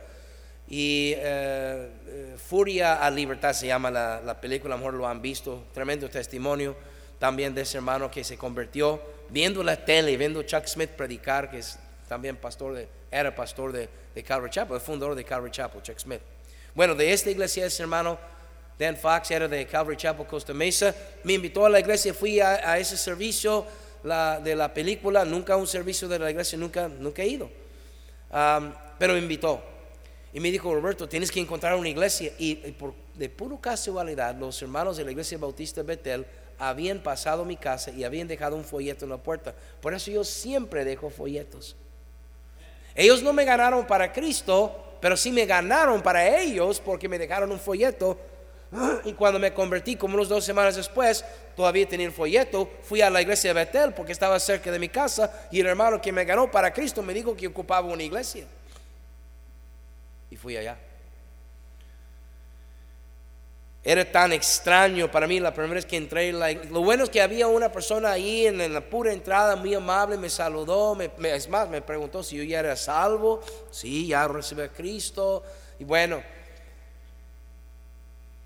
Y 0.68 1.14
eh, 1.16 2.36
Furia 2.38 3.04
a 3.04 3.10
Libertad 3.10 3.52
se 3.52 3.66
llama 3.66 3.90
la, 3.90 4.20
la 4.20 4.40
película, 4.40 4.74
a 4.74 4.78
lo 4.78 4.84
mejor 4.84 4.98
lo 4.98 5.06
han 5.06 5.20
visto, 5.20 5.64
tremendo 5.72 6.08
testimonio 6.08 6.76
también 7.18 7.54
de 7.54 7.62
ese 7.62 7.78
hermano 7.78 8.10
que 8.10 8.24
se 8.24 8.36
convirtió 8.36 9.00
viendo 9.30 9.62
la 9.62 9.82
tele, 9.84 10.16
viendo 10.16 10.42
Chuck 10.42 10.66
Smith 10.66 10.90
predicar, 10.90 11.50
que 11.50 11.58
es 11.58 11.78
también 12.08 12.36
pastor 12.36 12.74
de, 12.74 12.88
era 13.10 13.34
pastor 13.34 13.72
de, 13.72 13.88
de 14.14 14.22
Calvary 14.22 14.50
Chapel, 14.50 14.76
el 14.76 14.80
fundador 14.82 15.14
de 15.14 15.24
Calvary 15.24 15.50
Chapel, 15.50 15.82
Chuck 15.82 15.98
Smith. 15.98 16.20
Bueno, 16.74 16.94
de 16.94 17.12
esta 17.12 17.30
iglesia 17.30 17.66
ese 17.66 17.82
hermano 17.82 18.18
Dan 18.78 18.96
Fox 18.96 19.30
era 19.30 19.46
de 19.48 19.66
Calvary 19.66 19.96
Chapel, 19.96 20.26
Costa 20.26 20.52
Mesa. 20.52 20.94
Me 21.22 21.34
invitó 21.34 21.64
a 21.64 21.70
la 21.70 21.80
iglesia, 21.80 22.12
fui 22.12 22.40
a, 22.40 22.78
ese 22.78 22.96
servicio 22.96 23.64
la, 24.02 24.40
de 24.40 24.56
la 24.56 24.74
película, 24.74 25.24
nunca 25.24 25.56
un 25.56 25.66
servicio 25.66 26.08
de 26.08 26.18
la 26.18 26.30
iglesia, 26.30 26.58
nunca, 26.58 26.88
nunca 26.88 27.22
he 27.22 27.28
ido. 27.28 27.50
pero 28.98 29.14
me 29.14 29.20
invitó. 29.20 29.62
Y 30.34 30.40
me 30.40 30.50
dijo, 30.50 30.74
Roberto, 30.74 31.08
tienes 31.08 31.30
que 31.30 31.38
encontrar 31.38 31.76
una 31.76 31.88
iglesia. 31.88 32.32
Y, 32.38 32.56
por, 32.72 32.92
de 33.14 33.28
puro 33.28 33.60
casualidad, 33.60 34.34
los 34.34 34.60
hermanos 34.60 34.96
de 34.96 35.04
la 35.04 35.12
iglesia 35.12 35.38
bautista 35.38 35.84
Betel 35.84 36.26
habían 36.58 36.98
pasado 36.98 37.44
mi 37.44 37.56
casa 37.56 37.92
y 37.92 38.02
habían 38.02 38.26
dejado 38.26 38.56
un 38.56 38.64
folleto 38.64 39.04
en 39.04 39.12
la 39.12 39.16
puerta. 39.16 39.54
Por 39.80 39.94
eso 39.94 40.10
yo 40.10 40.24
siempre 40.24 40.84
dejo 40.84 41.08
folletos. 41.08 41.76
Ellos 42.96 43.22
no 43.22 43.32
me 43.32 43.44
ganaron 43.44 43.86
para 43.86 44.12
Cristo, 44.12 44.96
pero 45.00 45.16
sí 45.16 45.30
me 45.30 45.46
ganaron 45.46 46.02
para 46.02 46.40
ellos 46.40 46.80
porque 46.80 47.08
me 47.08 47.18
dejaron 47.18 47.52
un 47.52 47.60
folleto. 47.60 48.18
Y 49.04 49.12
cuando 49.12 49.38
me 49.38 49.54
convertí, 49.54 49.94
como 49.94 50.14
unos 50.14 50.28
dos 50.28 50.44
semanas 50.44 50.74
después, 50.74 51.24
todavía 51.54 51.88
tenía 51.88 52.06
el 52.06 52.12
folleto. 52.12 52.68
Fui 52.82 53.00
a 53.00 53.08
la 53.08 53.22
iglesia 53.22 53.54
de 53.54 53.64
Betel 53.64 53.94
porque 53.94 54.10
estaba 54.10 54.40
cerca 54.40 54.72
de 54.72 54.80
mi 54.80 54.88
casa 54.88 55.46
y 55.52 55.60
el 55.60 55.66
hermano 55.66 56.02
que 56.02 56.10
me 56.10 56.24
ganó 56.24 56.50
para 56.50 56.72
Cristo 56.72 57.04
me 57.04 57.14
dijo 57.14 57.36
que 57.36 57.46
ocupaba 57.46 57.86
una 57.86 58.02
iglesia. 58.02 58.46
Y 60.34 60.36
fui 60.36 60.56
allá. 60.56 60.76
Era 63.84 64.10
tan 64.10 64.32
extraño 64.32 65.08
para 65.08 65.28
mí 65.28 65.38
la 65.38 65.54
primera 65.54 65.74
vez 65.74 65.86
que 65.86 65.96
entré. 65.96 66.32
lo 66.32 66.80
bueno 66.80 67.04
es 67.04 67.10
que 67.10 67.22
había 67.22 67.46
una 67.46 67.70
persona 67.70 68.10
ahí 68.10 68.48
en, 68.48 68.74
la 68.74 68.80
pura 68.80 69.12
entrada, 69.12 69.54
muy 69.54 69.74
amable, 69.74 70.16
me 70.16 70.28
saludó. 70.28 70.98
Es 71.22 71.48
más, 71.48 71.68
me 71.68 71.80
preguntó 71.82 72.24
si 72.24 72.36
yo 72.36 72.42
ya 72.42 72.58
era 72.58 72.74
salvo. 72.74 73.42
Sí, 73.70 74.08
ya 74.08 74.26
recibí 74.26 74.62
a 74.62 74.72
Cristo. 74.72 75.44
Y 75.78 75.84
bueno, 75.84 76.20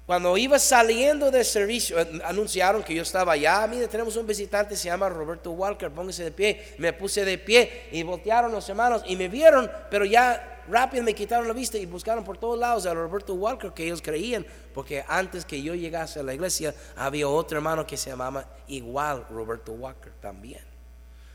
cuando 0.04 0.36
iba 0.36 0.58
saliendo 0.58 1.30
del 1.30 1.46
servicio, 1.46 1.98
eh, 1.98 2.20
anunciaron 2.22 2.82
que 2.82 2.94
yo 2.94 3.00
estaba 3.00 3.32
allá. 3.32 3.66
Mire, 3.66 3.88
tenemos 3.88 4.14
un 4.16 4.26
visitante, 4.26 4.76
se 4.76 4.90
llama 4.90 5.08
Roberto 5.08 5.52
Walker, 5.52 5.90
póngase 5.90 6.24
de 6.24 6.32
pie. 6.32 6.74
Me 6.76 6.92
puse 6.92 7.24
de 7.24 7.38
pie 7.38 7.88
y 7.92 8.02
voltearon 8.02 8.52
los 8.52 8.68
hermanos 8.68 9.04
y 9.06 9.16
me 9.16 9.28
vieron, 9.28 9.72
pero 9.88 10.04
ya 10.04 10.56
rápido 10.70 11.02
me 11.02 11.14
quitaron 11.14 11.48
la 11.48 11.54
vista 11.54 11.78
y 11.78 11.86
buscaron 11.86 12.24
por 12.24 12.38
todos 12.38 12.58
lados 12.58 12.86
a 12.86 12.94
Roberto 12.94 13.34
Walker 13.34 13.72
que 13.72 13.84
ellos 13.84 14.02
creían, 14.02 14.46
porque 14.74 15.04
antes 15.08 15.44
que 15.44 15.62
yo 15.62 15.74
llegase 15.74 16.20
a 16.20 16.22
la 16.22 16.34
iglesia 16.34 16.74
había 16.96 17.28
otro 17.28 17.58
hermano 17.58 17.86
que 17.86 17.96
se 17.96 18.10
llamaba 18.10 18.46
igual 18.68 19.26
Roberto 19.30 19.72
Walker 19.72 20.12
también. 20.20 20.62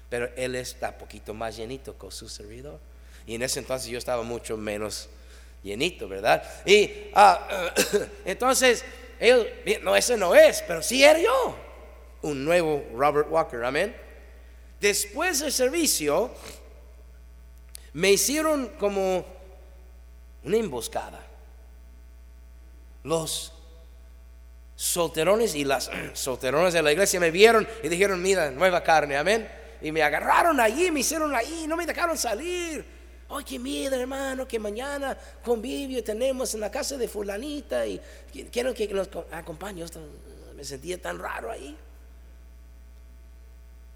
Pero 0.10 0.30
él 0.36 0.56
está 0.56 0.98
poquito 0.98 1.34
más 1.34 1.58
llenito 1.58 1.98
con 1.98 2.12
su 2.12 2.30
servidor. 2.30 2.80
Y 3.26 3.36
en 3.36 3.42
ese 3.42 3.60
entonces 3.60 3.90
yo 3.90 3.98
estaba 3.98 4.24
mucho 4.24 4.58
menos 4.58 5.10
llenito, 5.64 6.08
¿verdad? 6.08 6.44
Y 6.66 7.10
ah, 7.16 7.74
entonces, 8.26 8.84
ellos, 9.20 9.48
no, 9.82 9.96
ese 9.96 10.18
no 10.18 10.36
es, 10.36 10.64
pero 10.68 10.84
sí 10.84 11.04
era 11.04 11.20
yo, 11.20 11.56
un 12.22 12.44
nuevo 12.44 12.84
Robert 12.94 13.28
Walker, 13.30 13.64
amén. 13.64 13.96
Después 14.80 15.40
del 15.40 15.52
servicio, 15.52 16.32
me 17.94 18.12
hicieron 18.12 18.70
como 18.80 19.26
una 20.44 20.58
emboscada. 20.58 21.26
Los 23.04 23.54
solterones 24.76 25.56
y 25.56 25.64
las 25.64 25.90
solteronas 26.14 26.74
de 26.74 26.82
la 26.82 26.92
iglesia 26.92 27.20
me 27.20 27.32
vieron 27.32 27.68
y 27.84 27.90
dijeron, 27.90 28.22
mira, 28.22 28.52
nueva 28.52 28.84
carne, 28.84 29.18
amén. 29.18 29.50
Y 29.82 29.92
me 29.92 30.02
agarraron 30.02 30.60
allí, 30.60 30.92
me 30.92 31.02
hicieron 31.02 31.36
allí, 31.36 31.68
no 31.68 31.76
me 31.76 31.86
dejaron 31.86 32.18
salir. 32.18 32.86
¡Ay, 33.30 33.44
qué 33.44 33.60
miedo, 33.60 33.96
hermano! 33.96 34.48
Que 34.48 34.60
mañana 34.60 35.18
convivio 35.44 36.04
tenemos 36.04 36.54
en 36.54 36.60
la 36.60 36.70
casa 36.70 36.98
de 36.98 37.08
Fulanita 37.08 37.86
y 37.86 38.00
quiero 38.52 38.74
que 38.74 38.88
nos 38.90 39.10
acompañe. 39.32 39.84
Me 40.56 40.64
sentía 40.64 41.02
tan 41.02 41.20
raro 41.20 41.52
ahí. 41.52 41.76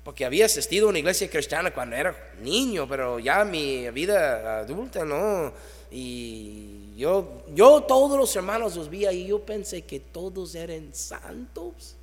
Porque 0.08 0.24
había 0.24 0.46
asistido 0.46 0.86
a 0.88 0.90
una 0.92 1.00
iglesia 1.00 1.30
cristiana 1.30 1.72
cuando 1.72 1.98
era 1.98 2.16
niño, 2.42 2.88
pero 2.88 3.20
ya 3.20 3.44
mi 3.44 3.90
vida 3.90 4.60
adulta 4.60 5.04
no. 5.04 5.52
Y 5.92 6.96
yo, 6.96 7.44
yo 7.54 7.82
todos 7.84 8.18
los 8.18 8.34
hermanos 8.34 8.78
los 8.78 8.90
vi 8.90 9.06
ahí, 9.06 9.28
yo 9.28 9.46
pensé 9.46 9.82
que 9.82 10.00
todos 10.00 10.56
eran 10.56 10.96
santos. 10.96 11.98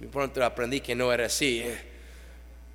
Y 0.00 0.06
pronto 0.06 0.42
aprendí 0.42 0.80
que 0.80 0.94
no 0.94 1.12
era 1.12 1.26
así. 1.26 1.58
¿eh? 1.58 1.78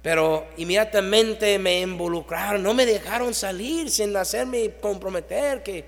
Pero 0.04 0.45
inmediatamente 0.58 1.58
me 1.58 1.82
involucraron, 1.82 2.62
no 2.62 2.75
me 2.75 2.86
dejaron 2.86 3.34
salir 3.34 3.89
sin 3.89 4.15
hacerme 4.15 4.75
comprometer 4.80 5.63
que 5.63 5.86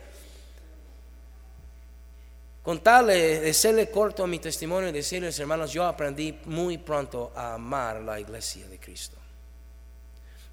de 2.63 3.53
serle 3.53 3.89
corto 3.89 4.23
a 4.23 4.27
mi 4.27 4.37
testimonio 4.39 4.89
y 4.89 4.91
decirles, 4.91 5.39
hermanos, 5.39 5.71
yo 5.71 5.83
aprendí 5.83 6.39
muy 6.45 6.77
pronto 6.77 7.31
a 7.35 7.55
amar 7.55 8.01
la 8.01 8.19
iglesia 8.19 8.67
de 8.67 8.79
Cristo. 8.79 9.17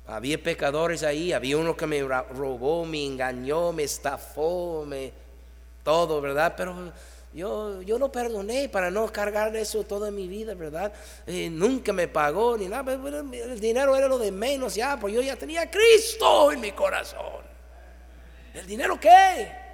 Había 0.07 0.43
pecadores 0.43 1.03
ahí, 1.03 1.35
había 1.35 1.59
uno 1.59 1.77
que 1.77 1.87
me 1.87 2.03
robó, 2.03 2.87
me 2.87 3.05
engañó, 3.05 3.73
me 3.73 3.83
estafó, 3.83 4.85
me 4.87 5.13
todo, 5.85 6.23
¿verdad? 6.23 6.55
Pero 6.57 6.93
yo, 7.35 7.83
yo 7.83 7.99
lo 7.99 8.11
perdoné 8.11 8.71
para 8.71 8.91
no 8.91 9.13
cargar 9.13 9.55
eso 9.55 9.85
toda 9.85 10.11
mi 10.11 10.27
vida, 10.27 10.55
¿verdad? 10.55 10.91
Eh, 11.27 11.51
nunca 11.51 11.93
me 11.93 12.09
pagó 12.09 12.57
ni 12.57 12.69
nada, 12.69 12.95
el 12.95 13.61
dinero 13.61 13.95
era 13.95 14.09
lo 14.09 14.19
de 14.19 14.33
menos 14.33 14.75
ya, 14.75 14.99
pues 14.99 15.13
yo 15.13 15.21
ya 15.21 15.37
tenía 15.37 15.71
Cristo 15.71 16.53
en 16.53 16.61
mi 16.61 16.73
corazón. 16.73 17.43
¿El 18.55 18.67
dinero 18.67 18.99
qué? 18.99 19.68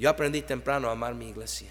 Yo 0.00 0.08
aprendí 0.08 0.40
temprano 0.40 0.88
a 0.88 0.92
amar 0.92 1.14
mi 1.14 1.28
iglesia. 1.28 1.70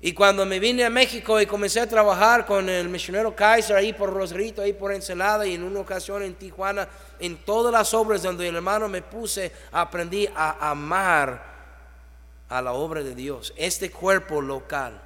Y 0.00 0.12
cuando 0.12 0.44
me 0.44 0.58
vine 0.58 0.84
a 0.84 0.90
México 0.90 1.40
y 1.40 1.46
comencé 1.46 1.78
a 1.78 1.88
trabajar 1.88 2.44
con 2.44 2.68
el 2.68 2.88
misionero 2.88 3.36
Kaiser 3.36 3.76
ahí 3.76 3.92
por 3.92 4.12
Rosarito, 4.12 4.62
ahí 4.62 4.72
por 4.72 4.92
Ensenada 4.92 5.46
y 5.46 5.54
en 5.54 5.62
una 5.62 5.78
ocasión 5.78 6.24
en 6.24 6.34
Tijuana, 6.34 6.88
en 7.20 7.36
todas 7.36 7.72
las 7.72 7.94
obras 7.94 8.24
donde 8.24 8.48
el 8.48 8.56
hermano 8.56 8.88
me 8.88 9.00
puse, 9.00 9.52
aprendí 9.70 10.28
a 10.34 10.70
amar 10.70 11.40
a 12.48 12.60
la 12.60 12.72
obra 12.72 13.04
de 13.04 13.14
Dios, 13.14 13.54
este 13.56 13.92
cuerpo 13.92 14.42
local. 14.42 15.00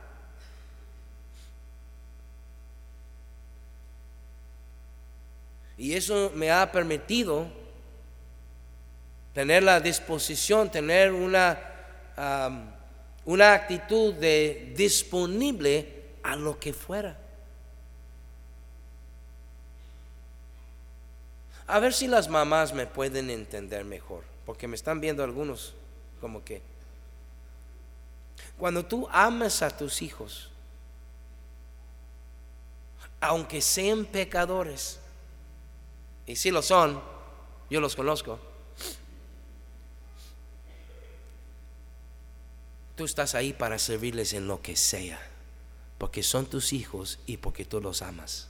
Y 5.76 5.92
eso 5.92 6.33
me 6.35 6.50
ha 6.50 6.72
permitido 6.72 7.57
tener 9.38 9.62
la 9.62 9.79
disposición, 9.79 10.68
tener 10.68 11.12
una 11.12 11.57
una 13.24 13.53
actitud 13.53 14.12
de 14.14 14.72
disponible 14.77 16.16
a 16.24 16.35
lo 16.35 16.59
que 16.59 16.72
fuera. 16.72 17.16
A 21.68 21.79
ver 21.79 21.94
si 21.94 22.09
las 22.09 22.29
mamás 22.29 22.74
me 22.74 22.87
pueden 22.87 23.31
entender 23.31 23.85
mejor, 23.85 24.24
porque 24.44 24.66
me 24.66 24.74
están 24.74 25.01
viendo 25.01 25.22
algunos 25.22 25.72
como 26.20 26.42
que 26.42 26.61
cuando 28.59 28.85
tú 28.85 29.07
amas 29.12 29.62
a 29.62 29.70
tus 29.70 30.03
hijos, 30.03 30.51
aunque 33.20 33.61
sean 33.61 34.05
pecadores, 34.05 34.98
y 36.27 36.35
si 36.35 36.51
lo 36.51 36.61
son, 36.61 37.01
yo 37.70 37.81
los 37.81 37.94
conozco, 37.94 38.40
Tú 42.98 43.04
estás 43.04 43.37
ahí 43.37 43.52
para 43.52 43.78
servirles 43.78 44.32
en 44.32 44.48
lo 44.48 44.61
que 44.61 44.74
sea, 44.74 45.20
porque 45.98 46.24
son 46.24 46.46
tus 46.46 46.72
hijos 46.72 47.20
y 47.26 47.37
porque 47.37 47.64
tú 47.64 47.80
los 47.80 48.02
amas. 48.02 48.48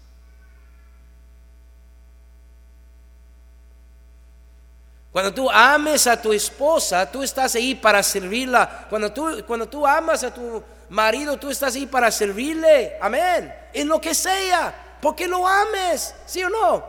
Cuando 5.12 5.34
tú 5.34 5.50
ames 5.50 6.06
a 6.06 6.22
tu 6.22 6.32
esposa, 6.32 7.12
tú 7.12 7.22
estás 7.22 7.56
ahí 7.56 7.74
para 7.74 8.02
servirla. 8.02 8.86
Cuando 8.88 9.12
tú, 9.12 9.44
cuando 9.46 9.68
tú 9.68 9.86
amas 9.86 10.24
a 10.24 10.32
tu 10.32 10.62
marido, 10.88 11.38
tú 11.38 11.50
estás 11.50 11.74
ahí 11.74 11.84
para 11.84 12.10
servirle. 12.10 12.96
Amén. 13.02 13.54
En 13.74 13.86
lo 13.86 14.00
que 14.00 14.14
sea. 14.14 14.96
Porque 15.02 15.28
lo 15.28 15.46
ames. 15.46 16.14
¿Sí 16.24 16.42
o 16.42 16.48
no? 16.48 16.86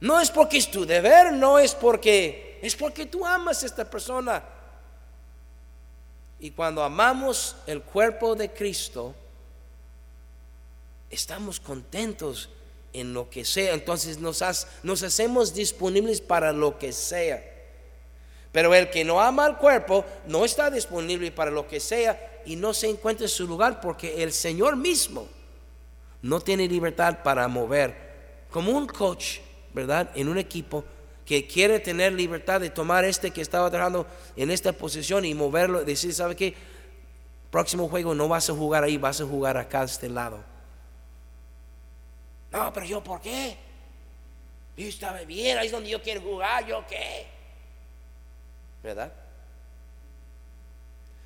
No 0.00 0.18
es 0.18 0.32
porque 0.32 0.58
es 0.58 0.68
tu 0.68 0.84
deber, 0.84 1.32
no 1.32 1.60
es 1.60 1.76
porque... 1.76 2.58
Es 2.60 2.74
porque 2.74 3.06
tú 3.06 3.24
amas 3.24 3.62
a 3.62 3.66
esta 3.66 3.88
persona. 3.88 4.42
Y 6.40 6.52
cuando 6.52 6.82
amamos 6.82 7.54
el 7.66 7.82
cuerpo 7.82 8.34
de 8.34 8.50
Cristo, 8.50 9.14
estamos 11.10 11.60
contentos 11.60 12.48
en 12.92 13.12
lo 13.12 13.28
que 13.28 13.44
sea. 13.44 13.74
Entonces 13.74 14.18
nos, 14.18 14.42
hacemos 14.42 15.54
disponibles 15.54 16.20
para 16.22 16.52
lo 16.52 16.78
que 16.78 16.92
sea. 16.92 17.44
Pero 18.52 18.74
el 18.74 18.90
que 18.90 19.04
no 19.04 19.20
ama 19.20 19.44
al 19.44 19.58
cuerpo 19.58 20.04
no 20.26 20.44
está 20.44 20.70
disponible 20.70 21.30
para 21.30 21.50
lo 21.50 21.68
que 21.68 21.78
sea 21.78 22.40
y 22.46 22.56
no 22.56 22.72
se 22.72 22.88
encuentra 22.88 23.26
en 23.26 23.30
su 23.30 23.46
lugar 23.46 23.80
porque 23.80 24.22
el 24.22 24.32
Señor 24.32 24.76
mismo 24.76 25.28
no 26.22 26.40
tiene 26.40 26.66
libertad 26.66 27.22
para 27.22 27.46
mover. 27.48 28.10
Como 28.50 28.72
un 28.72 28.86
coach, 28.86 29.38
¿verdad? 29.72 30.10
En 30.14 30.28
un 30.28 30.38
equipo 30.38 30.84
que 31.30 31.46
quiere 31.46 31.78
tener 31.78 32.12
libertad 32.12 32.60
de 32.60 32.70
tomar 32.70 33.04
este 33.04 33.30
que 33.30 33.40
estaba 33.40 33.70
trabajando 33.70 34.04
en 34.34 34.50
esta 34.50 34.72
posición 34.72 35.24
y 35.24 35.32
moverlo, 35.32 35.84
decir, 35.84 36.12
¿sabe 36.12 36.34
qué? 36.34 36.56
Próximo 37.52 37.88
juego 37.88 38.16
no 38.16 38.26
vas 38.26 38.50
a 38.50 38.52
jugar 38.52 38.82
ahí, 38.82 38.96
vas 38.96 39.20
a 39.20 39.24
jugar 39.24 39.56
acá 39.56 39.82
a 39.82 39.84
este 39.84 40.08
lado. 40.08 40.42
No, 42.50 42.72
pero 42.72 42.84
yo, 42.84 43.04
¿por 43.04 43.20
qué? 43.20 43.56
Yo 44.76 44.88
estaba 44.88 45.20
bien, 45.20 45.56
ahí 45.56 45.66
es 45.66 45.72
donde 45.72 45.90
yo 45.90 46.02
quiero 46.02 46.20
jugar, 46.20 46.66
¿yo 46.66 46.84
qué? 46.88 47.28
¿Verdad? 48.82 49.12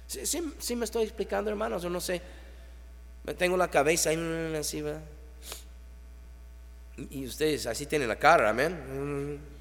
Sí, 0.06 0.76
me 0.76 0.84
estoy 0.84 1.04
explicando, 1.04 1.48
hermanos, 1.48 1.82
yo 1.82 1.88
no 1.88 2.02
sé. 2.02 2.20
Me 3.22 3.32
tengo 3.32 3.56
la 3.56 3.70
cabeza 3.70 4.10
ahí 4.10 4.54
así, 4.54 4.82
¿verdad? 4.82 5.00
Y 7.08 7.24
ustedes 7.24 7.64
así 7.64 7.86
tienen 7.86 8.08
la 8.08 8.16
cara, 8.16 8.50
amén 8.50 9.53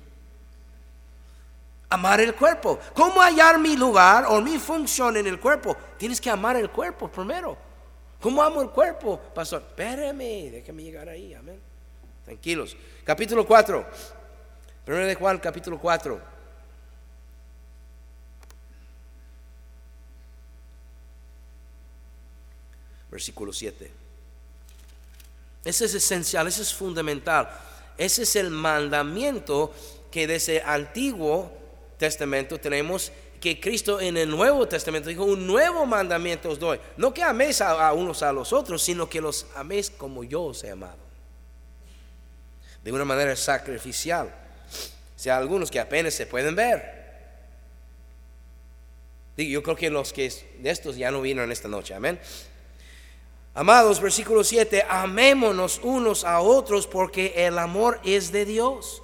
amar 1.93 2.19
el 2.21 2.33
cuerpo. 2.33 2.79
¿Cómo 2.93 3.21
hallar 3.21 3.59
mi 3.59 3.77
lugar 3.77 4.25
o 4.27 4.41
mi 4.41 4.57
función 4.57 5.15
en 5.17 5.27
el 5.27 5.39
cuerpo? 5.39 5.77
Tienes 5.97 6.19
que 6.19 6.29
amar 6.29 6.55
el 6.55 6.69
cuerpo 6.69 7.07
primero. 7.07 7.55
¿Cómo 8.19 8.41
amo 8.41 8.61
el 8.61 8.69
cuerpo? 8.69 9.19
Pastor, 9.33 9.63
espérame, 9.67 10.49
déjame 10.51 10.83
llegar 10.83 11.07
ahí, 11.07 11.33
amén. 11.33 11.61
Tranquilos. 12.25 12.75
Capítulo 13.03 13.45
4. 13.45 13.85
Primero 14.85 15.05
de 15.05 15.15
Juan, 15.15 15.37
capítulo 15.37 15.77
4. 15.77 16.19
Versículo 23.11 23.53
7. 23.53 23.91
Ese 25.63 25.85
es 25.85 25.93
esencial, 25.93 26.47
ese 26.47 26.63
es 26.63 26.73
fundamental. 26.73 27.49
Ese 27.97 28.23
es 28.23 28.35
el 28.35 28.49
mandamiento 28.49 29.71
que 30.09 30.25
desde 30.25 30.63
antiguo 30.63 31.62
Testamento 32.03 32.59
tenemos 32.59 33.13
que 33.39 33.61
Cristo 33.61 34.01
en 34.01 34.17
el 34.17 34.29
Nuevo 34.29 34.67
Testamento 34.67 35.07
dijo, 35.07 35.23
un 35.23 35.47
nuevo 35.47 35.85
mandamiento 35.85 36.49
os 36.49 36.59
doy. 36.59 36.77
No 36.97 37.13
que 37.13 37.23
améis 37.23 37.61
a, 37.61 37.93
unos 37.93 38.21
a 38.23 38.33
los 38.33 38.51
otros, 38.51 38.83
sino 38.83 39.07
que 39.07 39.21
los 39.21 39.45
améis 39.55 39.89
como 39.89 40.25
yo 40.25 40.43
os 40.43 40.65
he 40.65 40.71
amado. 40.71 40.97
De 42.83 42.91
una 42.91 43.05
manera 43.05 43.37
sacrificial. 43.37 44.27
O 44.27 45.19
sea, 45.19 45.37
algunos 45.37 45.71
que 45.71 45.79
apenas 45.79 46.13
se 46.13 46.25
pueden 46.25 46.55
ver. 46.55 47.03
Yo 49.37 49.63
creo 49.63 49.77
que 49.77 49.89
los 49.89 50.11
que 50.11 50.29
de 50.59 50.69
estos 50.69 50.97
ya 50.97 51.09
no 51.09 51.21
vinieron 51.21 51.53
esta 51.53 51.69
noche, 51.69 51.93
amén. 51.93 52.19
Amados, 53.53 54.01
versículo 54.01 54.43
7, 54.43 54.83
amémonos 54.89 55.79
unos 55.81 56.25
a 56.25 56.41
otros 56.41 56.85
porque 56.85 57.33
el 57.37 57.57
amor 57.57 58.01
es 58.03 58.33
de 58.33 58.43
Dios. 58.43 59.03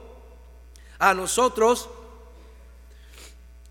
a 1.01 1.15
nosotros 1.15 1.89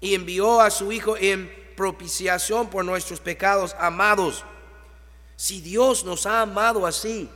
y 0.01 0.14
envió 0.14 0.61
a 0.61 0.68
su 0.68 0.91
Hijo 0.91 1.16
en 1.16 1.49
propiciación 1.76 2.68
por 2.68 2.85
nuestros 2.85 3.20
pecados. 3.20 3.76
Amados, 3.78 4.45
si 5.37 5.61
Dios 5.61 6.05
nos 6.05 6.26
ha 6.26 6.43
amado 6.43 6.85
así, 6.85 7.31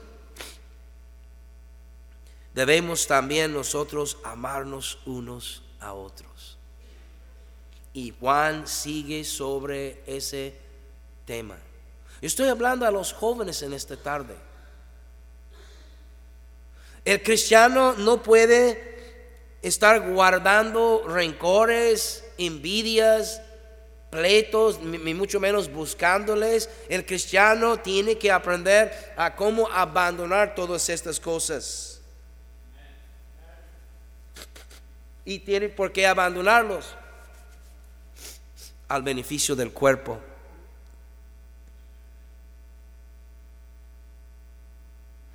debemos 2.52 3.06
también 3.06 3.52
nosotros 3.52 4.18
amarnos 4.24 4.98
unos 5.06 5.62
a 5.78 5.92
otros. 5.92 6.58
Y 7.92 8.12
Juan 8.18 8.66
sigue 8.66 9.22
sobre 9.22 10.02
ese 10.06 10.58
tema. 11.24 11.56
Estoy 12.20 12.48
hablando 12.48 12.84
a 12.84 12.90
los 12.90 13.12
jóvenes 13.12 13.62
en 13.62 13.72
esta 13.72 13.96
tarde. 13.96 14.34
El 17.04 17.22
cristiano 17.22 17.92
no 17.92 18.20
puede 18.20 18.93
estar 19.64 19.98
guardando 20.00 21.04
rencores, 21.08 22.22
envidias, 22.36 23.40
pleitos, 24.10 24.80
ni 24.80 25.14
mucho 25.14 25.40
menos 25.40 25.72
buscándoles. 25.72 26.68
El 26.88 27.06
cristiano 27.06 27.78
tiene 27.78 28.18
que 28.18 28.30
aprender 28.30 28.92
a 29.16 29.34
cómo 29.34 29.68
abandonar 29.70 30.54
todas 30.54 30.88
estas 30.90 31.18
cosas. 31.18 32.02
Y 35.24 35.38
tiene 35.38 35.70
por 35.70 35.90
qué 35.92 36.06
abandonarlos 36.06 36.94
al 38.86 39.02
beneficio 39.02 39.56
del 39.56 39.72
cuerpo. 39.72 40.20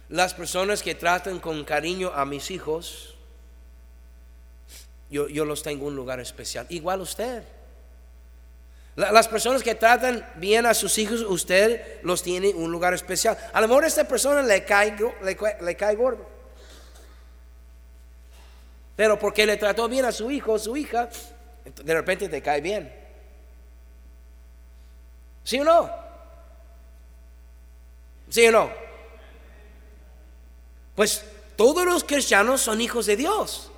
Las 0.07 0.35
personas 0.35 0.83
que 0.83 0.93
tratan 0.93 1.39
con 1.39 1.63
cariño 1.63 2.11
a 2.13 2.25
mis 2.25 2.51
hijos, 2.51 3.15
yo, 5.09 5.45
los 5.45 5.63
tengo 5.63 5.83
en 5.83 5.89
un 5.89 5.95
lugar 5.95 6.19
especial. 6.19 6.65
Igual 6.69 7.01
usted. 7.01 7.43
Las 8.95 9.27
personas 9.27 9.63
que 9.63 9.75
tratan 9.75 10.27
bien 10.35 10.65
a 10.65 10.73
sus 10.73 10.97
hijos, 10.97 11.21
usted 11.21 12.01
los 12.03 12.21
tiene 12.21 12.49
en 12.49 12.57
un 12.57 12.71
lugar 12.71 12.93
especial. 12.93 13.37
A 13.53 13.61
lo 13.61 13.67
mejor 13.67 13.85
a 13.85 13.87
esta 13.87 14.03
persona 14.03 14.41
le 14.41 14.65
cae, 14.65 14.95
le, 15.23 15.37
le 15.61 15.75
cae 15.75 15.95
gordo. 15.95 16.27
Pero 18.95 19.17
porque 19.17 19.45
le 19.45 19.55
trató 19.57 19.87
bien 19.87 20.05
a 20.05 20.11
su 20.11 20.29
hijo 20.29 20.53
o 20.53 20.59
su 20.59 20.75
hija, 20.75 21.09
de 21.83 21.93
repente 21.93 22.27
te 22.27 22.41
cae 22.41 22.59
bien. 22.59 22.93
¿Sí 25.43 25.59
o 25.59 25.63
no? 25.63 25.89
¿Sí 28.29 28.45
o 28.47 28.51
no? 28.51 28.69
Pues 30.95 31.23
todos 31.55 31.85
los 31.85 32.03
cristianos 32.03 32.61
son 32.61 32.81
hijos 32.81 33.05
de 33.05 33.15
Dios. 33.15 33.71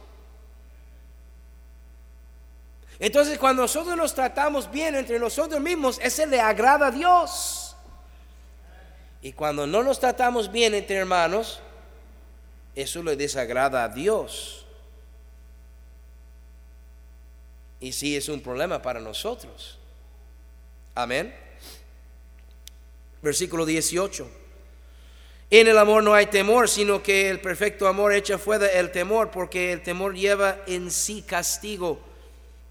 Entonces 3.01 3.39
cuando 3.39 3.63
nosotros 3.63 3.97
nos 3.97 4.13
tratamos 4.13 4.69
bien 4.69 4.93
entre 4.93 5.17
nosotros 5.17 5.59
mismos, 5.59 5.99
ese 6.03 6.27
le 6.27 6.39
agrada 6.39 6.87
a 6.87 6.91
Dios. 6.91 7.75
Y 9.23 9.33
cuando 9.33 9.65
no 9.65 9.81
nos 9.81 9.99
tratamos 9.99 10.51
bien 10.51 10.75
entre 10.75 10.97
hermanos, 10.97 11.59
eso 12.75 13.01
le 13.01 13.15
desagrada 13.15 13.83
a 13.83 13.89
Dios. 13.89 14.67
Y 17.79 17.91
sí 17.91 18.15
es 18.15 18.29
un 18.29 18.39
problema 18.39 18.79
para 18.83 18.99
nosotros. 18.99 19.79
Amén. 20.93 21.35
Versículo 23.23 23.65
18. 23.65 24.29
En 25.49 25.67
el 25.67 25.77
amor 25.79 26.03
no 26.03 26.13
hay 26.13 26.27
temor, 26.27 26.69
sino 26.69 27.01
que 27.01 27.31
el 27.31 27.41
perfecto 27.41 27.87
amor 27.87 28.13
echa 28.13 28.37
fuera 28.37 28.67
el 28.67 28.91
temor, 28.91 29.31
porque 29.31 29.73
el 29.73 29.81
temor 29.81 30.13
lleva 30.13 30.59
en 30.67 30.91
sí 30.91 31.23
castigo, 31.23 32.11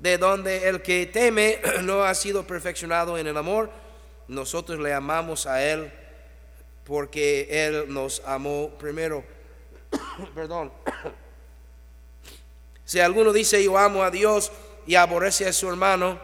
de 0.01 0.19
donde 0.19 0.69
el 0.69 0.83
que 0.83 1.07
teme 1.07 1.61
no 1.83 2.03
ha 2.03 2.15
sido 2.15 2.47
perfeccionado 2.47 3.17
en 3.19 3.27
el 3.27 3.37
amor. 3.37 3.71
Nosotros 4.27 4.81
le 4.81 4.93
amamos 4.93 5.47
a 5.47 5.63
Él 5.63 5.93
porque 6.85 7.47
Él 7.51 7.93
nos 7.93 8.23
amó 8.25 8.71
primero. 8.79 9.23
Perdón. 10.35 10.73
si 12.85 12.99
alguno 12.99 13.33
dice 13.33 13.63
yo 13.63 13.79
amo 13.79 14.03
a 14.03 14.11
Dios 14.11 14.51
y 14.87 14.95
aborrece 14.95 15.47
a 15.47 15.53
su 15.53 15.69
hermano, 15.69 16.19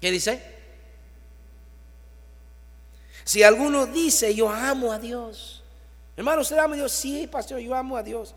¿qué 0.00 0.10
dice? 0.10 0.52
Si 3.24 3.42
alguno 3.42 3.86
dice, 3.86 4.34
yo 4.34 4.50
amo 4.50 4.92
a 4.92 4.98
Dios, 4.98 5.62
hermano, 6.16 6.42
¿usted 6.42 6.58
ama 6.58 6.74
a 6.74 6.76
Dios? 6.76 6.90
Sí, 6.92 7.28
pastor, 7.28 7.60
yo 7.60 7.74
amo 7.74 7.96
a 7.96 8.02
Dios. 8.02 8.34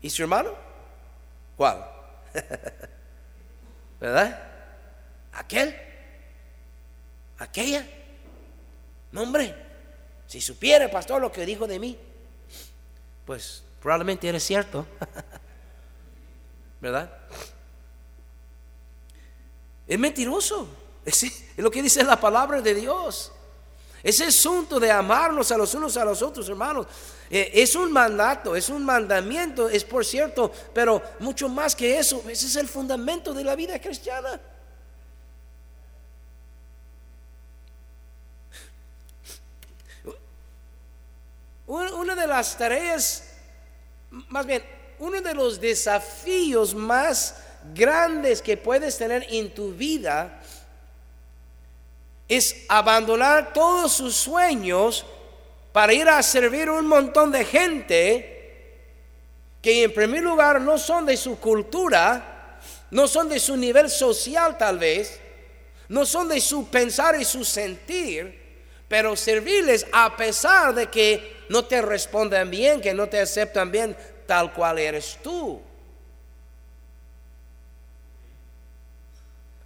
¿Y 0.00 0.08
su 0.08 0.22
hermano? 0.22 0.52
¿Cuál? 1.56 1.95
¿Verdad? 4.00 4.42
¿Aquel? 5.32 5.76
¿Aquella? 7.38 7.86
No, 9.12 9.22
hombre, 9.22 9.54
si 10.26 10.40
supiera, 10.40 10.90
pastor, 10.90 11.20
lo 11.20 11.32
que 11.32 11.46
dijo 11.46 11.66
de 11.66 11.78
mí, 11.78 11.98
pues 13.24 13.62
probablemente 13.80 14.28
era 14.28 14.40
cierto. 14.40 14.86
¿Verdad? 16.80 17.10
Es 19.86 19.98
mentiroso. 19.98 20.68
Es, 21.06 21.24
lo 21.56 21.70
que 21.70 21.82
dice 21.82 22.02
la 22.02 22.18
palabra 22.18 22.60
de 22.60 22.74
Dios. 22.74 23.30
Ese 24.06 24.26
asunto 24.26 24.78
de 24.78 24.88
amarnos 24.88 25.50
a 25.50 25.56
los 25.56 25.74
unos 25.74 25.96
a 25.96 26.04
los 26.04 26.22
otros, 26.22 26.48
hermanos, 26.48 26.86
eh, 27.28 27.50
es 27.54 27.74
un 27.74 27.90
mandato, 27.90 28.54
es 28.54 28.68
un 28.68 28.84
mandamiento, 28.84 29.68
es 29.68 29.82
por 29.82 30.04
cierto, 30.04 30.52
pero 30.72 31.02
mucho 31.18 31.48
más 31.48 31.74
que 31.74 31.98
eso, 31.98 32.22
ese 32.28 32.46
es 32.46 32.54
el 32.54 32.68
fundamento 32.68 33.34
de 33.34 33.42
la 33.42 33.56
vida 33.56 33.80
cristiana. 33.80 34.40
Una 41.66 42.14
de 42.14 42.28
las 42.28 42.56
tareas, 42.56 43.24
más 44.28 44.46
bien, 44.46 44.64
uno 45.00 45.20
de 45.20 45.34
los 45.34 45.60
desafíos 45.60 46.76
más 46.76 47.34
grandes 47.74 48.40
que 48.40 48.56
puedes 48.56 48.96
tener 48.96 49.26
en 49.30 49.52
tu 49.52 49.72
vida 49.74 50.40
es 52.28 52.64
abandonar 52.68 53.52
todos 53.52 53.92
sus 53.92 54.14
sueños 54.14 55.04
para 55.72 55.92
ir 55.92 56.08
a 56.08 56.22
servir 56.22 56.68
a 56.68 56.72
un 56.72 56.86
montón 56.86 57.30
de 57.30 57.44
gente 57.44 58.36
que 59.60 59.84
en 59.84 59.92
primer 59.92 60.22
lugar 60.22 60.60
no 60.60 60.78
son 60.78 61.06
de 61.06 61.16
su 61.16 61.38
cultura, 61.38 62.60
no 62.90 63.06
son 63.08 63.28
de 63.28 63.38
su 63.38 63.56
nivel 63.56 63.90
social 63.90 64.56
tal 64.56 64.78
vez, 64.78 65.20
no 65.88 66.06
son 66.06 66.28
de 66.28 66.40
su 66.40 66.68
pensar 66.68 67.20
y 67.20 67.24
su 67.24 67.44
sentir, 67.44 68.46
pero 68.88 69.16
servirles 69.16 69.86
a 69.92 70.16
pesar 70.16 70.74
de 70.74 70.86
que 70.86 71.44
no 71.48 71.64
te 71.64 71.82
respondan 71.82 72.50
bien, 72.50 72.80
que 72.80 72.94
no 72.94 73.08
te 73.08 73.20
aceptan 73.20 73.70
bien 73.70 73.96
tal 74.26 74.52
cual 74.52 74.78
eres 74.78 75.18
tú. 75.22 75.60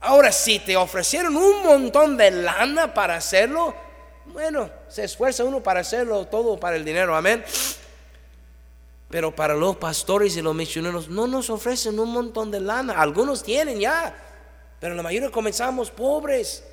Ahora, 0.00 0.32
si 0.32 0.58
te 0.58 0.76
ofrecieron 0.76 1.36
un 1.36 1.62
montón 1.62 2.16
de 2.16 2.30
lana 2.30 2.94
para 2.94 3.16
hacerlo, 3.16 3.74
bueno, 4.26 4.70
se 4.88 5.04
esfuerza 5.04 5.44
uno 5.44 5.62
para 5.62 5.80
hacerlo 5.80 6.26
todo 6.26 6.58
para 6.58 6.76
el 6.76 6.84
dinero, 6.84 7.14
amén. 7.14 7.44
Pero 9.10 9.34
para 9.34 9.54
los 9.54 9.76
pastores 9.76 10.36
y 10.36 10.42
los 10.42 10.54
misioneros 10.54 11.08
no 11.08 11.26
nos 11.26 11.50
ofrecen 11.50 11.98
un 11.98 12.12
montón 12.12 12.50
de 12.50 12.60
lana. 12.60 12.94
Algunos 12.94 13.42
tienen 13.42 13.78
ya, 13.78 14.16
pero 14.78 14.94
la 14.94 15.02
mayoría 15.02 15.30
comenzamos 15.30 15.90
pobres. 15.90 16.64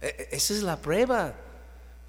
E, 0.00 0.06
e, 0.08 0.28
esa 0.36 0.54
es 0.54 0.62
la 0.62 0.76
prueba 0.76 1.34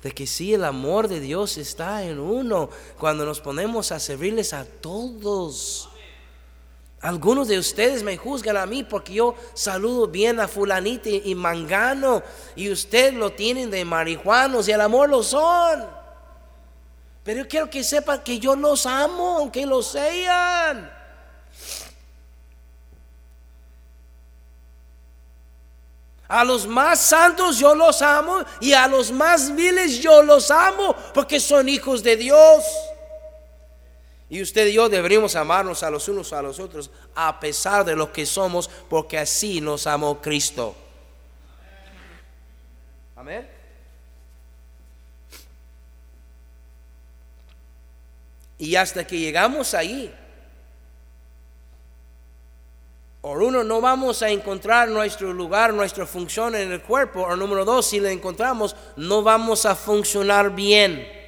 de 0.01 0.11
que 0.11 0.25
sí, 0.25 0.55
el 0.55 0.63
amor 0.63 1.07
de 1.07 1.19
Dios 1.19 1.57
está 1.57 2.03
en 2.03 2.19
uno 2.19 2.69
cuando 2.97 3.25
nos 3.25 3.41
ponemos 3.41 3.91
a 3.91 3.99
servirles 3.99 4.53
a 4.53 4.65
todos. 4.65 5.90
Algunos 7.01 7.47
de 7.47 7.57
ustedes 7.57 8.03
me 8.03 8.15
juzgan 8.15 8.57
a 8.57 8.67
mí 8.67 8.83
porque 8.83 9.13
yo 9.13 9.35
saludo 9.55 10.07
bien 10.07 10.39
a 10.39 10.47
fulanita 10.47 11.09
y 11.09 11.33
mangano 11.33 12.21
y 12.55 12.71
ustedes 12.71 13.15
lo 13.15 13.31
tienen 13.31 13.71
de 13.71 13.83
marihuanos 13.83 14.67
y 14.67 14.71
el 14.71 14.81
amor 14.81 15.09
lo 15.09 15.23
son. 15.23 15.83
Pero 17.23 17.41
yo 17.41 17.47
quiero 17.47 17.69
que 17.69 17.83
sepan 17.83 18.21
que 18.23 18.37
yo 18.37 18.55
los 18.55 18.85
amo, 18.85 19.37
aunque 19.39 19.65
lo 19.65 19.81
sean. 19.81 20.91
A 26.27 26.43
los 26.43 26.67
más 26.67 26.99
santos 26.99 27.57
yo 27.57 27.73
los 27.73 28.01
amo 28.01 28.43
y 28.59 28.73
a 28.73 28.87
los 28.87 29.11
más 29.11 29.53
viles 29.55 29.99
yo 29.99 30.21
los 30.21 30.49
amo 30.49 30.95
porque 31.13 31.39
son 31.39 31.67
hijos 31.67 32.03
de 32.03 32.15
Dios. 32.15 32.63
Y 34.31 34.41
usted 34.41 34.67
y 34.67 34.73
yo 34.73 34.87
deberíamos 34.87 35.35
amarnos 35.35 35.83
a 35.83 35.89
los 35.89 36.07
unos 36.07 36.31
a 36.31 36.41
los 36.41 36.57
otros 36.57 36.89
a 37.13 37.37
pesar 37.37 37.83
de 37.83 37.97
lo 37.97 38.13
que 38.13 38.25
somos, 38.25 38.69
porque 38.89 39.17
así 39.17 39.59
nos 39.59 39.85
amó 39.87 40.21
Cristo. 40.21 40.73
Amén. 43.17 43.45
Y 48.57 48.73
hasta 48.77 49.05
que 49.05 49.19
llegamos 49.19 49.73
ahí, 49.73 50.15
o 53.19 53.31
uno, 53.31 53.65
no 53.65 53.81
vamos 53.81 54.23
a 54.23 54.29
encontrar 54.29 54.87
nuestro 54.87 55.33
lugar, 55.33 55.73
nuestra 55.73 56.05
función 56.05 56.55
en 56.55 56.71
el 56.71 56.81
cuerpo, 56.81 57.23
o 57.23 57.35
número 57.35 57.65
dos, 57.65 57.85
si 57.87 57.99
la 57.99 58.11
encontramos, 58.11 58.77
no 58.95 59.23
vamos 59.23 59.65
a 59.65 59.75
funcionar 59.75 60.55
bien. 60.55 61.20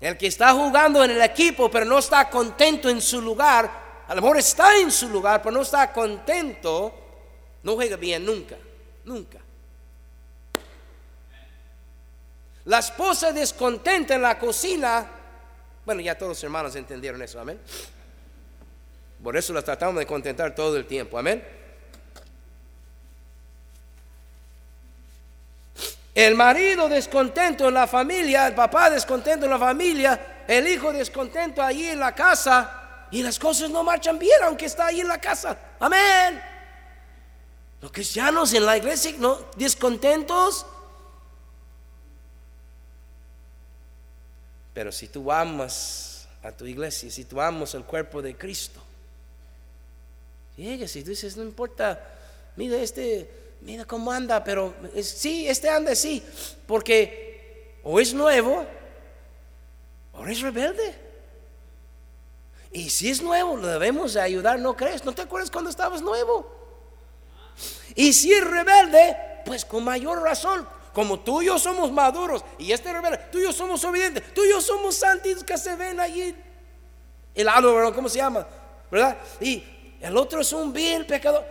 El 0.00 0.16
que 0.16 0.28
está 0.28 0.52
jugando 0.54 1.04
en 1.04 1.10
el 1.10 1.20
equipo 1.20 1.70
pero 1.70 1.84
no 1.84 1.98
está 1.98 2.28
contento 2.30 2.88
en 2.88 3.00
su 3.00 3.20
lugar, 3.20 4.04
a 4.08 4.14
lo 4.14 4.22
mejor 4.22 4.38
está 4.38 4.78
en 4.78 4.90
su 4.90 5.08
lugar 5.08 5.42
pero 5.42 5.54
no 5.54 5.62
está 5.62 5.92
contento, 5.92 6.94
no 7.62 7.74
juega 7.74 7.96
bien 7.96 8.24
nunca, 8.24 8.56
nunca. 9.04 9.38
La 12.64 12.78
esposa 12.78 13.32
descontenta 13.32 14.14
en 14.14 14.22
la 14.22 14.38
cocina, 14.38 15.06
bueno, 15.84 16.00
ya 16.00 16.16
todos 16.16 16.30
los 16.30 16.44
hermanos 16.44 16.76
entendieron 16.76 17.20
eso, 17.22 17.40
amén. 17.40 17.60
Por 19.22 19.36
eso 19.36 19.52
la 19.52 19.62
tratamos 19.62 19.98
de 19.98 20.06
contentar 20.06 20.54
todo 20.54 20.76
el 20.76 20.86
tiempo, 20.86 21.18
amén. 21.18 21.59
El 26.14 26.34
marido 26.34 26.88
descontento 26.88 27.68
en 27.68 27.74
la 27.74 27.86
familia, 27.86 28.48
el 28.48 28.54
papá 28.54 28.90
descontento 28.90 29.46
en 29.46 29.50
la 29.50 29.58
familia, 29.58 30.44
el 30.46 30.66
hijo 30.66 30.92
descontento 30.92 31.62
allí 31.62 31.86
en 31.86 32.00
la 32.00 32.14
casa 32.14 33.06
y 33.10 33.22
las 33.22 33.38
cosas 33.38 33.70
no 33.70 33.84
marchan 33.84 34.18
bien 34.18 34.42
aunque 34.42 34.66
está 34.66 34.86
ahí 34.86 35.00
en 35.00 35.08
la 35.08 35.20
casa. 35.20 35.56
Amén. 35.78 36.42
Los 37.80 37.92
cristianos 37.92 38.52
en 38.52 38.66
la 38.66 38.76
iglesia 38.76 39.14
no 39.18 39.38
descontentos. 39.56 40.66
Pero 44.74 44.92
si 44.92 45.08
tú 45.08 45.30
amas 45.30 46.28
a 46.42 46.52
tu 46.52 46.66
iglesia, 46.66 47.10
si 47.10 47.24
tú 47.24 47.40
amas 47.40 47.74
el 47.74 47.84
cuerpo 47.84 48.20
de 48.20 48.36
Cristo, 48.36 48.80
llegas 50.56 50.94
y 50.96 51.02
tú 51.02 51.10
dices, 51.10 51.36
no 51.36 51.42
importa, 51.42 52.00
mira 52.56 52.76
este 52.76 53.39
mira 53.60 53.84
cómo 53.84 54.10
anda, 54.12 54.42
pero 54.42 54.74
sí, 55.02 55.48
este 55.48 55.68
anda 55.68 55.92
así, 55.92 56.22
porque 56.66 57.78
o 57.82 58.00
es 58.00 58.14
nuevo 58.14 58.66
o 60.12 60.26
es 60.26 60.40
rebelde. 60.40 60.94
Y 62.72 62.90
si 62.90 63.10
es 63.10 63.20
nuevo, 63.20 63.56
lo 63.56 63.66
debemos 63.66 64.16
ayudar, 64.16 64.58
¿no 64.60 64.76
crees? 64.76 65.04
¿No 65.04 65.12
te 65.12 65.22
acuerdas 65.22 65.50
cuando 65.50 65.70
estabas 65.70 66.02
nuevo? 66.02 66.60
Y 67.94 68.12
si 68.12 68.32
es 68.32 68.44
rebelde, 68.44 69.16
pues 69.44 69.64
con 69.64 69.82
mayor 69.84 70.22
razón, 70.22 70.66
como 70.92 71.20
tú 71.20 71.42
y 71.42 71.46
yo 71.46 71.58
somos 71.58 71.90
maduros 71.90 72.44
y 72.58 72.72
este 72.72 72.92
rebelde, 72.92 73.18
tú 73.32 73.38
y 73.38 73.42
yo 73.42 73.52
somos 73.52 73.82
obedientes, 73.84 74.32
tú 74.34 74.44
y 74.44 74.50
yo 74.50 74.60
somos 74.60 74.94
santos 74.96 75.42
que 75.44 75.58
se 75.58 75.74
ven 75.76 75.98
allí. 75.98 76.34
El 77.34 77.46
lado, 77.46 77.92
¿cómo 77.94 78.08
se 78.08 78.18
llama? 78.18 78.46
¿Verdad? 78.90 79.18
Y 79.40 79.64
el 80.00 80.16
otro 80.16 80.40
es 80.40 80.52
un 80.52 80.72
vil 80.72 81.06
pecador. 81.06 81.44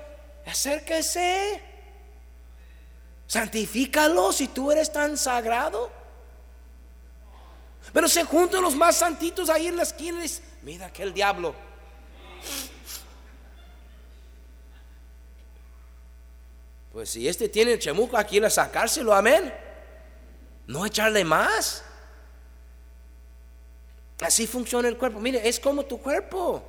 Acérquese 0.45 1.68
Santifícalo 3.29 4.33
si 4.33 4.47
tú 4.47 4.71
eres 4.71 4.91
tan 4.91 5.15
sagrado. 5.15 5.91
Pero 7.93 8.07
se 8.07 8.23
juntan 8.23 8.63
los 8.63 8.75
más 8.75 8.95
santitos 8.95 9.51
ahí 9.51 9.67
en 9.67 9.77
las 9.77 9.89
esquinas. 9.89 10.41
Mira 10.63 10.87
aquel 10.87 11.13
diablo. 11.13 11.53
Pues 16.91 17.11
si 17.11 17.27
este 17.27 17.47
tiene 17.47 17.73
el 17.73 17.79
chamuco 17.79 18.17
aquí 18.17 18.43
a 18.43 18.49
sacárselo, 18.49 19.13
amén. 19.13 19.53
No 20.65 20.87
echarle 20.87 21.23
más. 21.23 21.83
Así 24.21 24.47
funciona 24.47 24.87
el 24.87 24.97
cuerpo. 24.97 25.19
Mire, 25.19 25.47
es 25.47 25.59
como 25.59 25.85
tu 25.85 26.01
cuerpo. 26.01 26.63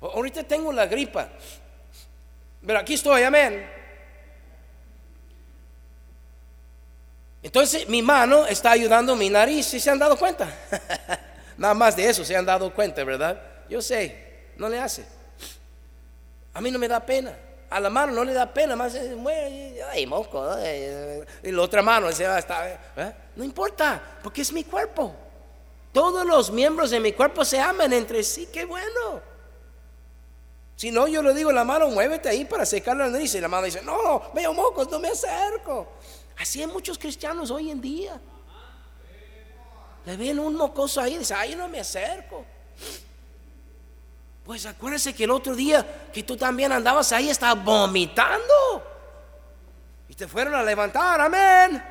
Ahorita 0.00 0.44
tengo 0.44 0.72
la 0.72 0.86
gripa. 0.86 1.28
Pero 2.64 2.78
aquí 2.78 2.94
estoy, 2.94 3.24
amén. 3.24 3.75
Entonces 7.46 7.88
mi 7.88 8.02
mano 8.02 8.44
está 8.44 8.72
ayudando 8.72 9.14
mi 9.14 9.30
nariz, 9.30 9.66
¿sí 9.66 9.78
se 9.78 9.88
han 9.88 10.00
dado 10.00 10.16
cuenta? 10.16 10.52
Nada 11.56 11.74
más 11.74 11.94
de 11.94 12.08
eso 12.08 12.24
se 12.24 12.34
han 12.34 12.44
dado 12.44 12.74
cuenta, 12.74 13.04
¿verdad? 13.04 13.40
Yo 13.70 13.80
sé, 13.80 14.48
no 14.56 14.68
le 14.68 14.80
hace. 14.80 15.06
A 16.54 16.60
mí 16.60 16.72
no 16.72 16.78
me 16.80 16.88
da 16.88 16.98
pena. 16.98 17.38
A 17.70 17.78
la 17.78 17.88
mano 17.88 18.12
no 18.12 18.24
le 18.24 18.32
da 18.32 18.52
pena, 18.52 18.74
más 18.74 18.96
ay, 18.96 20.06
moco, 20.08 20.44
y 21.40 21.52
la 21.52 21.62
otra 21.62 21.82
mano 21.82 22.10
se 22.10 22.26
va 22.26 22.38
a 22.38 23.14
No 23.36 23.44
importa, 23.44 24.02
porque 24.24 24.42
es 24.42 24.52
mi 24.52 24.64
cuerpo. 24.64 25.14
Todos 25.92 26.26
los 26.26 26.50
miembros 26.50 26.90
de 26.90 26.98
mi 26.98 27.12
cuerpo 27.12 27.44
se 27.44 27.60
aman 27.60 27.92
entre 27.92 28.24
sí, 28.24 28.48
qué 28.52 28.64
bueno. 28.64 29.20
Si 30.74 30.90
no, 30.90 31.06
yo 31.06 31.22
le 31.22 31.32
digo 31.32 31.52
la 31.52 31.62
mano, 31.62 31.90
muévete 31.90 32.28
ahí 32.28 32.44
para 32.44 32.66
secar 32.66 32.96
la 32.96 33.08
nariz. 33.08 33.36
Y 33.36 33.40
la 33.40 33.46
mano 33.46 33.66
dice, 33.66 33.82
no, 33.82 34.32
veo 34.34 34.52
mocos, 34.52 34.90
no 34.90 34.98
me 34.98 35.10
acerco. 35.10 35.92
Así 36.38 36.60
hay 36.60 36.66
muchos 36.66 36.98
cristianos 36.98 37.50
hoy 37.50 37.70
en 37.70 37.80
día. 37.80 38.20
Le 40.04 40.16
ven 40.16 40.38
un 40.38 40.54
mocoso 40.54 41.00
ahí 41.00 41.14
y 41.14 41.18
dice, 41.18 41.34
ay, 41.34 41.54
no 41.54 41.68
me 41.68 41.80
acerco. 41.80 42.44
Pues 44.44 44.64
acuérdense 44.64 45.14
que 45.14 45.24
el 45.24 45.30
otro 45.30 45.56
día 45.56 46.10
que 46.12 46.22
tú 46.22 46.36
también 46.36 46.70
andabas 46.70 47.10
ahí, 47.12 47.28
estabas 47.28 47.64
vomitando. 47.64 48.44
Y 50.08 50.14
te 50.14 50.28
fueron 50.28 50.54
a 50.54 50.62
levantar, 50.62 51.20
amén. 51.20 51.82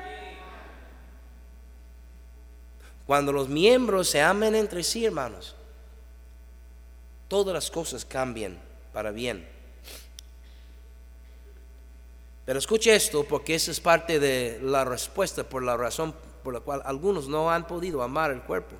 Cuando 3.06 3.32
los 3.32 3.48
miembros 3.48 4.08
se 4.08 4.22
amen 4.22 4.54
entre 4.54 4.82
sí, 4.82 5.04
hermanos, 5.04 5.54
todas 7.28 7.52
las 7.52 7.70
cosas 7.70 8.04
cambian 8.04 8.58
para 8.92 9.10
bien. 9.10 9.55
Pero 12.46 12.60
escuche 12.60 12.94
esto 12.94 13.24
porque 13.24 13.56
esa 13.56 13.72
es 13.72 13.80
parte 13.80 14.20
de 14.20 14.60
la 14.62 14.84
respuesta 14.84 15.42
por 15.42 15.64
la 15.64 15.76
razón 15.76 16.14
por 16.44 16.54
la 16.54 16.60
cual 16.60 16.80
algunos 16.84 17.26
no 17.26 17.50
han 17.50 17.66
podido 17.66 18.02
amar 18.02 18.30
el 18.30 18.40
cuerpo. 18.40 18.76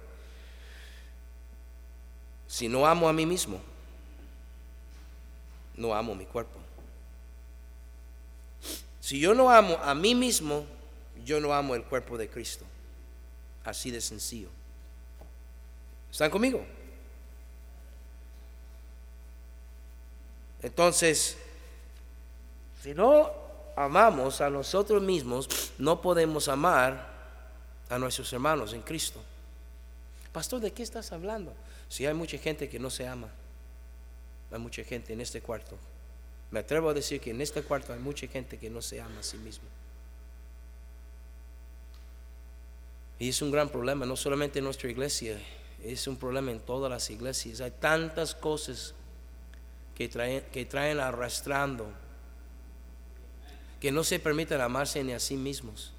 Si 2.47 2.69
no 2.69 2.87
amo 2.87 3.09
a 3.09 3.13
mí 3.13 3.27
mismo, 3.27 3.61
no 5.75 5.93
amo 5.93 6.15
mi 6.15 6.27
cuerpo. 6.27 6.61
Si 9.01 9.19
yo 9.19 9.35
no 9.35 9.51
amo 9.51 9.77
a 9.83 9.97
mí 9.97 10.15
mismo, 10.15 10.65
yo 11.25 11.41
no 11.41 11.53
amo 11.53 11.75
el 11.75 11.83
cuerpo 11.83 12.17
de 12.17 12.29
Cristo. 12.29 12.65
Así 13.65 13.91
de 13.91 14.01
sencillo. 14.01 14.49
¿Están 16.09 16.31
conmigo? 16.31 16.65
Entonces, 20.63 21.37
si 22.81 22.95
no 22.95 23.46
amamos 23.77 24.41
a 24.41 24.49
nosotros 24.49 25.03
mismos, 25.03 25.73
no 25.79 26.01
podemos 26.01 26.49
amar 26.49 27.15
a 27.91 27.99
nuestros 27.99 28.33
hermanos 28.33 28.73
en 28.73 28.81
Cristo. 28.81 29.23
Pastor, 30.33 30.61
¿de 30.61 30.73
qué 30.73 30.83
estás 30.83 31.13
hablando? 31.13 31.53
Si 31.89 32.07
hay 32.07 32.15
mucha 32.15 32.39
gente 32.39 32.69
que 32.69 32.79
no 32.79 32.91
se 32.91 33.07
ama, 33.07 33.29
hay 34.51 34.59
mucha 34.59 34.83
gente 34.83 35.13
en 35.13 35.21
este 35.21 35.41
cuarto. 35.43 35.77
Me 36.51 36.61
atrevo 36.61 36.89
a 36.89 36.95
decir 36.95 37.21
que 37.21 37.31
en 37.31 37.41
este 37.41 37.63
cuarto 37.63 37.93
hay 37.93 37.99
mucha 37.99 38.27
gente 38.27 38.59
que 38.59 38.71
no 38.71 38.81
se 38.81 39.01
ama 39.01 39.21
a 39.21 39.23
sí 39.23 39.37
mismo. 39.37 39.69
Y 43.19 43.29
es 43.29 43.41
un 43.43 43.51
gran 43.51 43.69
problema, 43.69 44.05
no 44.07 44.17
solamente 44.17 44.59
en 44.59 44.65
nuestra 44.65 44.91
iglesia, 44.91 45.39
es 45.83 46.07
un 46.07 46.17
problema 46.17 46.51
en 46.51 46.61
todas 46.61 46.91
las 46.91 47.09
iglesias. 47.11 47.61
Hay 47.61 47.71
tantas 47.73 48.35
cosas 48.35 48.95
que 49.95 50.09
traen, 50.09 50.43
que 50.53 50.65
traen 50.67 51.01
arrastrando 51.01 51.87
que 53.81 53.93
no 53.93 54.05
se 54.05 54.19
permitan 54.19 54.61
amarse 54.61 55.03
ni 55.05 55.13
a 55.13 55.21
sí 55.21 55.37
mismos. 55.37 55.93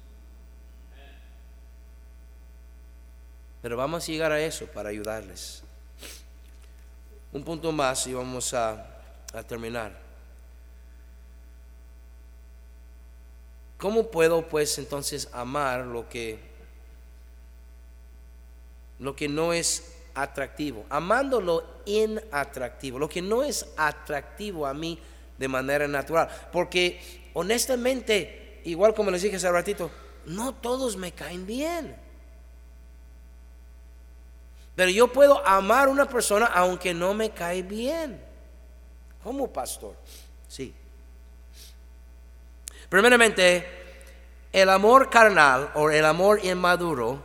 Pero 3.62 3.76
vamos 3.76 4.04
a 4.04 4.06
llegar 4.06 4.32
a 4.32 4.40
eso 4.40 4.66
para 4.66 4.90
ayudarles. 4.90 5.62
Un 7.32 7.44
punto 7.44 7.72
más 7.72 8.06
y 8.06 8.14
vamos 8.14 8.54
a, 8.54 8.86
a 9.32 9.42
terminar. 9.42 9.92
¿Cómo 13.76 14.10
puedo 14.10 14.48
pues 14.48 14.78
entonces 14.78 15.28
amar 15.32 15.86
lo 15.86 16.08
que 16.08 16.48
lo 18.98 19.14
que 19.14 19.28
no 19.28 19.52
es 19.52 19.94
atractivo, 20.14 20.84
amando 20.90 21.40
lo 21.40 21.64
inatractivo, 21.86 22.98
lo 22.98 23.08
que 23.08 23.22
no 23.22 23.44
es 23.44 23.66
atractivo 23.76 24.66
a 24.66 24.74
mí 24.74 24.98
de 25.38 25.46
manera 25.46 25.86
natural, 25.86 26.28
porque 26.52 27.27
honestamente, 27.38 28.60
igual 28.64 28.94
como 28.94 29.12
les 29.12 29.22
dije 29.22 29.36
hace 29.36 29.48
ratito, 29.48 29.92
no 30.26 30.54
todos 30.54 30.96
me 30.96 31.12
caen 31.12 31.46
bien. 31.46 31.96
Pero 34.74 34.90
yo 34.90 35.12
puedo 35.12 35.46
amar 35.46 35.86
a 35.86 35.90
una 35.92 36.08
persona 36.08 36.46
aunque 36.46 36.92
no 36.94 37.14
me 37.14 37.30
cae 37.30 37.62
bien. 37.62 38.20
Como 39.22 39.52
pastor. 39.52 39.94
Sí. 40.48 40.74
Primeramente, 42.88 43.64
el 44.52 44.68
amor 44.68 45.08
carnal 45.08 45.70
o 45.76 45.90
el 45.90 46.04
amor 46.04 46.44
inmaduro 46.44 47.22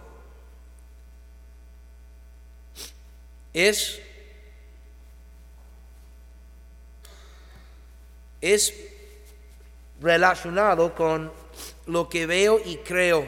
es 3.51 3.99
es 8.41 8.92
relacionado 10.03 10.93
con 10.93 11.31
lo 11.85 12.09
que 12.09 12.25
veo 12.25 12.59
y 12.63 12.77
creo 12.77 13.25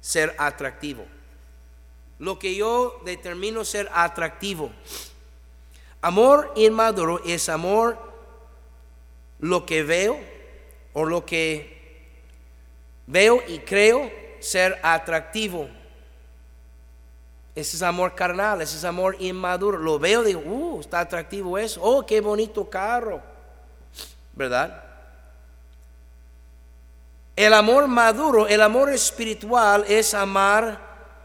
ser 0.00 0.34
atractivo. 0.38 1.04
Lo 2.18 2.38
que 2.38 2.54
yo 2.54 3.00
determino 3.04 3.64
ser 3.64 3.90
atractivo. 3.92 4.70
Amor 6.00 6.52
inmaduro 6.54 7.20
es 7.24 7.48
amor 7.48 7.98
lo 9.40 9.66
que 9.66 9.82
veo 9.82 10.18
o 10.92 11.04
lo 11.04 11.26
que 11.26 12.06
veo 13.06 13.42
y 13.48 13.58
creo 13.58 14.10
ser 14.38 14.78
atractivo. 14.82 15.68
Ese 17.54 17.76
es 17.76 17.82
amor 17.82 18.14
carnal, 18.14 18.62
ese 18.62 18.76
es 18.76 18.84
amor 18.84 19.16
inmaduro. 19.18 19.78
Lo 19.78 19.98
veo 19.98 20.22
y 20.22 20.26
digo, 20.26 20.40
uh, 20.40 20.80
está 20.80 21.00
atractivo 21.00 21.58
eso. 21.58 21.80
Oh, 21.82 22.06
qué 22.06 22.20
bonito 22.20 22.68
carro. 22.70 23.20
¿Verdad? 24.34 24.91
El 27.42 27.54
amor 27.54 27.88
maduro, 27.88 28.46
el 28.46 28.62
amor 28.62 28.92
espiritual 28.92 29.84
es 29.88 30.14
amar 30.14 30.78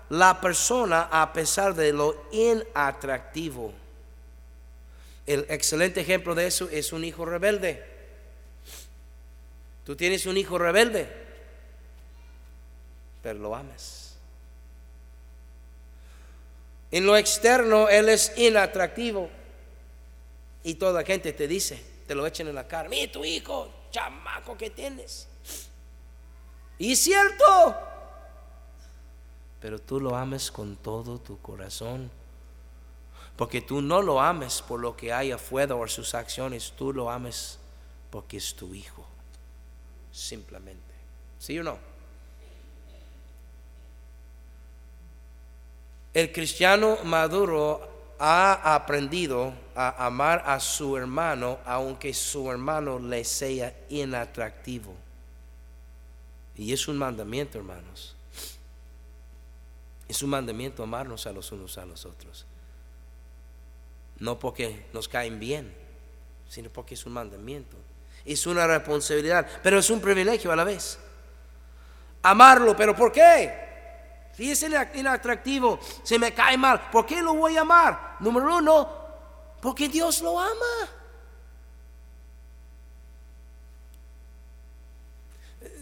la 0.09 0.41
persona 0.41 1.09
a 1.11 1.32
pesar 1.32 1.76
de 1.76 1.93
lo 1.93 2.26
inatractivo. 2.32 3.72
El 5.28 5.45
excelente 5.47 6.01
ejemplo 6.01 6.34
de 6.34 6.47
eso 6.47 6.70
es 6.72 6.91
un 6.91 7.05
hijo 7.05 7.24
rebelde. 7.24 7.86
Tú 9.86 9.95
tienes 9.95 10.26
un 10.26 10.38
hijo 10.38 10.57
rebelde, 10.57 11.07
pero 13.22 13.38
lo 13.38 13.55
amas. 13.55 14.15
En 16.89 17.05
lo 17.05 17.15
externo 17.15 17.89
él 17.89 18.09
es 18.09 18.36
inatractivo 18.38 19.30
y 20.63 20.74
toda 20.74 20.93
la 20.93 21.05
gente 21.05 21.32
te 21.32 21.47
dice, 21.47 21.80
te 22.07 22.15
lo 22.15 22.26
echan 22.26 22.47
en 22.47 22.55
la 22.55 22.68
cara, 22.68 22.89
mira 22.89 23.11
tu 23.11 23.24
hijo, 23.24 23.72
chamaco 23.91 24.57
que 24.57 24.72
tienes. 24.72 25.28
Y 26.80 26.95
cierto, 26.95 27.75
pero 29.59 29.80
tú 29.80 29.99
lo 29.99 30.15
ames 30.15 30.51
con 30.51 30.75
todo 30.75 31.19
tu 31.19 31.39
corazón. 31.41 32.11
Porque 33.36 33.61
tú 33.61 33.82
no 33.82 34.01
lo 34.01 34.19
ames 34.19 34.63
por 34.63 34.80
lo 34.80 34.97
que 34.97 35.13
hay 35.13 35.32
afuera 35.32 35.75
o 35.75 35.88
sus 35.88 36.15
acciones, 36.15 36.73
tú 36.75 36.91
lo 36.91 37.09
ames 37.11 37.59
porque 38.09 38.38
es 38.38 38.55
tu 38.55 38.73
hijo. 38.73 39.05
Simplemente. 40.11 40.82
¿Sí 41.38 41.57
o 41.59 41.63
no? 41.63 41.78
El 46.13 46.32
cristiano 46.32 46.97
maduro 47.03 48.15
ha 48.17 48.73
aprendido 48.73 49.53
a 49.75 50.07
amar 50.07 50.43
a 50.47 50.59
su 50.59 50.97
hermano 50.97 51.59
aunque 51.63 52.15
su 52.15 52.51
hermano 52.51 52.97
le 52.97 53.23
sea 53.23 53.71
inatractivo. 53.89 54.95
Y 56.57 56.73
es 56.73 56.87
un 56.87 56.97
mandamiento, 56.97 57.57
hermanos. 57.57 58.15
Es 60.07 60.21
un 60.23 60.29
mandamiento 60.29 60.83
amarnos 60.83 61.27
a 61.27 61.31
los 61.31 61.51
unos 61.51 61.77
a 61.77 61.85
los 61.85 62.05
otros. 62.05 62.45
No 64.19 64.39
porque 64.39 64.87
nos 64.93 65.07
caen 65.07 65.39
bien, 65.39 65.73
sino 66.49 66.69
porque 66.69 66.95
es 66.95 67.05
un 67.05 67.13
mandamiento. 67.13 67.77
Es 68.25 68.47
una 68.47 68.65
responsabilidad, 68.65 69.47
pero 69.61 69.79
es 69.79 69.89
un 69.89 70.01
privilegio 70.01 70.51
a 70.51 70.55
la 70.55 70.63
vez. 70.63 70.97
Amarlo, 72.23 72.75
pero 72.75 72.95
¿por 72.95 73.11
qué? 73.11 73.67
Si 74.35 74.51
es 74.51 74.65
inatractivo, 74.93 75.79
se 76.03 76.17
me 76.17 76.33
cae 76.33 76.57
mal, 76.57 76.89
¿por 76.89 77.05
qué 77.05 77.21
lo 77.21 77.33
voy 77.35 77.57
a 77.57 77.61
amar? 77.61 78.17
Número 78.19 78.57
uno, 78.57 78.89
porque 79.61 79.87
Dios 79.89 80.21
lo 80.21 80.39
ama. 80.39 80.96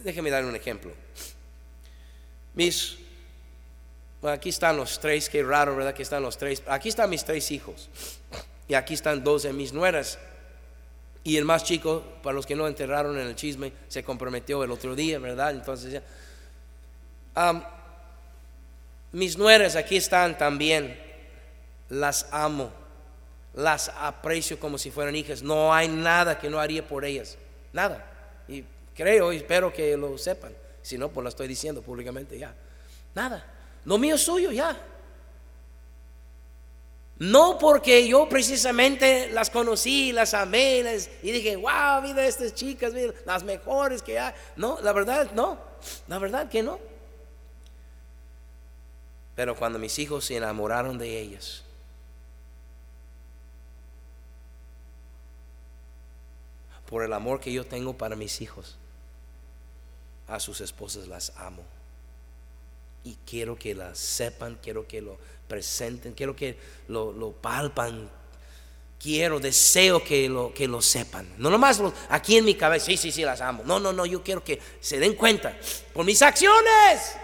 Déjeme 0.05 0.29
dar 0.29 0.45
un 0.45 0.55
ejemplo. 0.55 0.91
Mis 2.53 2.99
aquí 4.21 4.49
están 4.49 4.77
los 4.77 4.99
tres, 4.99 5.29
qué 5.29 5.41
raro, 5.41 5.75
¿verdad? 5.75 5.95
Que 5.95 6.03
están 6.03 6.21
los 6.21 6.37
tres. 6.37 6.61
Aquí 6.67 6.89
están 6.89 7.09
mis 7.09 7.25
tres 7.25 7.49
hijos. 7.49 7.89
Y 8.67 8.75
aquí 8.75 8.93
están 8.93 9.23
dos 9.23 9.41
de 9.43 9.51
mis 9.51 9.73
nueras. 9.73 10.19
Y 11.23 11.37
el 11.37 11.43
más 11.43 11.63
chico, 11.63 12.03
para 12.21 12.35
los 12.35 12.45
que 12.45 12.55
no 12.55 12.67
enterraron 12.67 13.17
en 13.17 13.25
el 13.25 13.35
chisme, 13.35 13.73
se 13.87 14.03
comprometió 14.03 14.63
el 14.63 14.69
otro 14.69 14.95
día, 14.95 15.17
¿verdad? 15.17 15.55
Entonces 15.55 15.93
ya. 15.93 16.03
mis 19.11 19.39
nueras 19.39 19.75
aquí 19.75 19.97
están 19.97 20.37
también. 20.37 21.01
Las 21.89 22.27
amo. 22.31 22.71
Las 23.55 23.89
aprecio 23.89 24.59
como 24.59 24.77
si 24.77 24.91
fueran 24.91 25.15
hijas. 25.15 25.41
No 25.41 25.73
hay 25.73 25.87
nada 25.87 26.37
que 26.37 26.47
no 26.47 26.59
haría 26.59 26.87
por 26.87 27.05
ellas. 27.05 27.39
Nada. 27.73 28.11
Creo 28.95 29.33
y 29.33 29.37
espero 29.37 29.73
que 29.73 29.95
lo 29.97 30.17
sepan. 30.17 30.53
Si 30.81 30.97
no, 30.97 31.09
pues 31.09 31.23
lo 31.23 31.29
estoy 31.29 31.47
diciendo 31.47 31.81
públicamente 31.81 32.37
ya. 32.37 32.53
Nada. 33.13 33.45
Lo 33.83 33.97
mío 33.97 34.15
es 34.15 34.21
suyo 34.21 34.51
ya. 34.51 34.79
No 37.17 37.57
porque 37.57 38.07
yo 38.07 38.27
precisamente 38.27 39.29
las 39.31 39.49
conocí, 39.49 40.11
las 40.11 40.33
amé 40.33 40.83
y 41.23 41.31
dije, 41.31 41.55
wow, 41.55 42.01
mira 42.01 42.25
estas 42.25 42.53
chicas, 42.53 42.93
mira, 42.93 43.13
las 43.25 43.43
mejores 43.43 44.01
que 44.01 44.19
hay. 44.19 44.33
No, 44.57 44.79
la 44.81 44.91
verdad 44.91 45.31
no, 45.31 45.57
la 46.07 46.19
verdad 46.19 46.49
que 46.49 46.61
no. 46.61 46.77
Pero 49.35 49.55
cuando 49.55 49.79
mis 49.79 49.97
hijos 49.99 50.25
se 50.25 50.35
enamoraron 50.35 50.97
de 50.97 51.19
ellas, 51.19 51.63
por 56.85 57.03
el 57.03 57.13
amor 57.13 57.39
que 57.39 57.51
yo 57.51 57.65
tengo 57.65 57.97
para 57.97 58.15
mis 58.15 58.41
hijos, 58.41 58.77
a 60.27 60.39
sus 60.39 60.61
esposas 60.61 61.07
las 61.07 61.31
amo 61.37 61.63
y 63.03 63.17
quiero 63.25 63.57
que 63.57 63.75
la 63.75 63.93
sepan, 63.93 64.57
quiero 64.61 64.87
que 64.87 64.99
lo 65.01 65.17
presenten, 65.47 66.13
quiero 66.13 66.35
que 66.35 66.57
lo, 66.87 67.31
palpan, 67.33 68.09
quiero, 68.99 69.39
deseo 69.39 70.03
que 70.03 70.27
lo, 70.27 70.51
que 70.53 70.67
lo 70.67 70.81
sepan. 70.81 71.31
No 71.37 71.51
nomás 71.51 71.81
aquí 72.09 72.37
en 72.37 72.45
mi 72.45 72.55
cabeza, 72.55 72.87
sí, 72.87 72.97
sí, 72.97 73.11
sí, 73.11 73.21
las 73.21 73.41
amo. 73.41 73.63
No, 73.63 73.79
no, 73.79 73.93
no, 73.93 74.07
yo 74.07 74.23
quiero 74.23 74.43
que 74.43 74.59
se 74.81 74.99
den 74.99 75.13
cuenta 75.13 75.55
por 75.93 76.03
mis 76.03 76.21
acciones. 76.23 77.15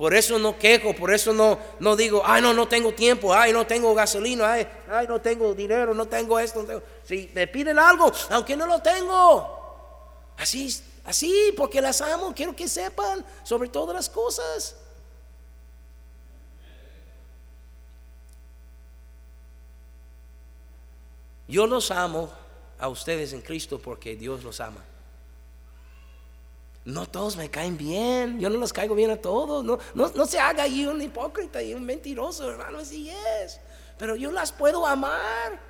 Por 0.00 0.14
eso 0.14 0.38
no 0.38 0.58
quejo, 0.58 0.94
por 0.94 1.12
eso 1.12 1.34
no, 1.34 1.58
no 1.78 1.94
digo, 1.94 2.22
ay, 2.24 2.40
no, 2.40 2.54
no 2.54 2.66
tengo 2.66 2.94
tiempo, 2.94 3.34
ay, 3.34 3.52
no 3.52 3.66
tengo 3.66 3.94
gasolina, 3.94 4.50
ay, 4.50 5.06
no 5.06 5.20
tengo 5.20 5.52
dinero, 5.52 5.92
no 5.92 6.08
tengo 6.08 6.38
esto. 6.38 6.66
Si 7.04 7.30
me 7.34 7.46
piden 7.46 7.78
algo, 7.78 8.10
aunque 8.30 8.56
no 8.56 8.64
lo 8.64 8.80
tengo, 8.80 10.32
así, 10.38 10.74
así, 11.04 11.52
porque 11.54 11.82
las 11.82 12.00
amo, 12.00 12.32
quiero 12.34 12.56
que 12.56 12.66
sepan 12.66 13.22
sobre 13.44 13.68
todas 13.68 13.94
las 13.94 14.08
cosas. 14.08 14.74
Yo 21.46 21.66
los 21.66 21.90
amo 21.90 22.32
a 22.78 22.88
ustedes 22.88 23.34
en 23.34 23.42
Cristo 23.42 23.78
porque 23.78 24.16
Dios 24.16 24.42
los 24.44 24.60
ama. 24.60 24.82
No 26.90 27.06
todos 27.06 27.36
me 27.36 27.48
caen 27.48 27.76
bien, 27.76 28.40
yo 28.40 28.50
no 28.50 28.58
los 28.58 28.72
caigo 28.72 28.94
bien 28.94 29.10
a 29.10 29.16
todos. 29.16 29.64
No, 29.64 29.78
no, 29.94 30.26
se 30.26 30.38
haga 30.38 30.64
ahí 30.64 30.84
un 30.84 31.00
hipócrita 31.00 31.62
y 31.62 31.72
un 31.72 31.84
mentiroso, 31.84 32.50
hermano, 32.50 32.78
así 32.78 33.10
es. 33.10 33.60
Pero 33.96 34.16
yo 34.16 34.32
las 34.32 34.50
puedo 34.50 34.86
amar. 34.86 35.60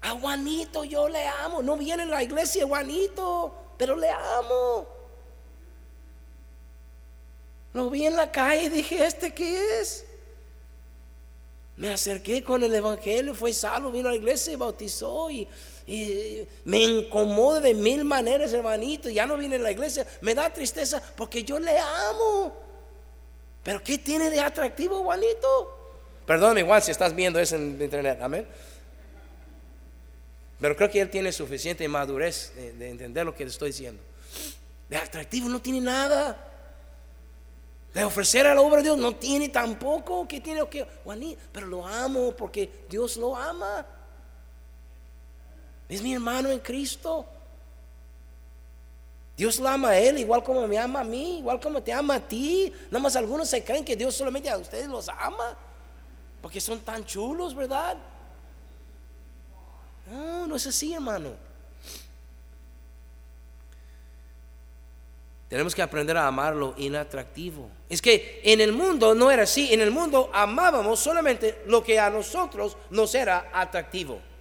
A 0.00 0.10
Juanito 0.10 0.82
yo 0.84 1.08
le 1.08 1.26
amo. 1.26 1.62
No 1.62 1.76
viene 1.76 2.02
en 2.02 2.10
la 2.10 2.22
iglesia 2.22 2.66
Juanito, 2.66 3.54
pero 3.78 3.96
le 3.96 4.10
amo. 4.10 4.86
Lo 7.72 7.88
vi 7.88 8.06
en 8.06 8.16
la 8.16 8.30
calle 8.30 8.64
y 8.64 8.68
dije, 8.68 9.06
¿este 9.06 9.32
qué 9.32 9.80
es? 9.80 10.04
Me 11.76 11.90
acerqué 11.92 12.42
con 12.42 12.62
el 12.62 12.74
evangelio, 12.74 13.34
fue 13.34 13.52
salvo, 13.52 13.90
vino 13.90 14.08
a 14.08 14.12
la 14.12 14.18
iglesia 14.18 14.52
y 14.52 14.56
bautizó 14.56 15.30
y 15.30 15.48
y 15.86 16.46
me 16.64 16.78
incomoda 16.78 17.60
de 17.60 17.74
mil 17.74 18.04
maneras, 18.04 18.52
hermanito. 18.52 19.08
Ya 19.10 19.26
no 19.26 19.36
viene 19.36 19.56
a 19.56 19.58
la 19.58 19.72
iglesia. 19.72 20.06
Me 20.20 20.34
da 20.34 20.52
tristeza 20.52 21.02
porque 21.16 21.42
yo 21.42 21.58
le 21.58 21.76
amo. 21.78 22.52
Pero 23.62 23.82
¿qué 23.82 23.98
tiene 23.98 24.30
de 24.30 24.40
atractivo, 24.40 25.02
Juanito? 25.02 25.78
Perdón, 26.26 26.58
igual 26.58 26.82
si 26.82 26.90
estás 26.90 27.14
viendo 27.14 27.38
eso 27.38 27.56
en 27.56 27.80
internet. 27.80 28.18
Amén. 28.20 28.46
Pero 30.60 30.76
creo 30.76 30.90
que 30.90 31.00
él 31.00 31.10
tiene 31.10 31.32
suficiente 31.32 31.86
madurez 31.88 32.52
de, 32.54 32.88
entender 32.88 33.26
lo 33.26 33.34
que 33.34 33.44
le 33.44 33.50
estoy 33.50 33.70
diciendo. 33.70 34.00
De 34.88 34.96
atractivo 34.96 35.48
no 35.48 35.60
tiene 35.60 35.80
nada. 35.80 36.50
De 37.92 38.04
ofrecer 38.04 38.46
a 38.46 38.54
la 38.54 38.60
obra 38.60 38.76
de 38.76 38.84
Dios 38.84 38.98
no 38.98 39.16
tiene 39.16 39.48
tampoco. 39.48 40.26
que 40.28 40.40
tiene 40.40 40.66
que? 40.68 40.86
Pero 41.52 41.66
lo 41.66 41.86
amo 41.86 42.32
porque 42.36 42.70
Dios 42.88 43.16
lo 43.16 43.36
ama. 43.36 43.84
Es 45.92 46.00
mi 46.00 46.14
hermano 46.14 46.48
en 46.48 46.58
Cristo. 46.58 47.26
Dios 49.36 49.60
lo 49.60 49.68
ama 49.68 49.90
a 49.90 49.98
él 49.98 50.18
igual 50.18 50.42
como 50.42 50.66
me 50.66 50.78
ama 50.78 51.00
a 51.00 51.04
mí, 51.04 51.40
igual 51.40 51.60
como 51.60 51.82
te 51.82 51.92
ama 51.92 52.14
a 52.14 52.20
ti. 52.20 52.72
Nada 52.90 53.02
más 53.02 53.14
algunos 53.14 53.50
se 53.50 53.62
creen 53.62 53.84
que 53.84 53.94
Dios 53.94 54.14
solamente 54.14 54.48
a 54.48 54.56
ustedes 54.56 54.88
los 54.88 55.10
ama. 55.10 55.54
Porque 56.40 56.62
son 56.62 56.80
tan 56.80 57.04
chulos, 57.04 57.54
¿verdad? 57.54 57.98
No, 60.10 60.46
no 60.46 60.56
es 60.56 60.66
así, 60.66 60.94
hermano. 60.94 61.34
Tenemos 65.50 65.74
que 65.74 65.82
aprender 65.82 66.16
a 66.16 66.26
amar 66.26 66.56
lo 66.56 66.72
inatractivo. 66.78 67.68
Es 67.90 68.00
que 68.00 68.40
en 68.42 68.62
el 68.62 68.72
mundo 68.72 69.14
no 69.14 69.30
era 69.30 69.42
así. 69.42 69.74
En 69.74 69.82
el 69.82 69.90
mundo 69.90 70.30
amábamos 70.32 71.00
solamente 71.00 71.62
lo 71.66 71.84
que 71.84 72.00
a 72.00 72.08
nosotros 72.08 72.78
nos 72.88 73.14
era 73.14 73.50
atractivo. 73.52 74.31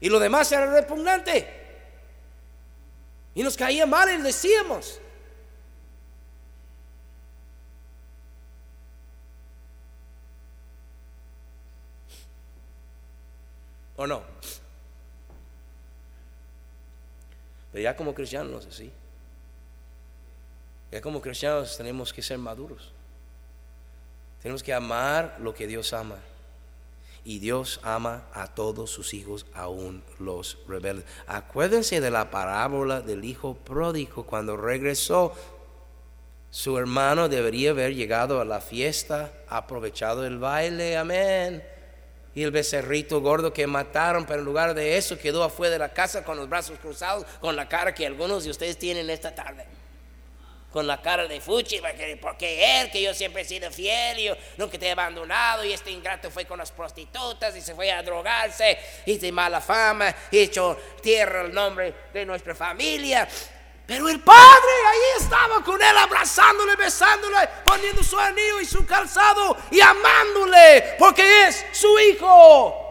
Y 0.00 0.08
lo 0.08 0.18
demás 0.18 0.50
era 0.52 0.66
repugnante. 0.66 1.64
Y 3.34 3.42
nos 3.42 3.56
caía 3.56 3.86
mal 3.86 4.08
y 4.12 4.22
decíamos. 4.22 5.00
¿O 13.96 14.06
no? 14.06 14.22
Pero 17.72 17.82
ya 17.82 17.96
como 17.96 18.14
cristianos 18.14 18.66
así. 18.66 18.92
Ya 20.90 21.00
como 21.00 21.20
cristianos 21.20 21.76
tenemos 21.76 22.12
que 22.12 22.22
ser 22.22 22.38
maduros. 22.38 22.92
Tenemos 24.42 24.62
que 24.62 24.72
amar 24.72 25.36
lo 25.40 25.54
que 25.54 25.66
Dios 25.66 25.92
ama. 25.92 26.18
Y 27.26 27.40
Dios 27.40 27.80
ama 27.82 28.28
a 28.32 28.54
todos 28.54 28.88
sus 28.88 29.12
hijos, 29.12 29.46
aún 29.52 30.04
los 30.20 30.58
rebeldes. 30.68 31.06
Acuérdense 31.26 32.00
de 32.00 32.12
la 32.12 32.30
parábola 32.30 33.00
del 33.00 33.24
hijo 33.24 33.56
pródigo. 33.56 34.24
Cuando 34.24 34.56
regresó, 34.56 35.32
su 36.50 36.78
hermano 36.78 37.28
debería 37.28 37.70
haber 37.70 37.96
llegado 37.96 38.40
a 38.40 38.44
la 38.44 38.60
fiesta, 38.60 39.32
aprovechado 39.48 40.24
el 40.24 40.38
baile. 40.38 40.96
Amén 40.96 41.64
y 42.36 42.42
el 42.42 42.50
becerrito 42.50 43.22
gordo 43.22 43.50
que 43.52 43.66
mataron, 43.66 44.26
pero 44.26 44.40
en 44.40 44.44
lugar 44.44 44.74
de 44.74 44.98
eso 44.98 45.18
quedó 45.18 45.42
afuera 45.42 45.72
de 45.72 45.78
la 45.78 45.94
casa 45.94 46.22
con 46.22 46.36
los 46.36 46.46
brazos 46.46 46.78
cruzados, 46.78 47.24
con 47.40 47.56
la 47.56 47.66
cara 47.66 47.94
que 47.94 48.06
algunos 48.06 48.44
de 48.44 48.50
ustedes 48.50 48.78
tienen 48.78 49.08
esta 49.08 49.34
tarde. 49.34 49.64
Con 50.76 50.86
la 50.86 51.00
cara 51.00 51.26
de 51.26 51.40
Fuchi, 51.40 51.80
porque 52.20 52.80
él, 52.82 52.90
que 52.90 53.00
yo 53.00 53.14
siempre 53.14 53.40
he 53.40 53.44
sido 53.46 53.70
fiel, 53.70 54.18
y 54.18 54.24
yo 54.24 54.36
nunca 54.58 54.78
te 54.78 54.86
he 54.86 54.90
abandonado, 54.90 55.64
y 55.64 55.72
este 55.72 55.90
ingrato 55.90 56.30
fue 56.30 56.44
con 56.44 56.58
las 56.58 56.70
prostitutas 56.70 57.56
y 57.56 57.62
se 57.62 57.74
fue 57.74 57.90
a 57.90 58.02
drogarse, 58.02 58.78
y 59.06 59.16
de 59.16 59.32
mala 59.32 59.62
fama, 59.62 60.14
y 60.30 60.38
echó 60.38 60.76
tierra 61.00 61.40
el 61.46 61.54
nombre 61.54 61.94
de 62.12 62.26
nuestra 62.26 62.54
familia. 62.54 63.26
Pero 63.86 64.06
el 64.10 64.20
padre 64.20 64.72
ahí 64.86 65.22
estaba 65.22 65.64
con 65.64 65.80
él, 65.80 65.96
abrazándole, 65.96 66.76
besándole, 66.76 67.38
poniendo 67.64 68.02
su 68.02 68.18
anillo 68.18 68.60
y 68.60 68.66
su 68.66 68.84
calzado 68.84 69.56
y 69.70 69.80
amándole, 69.80 70.96
porque 70.98 71.46
es 71.46 71.64
su 71.72 71.98
hijo. 72.00 72.85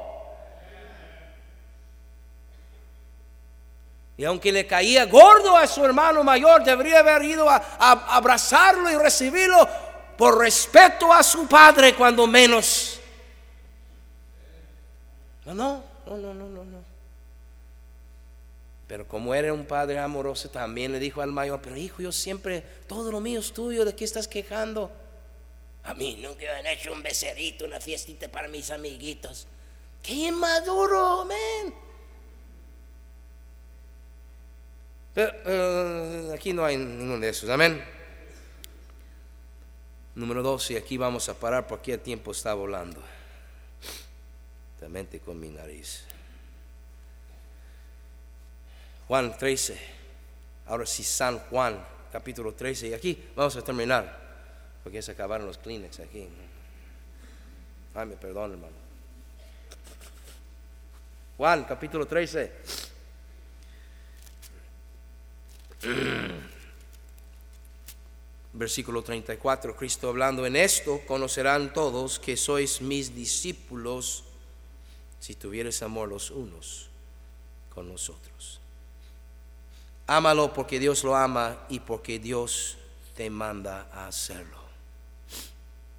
Y 4.17 4.23
aunque 4.23 4.51
le 4.51 4.65
caía 4.65 5.05
gordo 5.05 5.57
a 5.57 5.67
su 5.67 5.83
hermano 5.83 6.23
mayor, 6.23 6.63
debería 6.63 6.99
haber 6.99 7.23
ido 7.23 7.49
a, 7.49 7.57
abrazarlo 8.15 8.89
y 8.89 8.95
recibirlo 8.95 9.67
por 10.17 10.37
respeto 10.37 11.11
a 11.11 11.21
su 11.21 11.47
padre, 11.47 11.93
cuando 11.95 12.25
menos. 12.25 12.99
No, 15.45 15.53
no, 15.53 15.83
no, 16.05 16.17
no, 16.17 16.33
no, 16.33 16.63
no. 16.63 16.95
Pero 18.87 19.07
como 19.07 19.35
era 19.35 19.51
un 19.51 19.65
padre 19.65 19.99
amoroso, 19.99 20.49
también 20.49 20.91
le 20.91 20.99
dijo 20.99 21.21
al 21.21 21.31
mayor, 21.31 21.59
pero 21.61 21.75
hijo, 21.75 22.01
yo 22.01 22.11
siempre, 22.11 22.63
todo 22.87 23.11
lo 23.11 23.19
mío 23.19 23.39
es 23.39 23.51
tuyo, 23.51 23.83
¿de 23.83 23.95
qué 23.95 24.05
estás 24.05 24.27
quejando? 24.27 24.91
A 25.83 25.93
mí 25.93 26.19
nunca 26.21 26.41
me 26.41 26.49
han 26.49 26.67
hecho 26.67 26.93
un 26.93 27.03
becerito, 27.03 27.65
una 27.65 27.79
fiestita 27.79 28.27
para 28.29 28.47
mis 28.47 28.71
amiguitos. 28.71 29.47
¡Qué 30.01 30.13
inmaduro, 30.13 31.21
amén! 31.21 31.84
Pero 35.15 35.31
eh, 35.45 36.31
aquí 36.35 36.53
no 36.53 36.63
hay 36.63 36.77
ninguno 36.77 37.17
de 37.19 37.29
esos, 37.29 37.49
amén. 37.49 37.83
Número 40.13 40.43
dos, 40.43 40.69
y 40.69 40.75
aquí 40.77 40.97
vamos 40.97 41.27
a 41.29 41.33
parar 41.33 41.65
porque 41.65 41.93
el 41.93 42.01
tiempo 42.01 42.31
está 42.31 42.53
volando. 42.53 43.01
Mente 44.89 45.19
con 45.19 45.39
mi 45.39 45.49
nariz. 45.49 46.03
Juan 49.07 49.37
13. 49.37 49.79
Ahora 50.67 50.85
sí, 50.85 51.03
San 51.03 51.39
Juan, 51.39 51.83
capítulo 52.11 52.53
13. 52.53 52.89
Y 52.89 52.93
aquí 52.93 53.29
vamos 53.35 53.55
a 53.55 53.61
terminar, 53.61 54.17
porque 54.83 55.01
se 55.01 55.11
acabaron 55.11 55.47
los 55.47 55.57
Kleenex 55.57 55.99
aquí. 55.99 56.27
Ay, 57.93 58.05
me 58.05 58.15
perdón, 58.15 58.53
hermano. 58.53 58.75
Juan, 61.37 61.63
capítulo 61.65 62.05
13. 62.05 62.51
Versículo 68.53 69.03
34, 69.03 69.75
Cristo 69.75 70.09
hablando, 70.09 70.45
en 70.45 70.55
esto 70.55 71.01
conocerán 71.05 71.73
todos 71.73 72.19
que 72.19 72.37
sois 72.37 72.81
mis 72.81 73.13
discípulos 73.13 74.23
si 75.19 75.35
tuvieres 75.35 75.81
amor 75.81 76.09
los 76.09 76.31
unos 76.31 76.89
con 77.73 77.89
los 77.89 78.09
otros. 78.09 78.61
Ámalo 80.07 80.53
porque 80.53 80.79
Dios 80.79 81.03
lo 81.03 81.15
ama 81.15 81.65
y 81.67 81.79
porque 81.79 82.19
Dios 82.19 82.77
te 83.15 83.29
manda 83.29 83.89
a 83.91 84.07
hacerlo. 84.07 84.57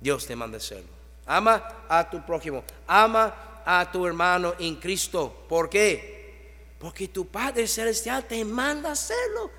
Dios 0.01 0.27
te 0.27 0.37
manda 0.37 0.57
a 0.57 0.59
hacerlo. 0.59 0.89
Ama 1.27 1.85
a 1.89 2.09
tu 2.09 2.25
prójimo. 2.25 2.63
Ama 2.87 3.63
a 3.65 3.91
tu 3.91 4.07
hermano 4.07 4.55
en 4.59 4.77
Cristo. 4.77 5.45
¿Por 5.49 5.69
qué? 5.69 6.75
Porque 6.79 7.09
tu 7.09 7.27
Padre 7.27 7.67
Celestial 7.67 8.27
te 8.27 8.45
manda 8.45 8.91
a 8.91 8.93
hacerlo. 8.93 9.51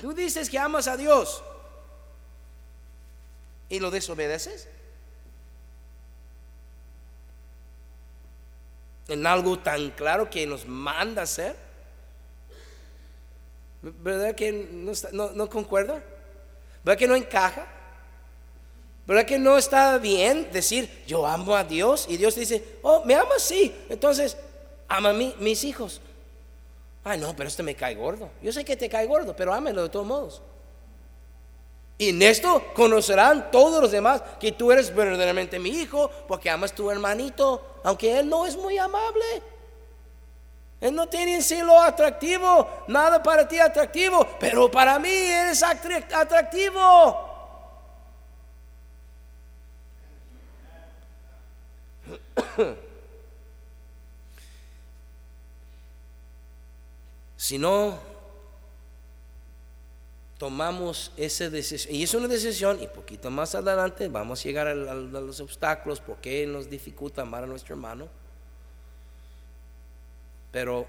Tú 0.00 0.12
dices 0.12 0.50
que 0.50 0.58
amas 0.58 0.88
a 0.88 0.96
Dios 0.96 1.42
y 3.68 3.80
lo 3.80 3.90
desobedeces. 3.90 4.68
En 9.08 9.26
algo 9.26 9.58
tan 9.58 9.90
claro 9.90 10.30
que 10.30 10.46
nos 10.46 10.66
manda 10.66 11.22
hacer. 11.22 11.56
¿Verdad 13.82 14.34
que 14.34 14.50
no, 15.12 15.50
concuerda? 15.50 16.02
¿Verdad 16.82 16.98
que 16.98 17.06
no 17.06 17.14
encaja? 17.14 17.66
¿Verdad 19.06 19.26
que 19.26 19.38
no 19.38 19.58
está 19.58 19.98
bien 19.98 20.50
decir 20.50 21.04
yo 21.06 21.26
amo 21.26 21.54
a 21.54 21.64
Dios 21.64 22.06
y 22.08 22.16
Dios 22.16 22.34
dice, 22.34 22.78
oh, 22.82 23.04
me 23.04 23.14
amas? 23.14 23.42
Sí, 23.42 23.74
entonces 23.90 24.38
ama 24.88 25.10
a 25.10 25.12
mí, 25.12 25.34
mis 25.38 25.64
hijos. 25.64 26.00
Ay, 27.04 27.18
no, 27.18 27.36
pero 27.36 27.48
este 27.48 27.62
me 27.62 27.74
cae 27.74 27.94
gordo. 27.94 28.30
Yo 28.42 28.50
sé 28.50 28.64
que 28.64 28.76
te 28.76 28.88
cae 28.88 29.06
gordo, 29.06 29.36
pero 29.36 29.52
ámelo 29.52 29.82
de 29.82 29.88
todos 29.90 30.06
modos. 30.06 30.42
Y 31.98 32.08
en 32.08 32.22
esto 32.22 32.72
conocerán 32.74 33.50
todos 33.50 33.80
los 33.80 33.92
demás 33.92 34.22
que 34.40 34.52
tú 34.52 34.72
eres 34.72 34.92
verdaderamente 34.94 35.58
mi 35.58 35.68
hijo, 35.68 36.10
porque 36.26 36.48
amas 36.50 36.72
a 36.72 36.74
tu 36.74 36.90
hermanito, 36.90 37.80
aunque 37.84 38.18
él 38.18 38.28
no 38.28 38.46
es 38.46 38.56
muy 38.56 38.78
amable. 38.78 39.24
Él 40.80 40.94
no 40.94 41.06
tiene 41.08 41.36
en 41.36 41.42
sí 41.42 41.60
lo 41.62 41.78
atractivo, 41.80 42.68
nada 42.88 43.22
para 43.22 43.46
ti 43.46 43.58
atractivo, 43.58 44.26
pero 44.40 44.70
para 44.70 44.98
mí 44.98 45.08
eres 45.08 45.62
atractivo. 45.62 47.30
si 57.44 57.58
no 57.58 57.98
tomamos 60.38 61.12
esa 61.18 61.50
decisión, 61.50 61.94
y 61.94 62.02
es 62.02 62.14
una 62.14 62.26
decisión, 62.26 62.82
y 62.82 62.86
poquito 62.86 63.30
más 63.30 63.54
adelante 63.54 64.08
vamos 64.08 64.40
a 64.40 64.44
llegar 64.44 64.66
a, 64.66 64.74
los 64.74 65.40
obstáculos, 65.40 66.00
porque 66.00 66.46
nos 66.46 66.70
dificulta 66.70 67.20
amar 67.20 67.44
a 67.44 67.46
nuestro 67.46 67.74
hermano. 67.74 68.08
Pero 70.52 70.86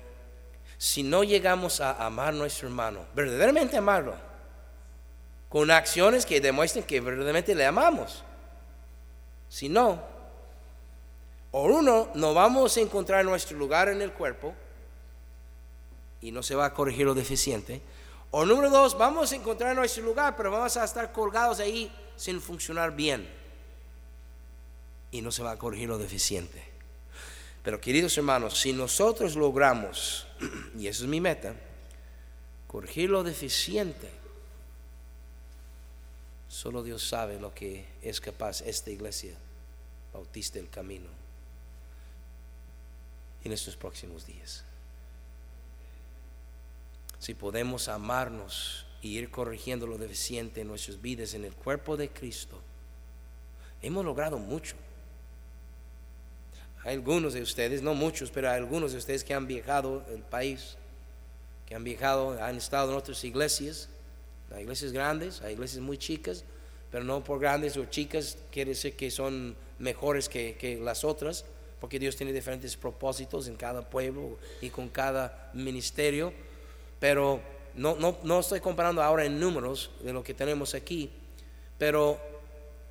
si 0.78 1.04
no 1.04 1.26
llegamos 1.26 1.82
a 1.82 2.06
amar 2.06 2.30
a 2.30 2.32
nuestro 2.32 2.70
hermano, 2.70 3.02
verdaderamente 3.14 3.76
amarlo, 3.76 4.16
con 5.50 5.70
acciones 5.72 6.26
que 6.26 6.40
demuestren 6.40 6.86
que 6.86 7.02
verdaderamente 7.02 7.54
le 7.54 7.66
amamos, 7.66 8.24
si 9.50 9.68
no, 9.68 10.02
O 11.52 11.64
uno, 11.64 12.12
no 12.16 12.34
vamos 12.34 12.78
a 12.78 12.80
encontrar 12.80 13.26
nuestro 13.26 13.58
lugar 13.58 13.90
en 13.90 14.02
el 14.02 14.14
cuerpo 14.14 14.56
y 16.22 16.32
no 16.32 16.44
se 16.44 16.56
va 16.56 16.66
a 16.66 16.74
corregir 16.74 17.06
lo 17.06 17.14
deficiente. 17.14 17.82
O 18.32 18.46
número 18.46 18.70
dos, 18.70 18.98
vamos 18.98 19.32
a 19.32 19.36
encontrar 19.36 19.76
nuestro 19.76 20.04
lugar, 20.04 20.36
pero 20.36 20.52
vamos 20.52 20.76
a 20.78 20.84
estar 20.84 21.12
colgados 21.12 21.60
ahí 21.60 21.92
sin 22.16 22.42
funcionar 22.42 22.96
bien. 22.96 23.30
Y 25.12 25.22
no 25.22 25.32
se 25.32 25.44
va 25.44 25.52
a 25.52 25.58
corregir 25.58 25.88
lo 25.88 25.98
deficiente. 25.98 26.64
Pero 27.64 27.80
queridos 27.80 28.18
hermanos, 28.18 28.60
si 28.60 28.74
nosotros 28.74 29.36
logramos, 29.36 30.28
y 30.78 30.88
esa 30.88 31.04
es 31.04 31.10
mi 31.10 31.22
meta, 31.22 31.56
corregir 32.68 33.10
lo 33.10 33.24
deficiente, 33.24 34.10
solo 36.48 36.84
Dios 36.84 37.08
sabe 37.08 37.40
lo 37.40 37.54
que 37.54 37.86
es 38.02 38.20
capaz 38.20 38.62
esta 38.62 38.90
iglesia 38.90 39.36
bautista 40.14 40.60
del 40.60 40.70
camino 40.70 41.10
en 43.44 43.52
estos 43.52 43.76
próximos 43.76 44.26
días 44.26 44.64
si 47.26 47.34
podemos 47.34 47.88
amarnos 47.88 48.86
y 49.02 49.18
ir 49.18 49.32
corrigiendo 49.32 49.88
lo 49.88 49.98
deficiente 49.98 50.62
en 50.62 50.68
nuestras 50.68 51.02
vidas 51.02 51.34
en 51.34 51.44
el 51.44 51.56
cuerpo 51.56 51.98
de 51.98 52.10
Cristo, 52.10 52.62
hemos 53.82 54.06
logrado 54.06 54.38
mucho. 54.38 54.76
Hay 56.84 56.94
algunos 56.94 57.34
de 57.34 57.42
ustedes, 57.42 57.82
no 57.82 57.96
muchos, 57.96 58.30
pero 58.30 58.52
hay 58.52 58.58
algunos 58.58 58.92
de 58.92 59.00
ustedes 59.00 59.24
que 59.24 59.34
han 59.34 59.48
viajado 59.48 60.06
el 60.14 60.22
país, 60.22 60.78
que 61.66 61.74
han 61.74 61.84
viajado, 61.84 62.40
han 62.44 62.58
estado 62.58 62.92
en 62.92 62.98
otras 62.98 63.24
iglesias, 63.24 63.90
hay 64.54 64.62
iglesias 64.62 64.92
grandes, 64.92 65.42
hay 65.42 65.54
iglesias 65.54 65.82
muy 65.82 65.98
chicas, 65.98 66.44
pero 66.92 67.04
no 67.04 67.24
por 67.24 67.40
grandes 67.40 67.76
o 67.76 67.86
chicas 67.86 68.38
quiere 68.52 68.70
decir 68.70 68.96
que 68.96 69.10
son 69.10 69.56
mejores 69.80 70.30
que, 70.30 70.58
que 70.60 70.78
las 70.78 71.04
otras, 71.04 71.44
porque 71.82 71.98
Dios 71.98 72.16
tiene 72.18 72.34
diferentes 72.34 72.78
propósitos 72.78 73.48
en 73.48 73.56
cada 73.56 73.90
pueblo 73.90 74.38
y 74.62 74.70
con 74.70 74.90
cada 74.90 75.50
ministerio 75.56 76.32
pero 77.00 77.42
no, 77.76 77.96
no, 77.96 78.18
no 78.24 78.40
estoy 78.40 78.60
comparando 78.60 79.02
ahora 79.02 79.26
en 79.26 79.40
números 79.40 79.92
de 80.02 80.14
lo 80.14 80.24
que 80.24 80.34
tenemos 80.34 80.74
aquí, 80.74 81.12
pero 81.78 82.20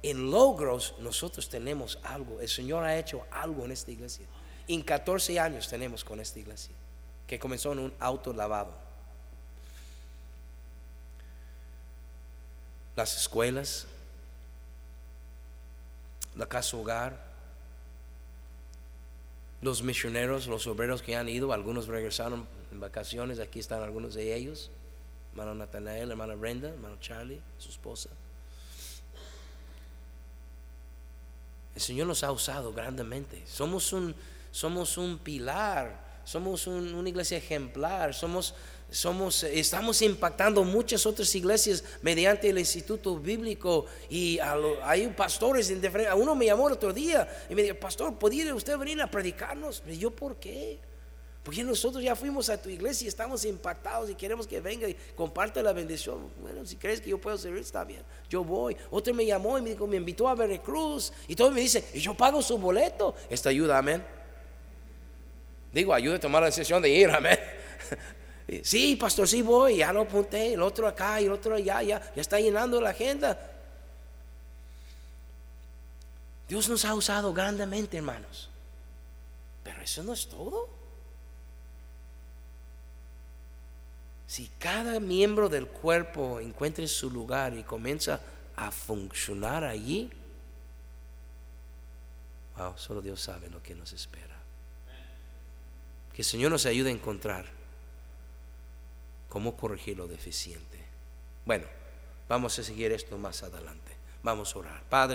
en 0.03 0.31
logros 0.31 0.95
nosotros 0.99 1.49
tenemos 1.49 1.99
algo. 2.03 2.41
El 2.41 2.49
Señor 2.49 2.85
ha 2.85 2.99
hecho 2.99 3.25
algo 3.31 3.65
en 3.65 3.73
esta 3.73 3.91
iglesia. 3.91 4.27
En 4.69 4.83
14 4.83 5.41
años 5.41 5.69
tenemos 5.69 6.05
con 6.05 6.21
esta 6.21 6.39
iglesia, 6.39 6.75
que 7.27 7.39
comenzó 7.39 7.73
en 7.73 7.79
un 7.79 7.95
auto 7.99 8.33
lavado. 8.33 8.75
Las 12.97 13.17
escuelas, 13.17 13.87
la 16.37 16.47
casa 16.47 16.77
hogar, 16.77 17.25
los 19.63 19.83
misioneros, 19.83 20.47
los 20.47 20.67
obreros 20.67 21.01
que 21.03 21.17
han 21.17 21.29
ido, 21.29 21.53
algunos 21.53 21.87
regresaron 21.87 22.47
en 22.75 22.81
vacaciones, 22.81 23.39
aquí 23.39 23.61
están 23.61 23.83
algunos 23.83 24.15
de 24.15 24.35
ellos, 24.35 24.71
hermano 25.31 25.55
Natanael, 25.55 26.11
hermana 26.11 26.35
Brenda, 26.35 26.69
hermano 26.69 26.97
Charlie, 27.01 27.41
su 27.57 27.71
esposa. 27.71 28.11
El 31.75 31.81
Señor 31.81 32.09
nos 32.09 32.23
ha 32.25 32.33
usado 32.33 32.73
grandemente. 32.73 33.43
Somos 33.47 33.93
un, 33.93 34.15
somos 34.51 34.99
un 34.99 35.19
pilar, 35.19 36.21
somos 36.25 36.67
una 36.67 37.09
iglesia 37.09 37.39
ejemplar, 37.39 38.13
somos, 38.13 38.55
somos, 38.91 39.45
estamos 39.45 40.03
impactando 40.03 40.65
muchas 40.65 41.07
otras 41.07 41.33
iglesias 41.35 41.85
mediante 42.03 42.51
el 42.51 42.59
Instituto 42.59 43.17
Bíblico 43.19 43.87
y 44.11 44.41
hay 44.83 45.07
pastores 45.09 45.71
en 45.71 45.81
Uno 46.17 46.35
me 46.35 46.47
llamó 46.47 46.67
el 46.67 46.75
otro 46.75 46.93
día 46.93 47.29
y 47.49 47.55
me 47.55 47.63
dijo, 47.63 47.77
pastor, 47.77 48.19
¿podría 48.19 48.53
usted 48.53 48.77
venir 48.77 49.01
a 49.01 49.09
predicarnos? 49.09 49.83
Y 49.87 49.99
yo, 49.99 50.11
¿por 50.11 50.37
qué? 50.37 50.81
Porque 51.45 51.63
nosotros 51.63 52.03
ya 52.03 52.17
fuimos 52.17 52.49
a 52.49 52.61
tu 52.61 52.71
iglesia 52.71 53.05
y 53.05 53.09
estamos 53.09 53.45
impactados 53.45 54.09
y 54.09 54.15
queremos 54.15 54.47
que 54.47 54.63
venga 54.63 54.89
y 54.89 54.95
comparte 55.15 55.63
la 55.63 55.75
bendición. 55.75 56.31
Bueno, 56.41 56.65
si 56.65 56.77
crees 56.77 57.03
que 57.03 57.11
yo 57.11 57.19
puedo 57.19 57.37
servir, 57.37 57.61
está 57.61 57.85
bien. 57.85 58.03
Yo 58.31 58.43
voy. 58.43 58.75
Otro 58.91 59.13
me 59.13 59.27
llamó 59.27 59.59
y 59.59 59.63
me 59.63 59.71
dijo, 59.71 59.87
me 59.87 59.99
invitó 59.99 60.27
a 60.27 60.35
Veracruz. 60.35 61.13
Y 61.29 61.37
todo 61.37 61.51
me 61.51 61.61
dice, 61.61 61.85
y 61.93 62.01
yo 62.01 62.15
pago 62.15 62.41
su 62.41 62.57
boleto. 62.57 63.15
Esta 63.29 63.51
ayuda, 63.51 63.77
amén. 63.77 64.03
Digo, 65.71 65.93
ayuda 65.93 66.17
a 66.17 66.21
tomar 66.21 66.41
la 66.41 66.47
decisión 66.47 66.81
de 66.81 66.89
ir, 66.89 67.11
amén. 67.11 67.39
Sí, 68.63 68.95
pastor, 68.97 69.27
sí 69.27 69.41
voy, 69.41 69.79
ya 69.79 69.91
lo 69.91 70.03
apunté, 70.03 70.53
el 70.53 70.61
otro 70.61 70.87
acá 70.87 71.19
y 71.19 71.25
el 71.25 71.33
otro 71.33 71.55
allá, 71.55 71.83
ya, 71.83 72.13
ya 72.15 72.21
está 72.21 72.39
llenando 72.39 72.79
la 72.79 72.91
agenda. 72.91 73.41
Dios 76.47 76.69
nos 76.69 76.85
ha 76.85 76.95
usado 76.95 77.33
grandemente, 77.33 77.97
hermanos. 77.97 78.51
Pero 79.63 79.81
eso 79.81 80.03
no 80.03 80.13
es 80.13 80.29
todo. 80.29 80.74
Si 84.35 84.49
cada 84.59 84.99
miembro 84.99 85.49
del 85.49 85.69
cuerpo 85.69 86.41
encuentra 86.41 86.85
su 86.89 87.09
lugar 87.09 87.57
y 87.57 87.63
comienza 87.63 88.21
a 88.57 88.73
funcionar 88.73 89.63
allí, 89.63 90.11
wow, 92.57 92.73
solo 92.77 93.01
Dios 93.01 93.21
sabe 93.21 93.49
lo 93.49 93.63
que 93.63 93.77
nos 93.77 93.93
espera. 93.93 94.35
Que 96.13 96.23
el 96.23 96.27
Señor 96.27 96.51
nos 96.51 96.67
ayude 96.67 96.89
a 96.89 96.93
encontrar 96.93 97.47
cómo 99.29 99.57
corregir 99.57 99.99
lo 99.99 100.09
deficiente. 100.09 100.85
Bueno, 101.47 101.67
vamos 102.29 102.59
a 102.59 102.65
seguir 102.65 102.91
esto 102.91 103.17
más 103.17 103.45
adelante. 103.45 103.93
Vamos 104.25 104.57
a 104.57 104.59
orar. 104.59 104.83
Padre. 104.91 105.13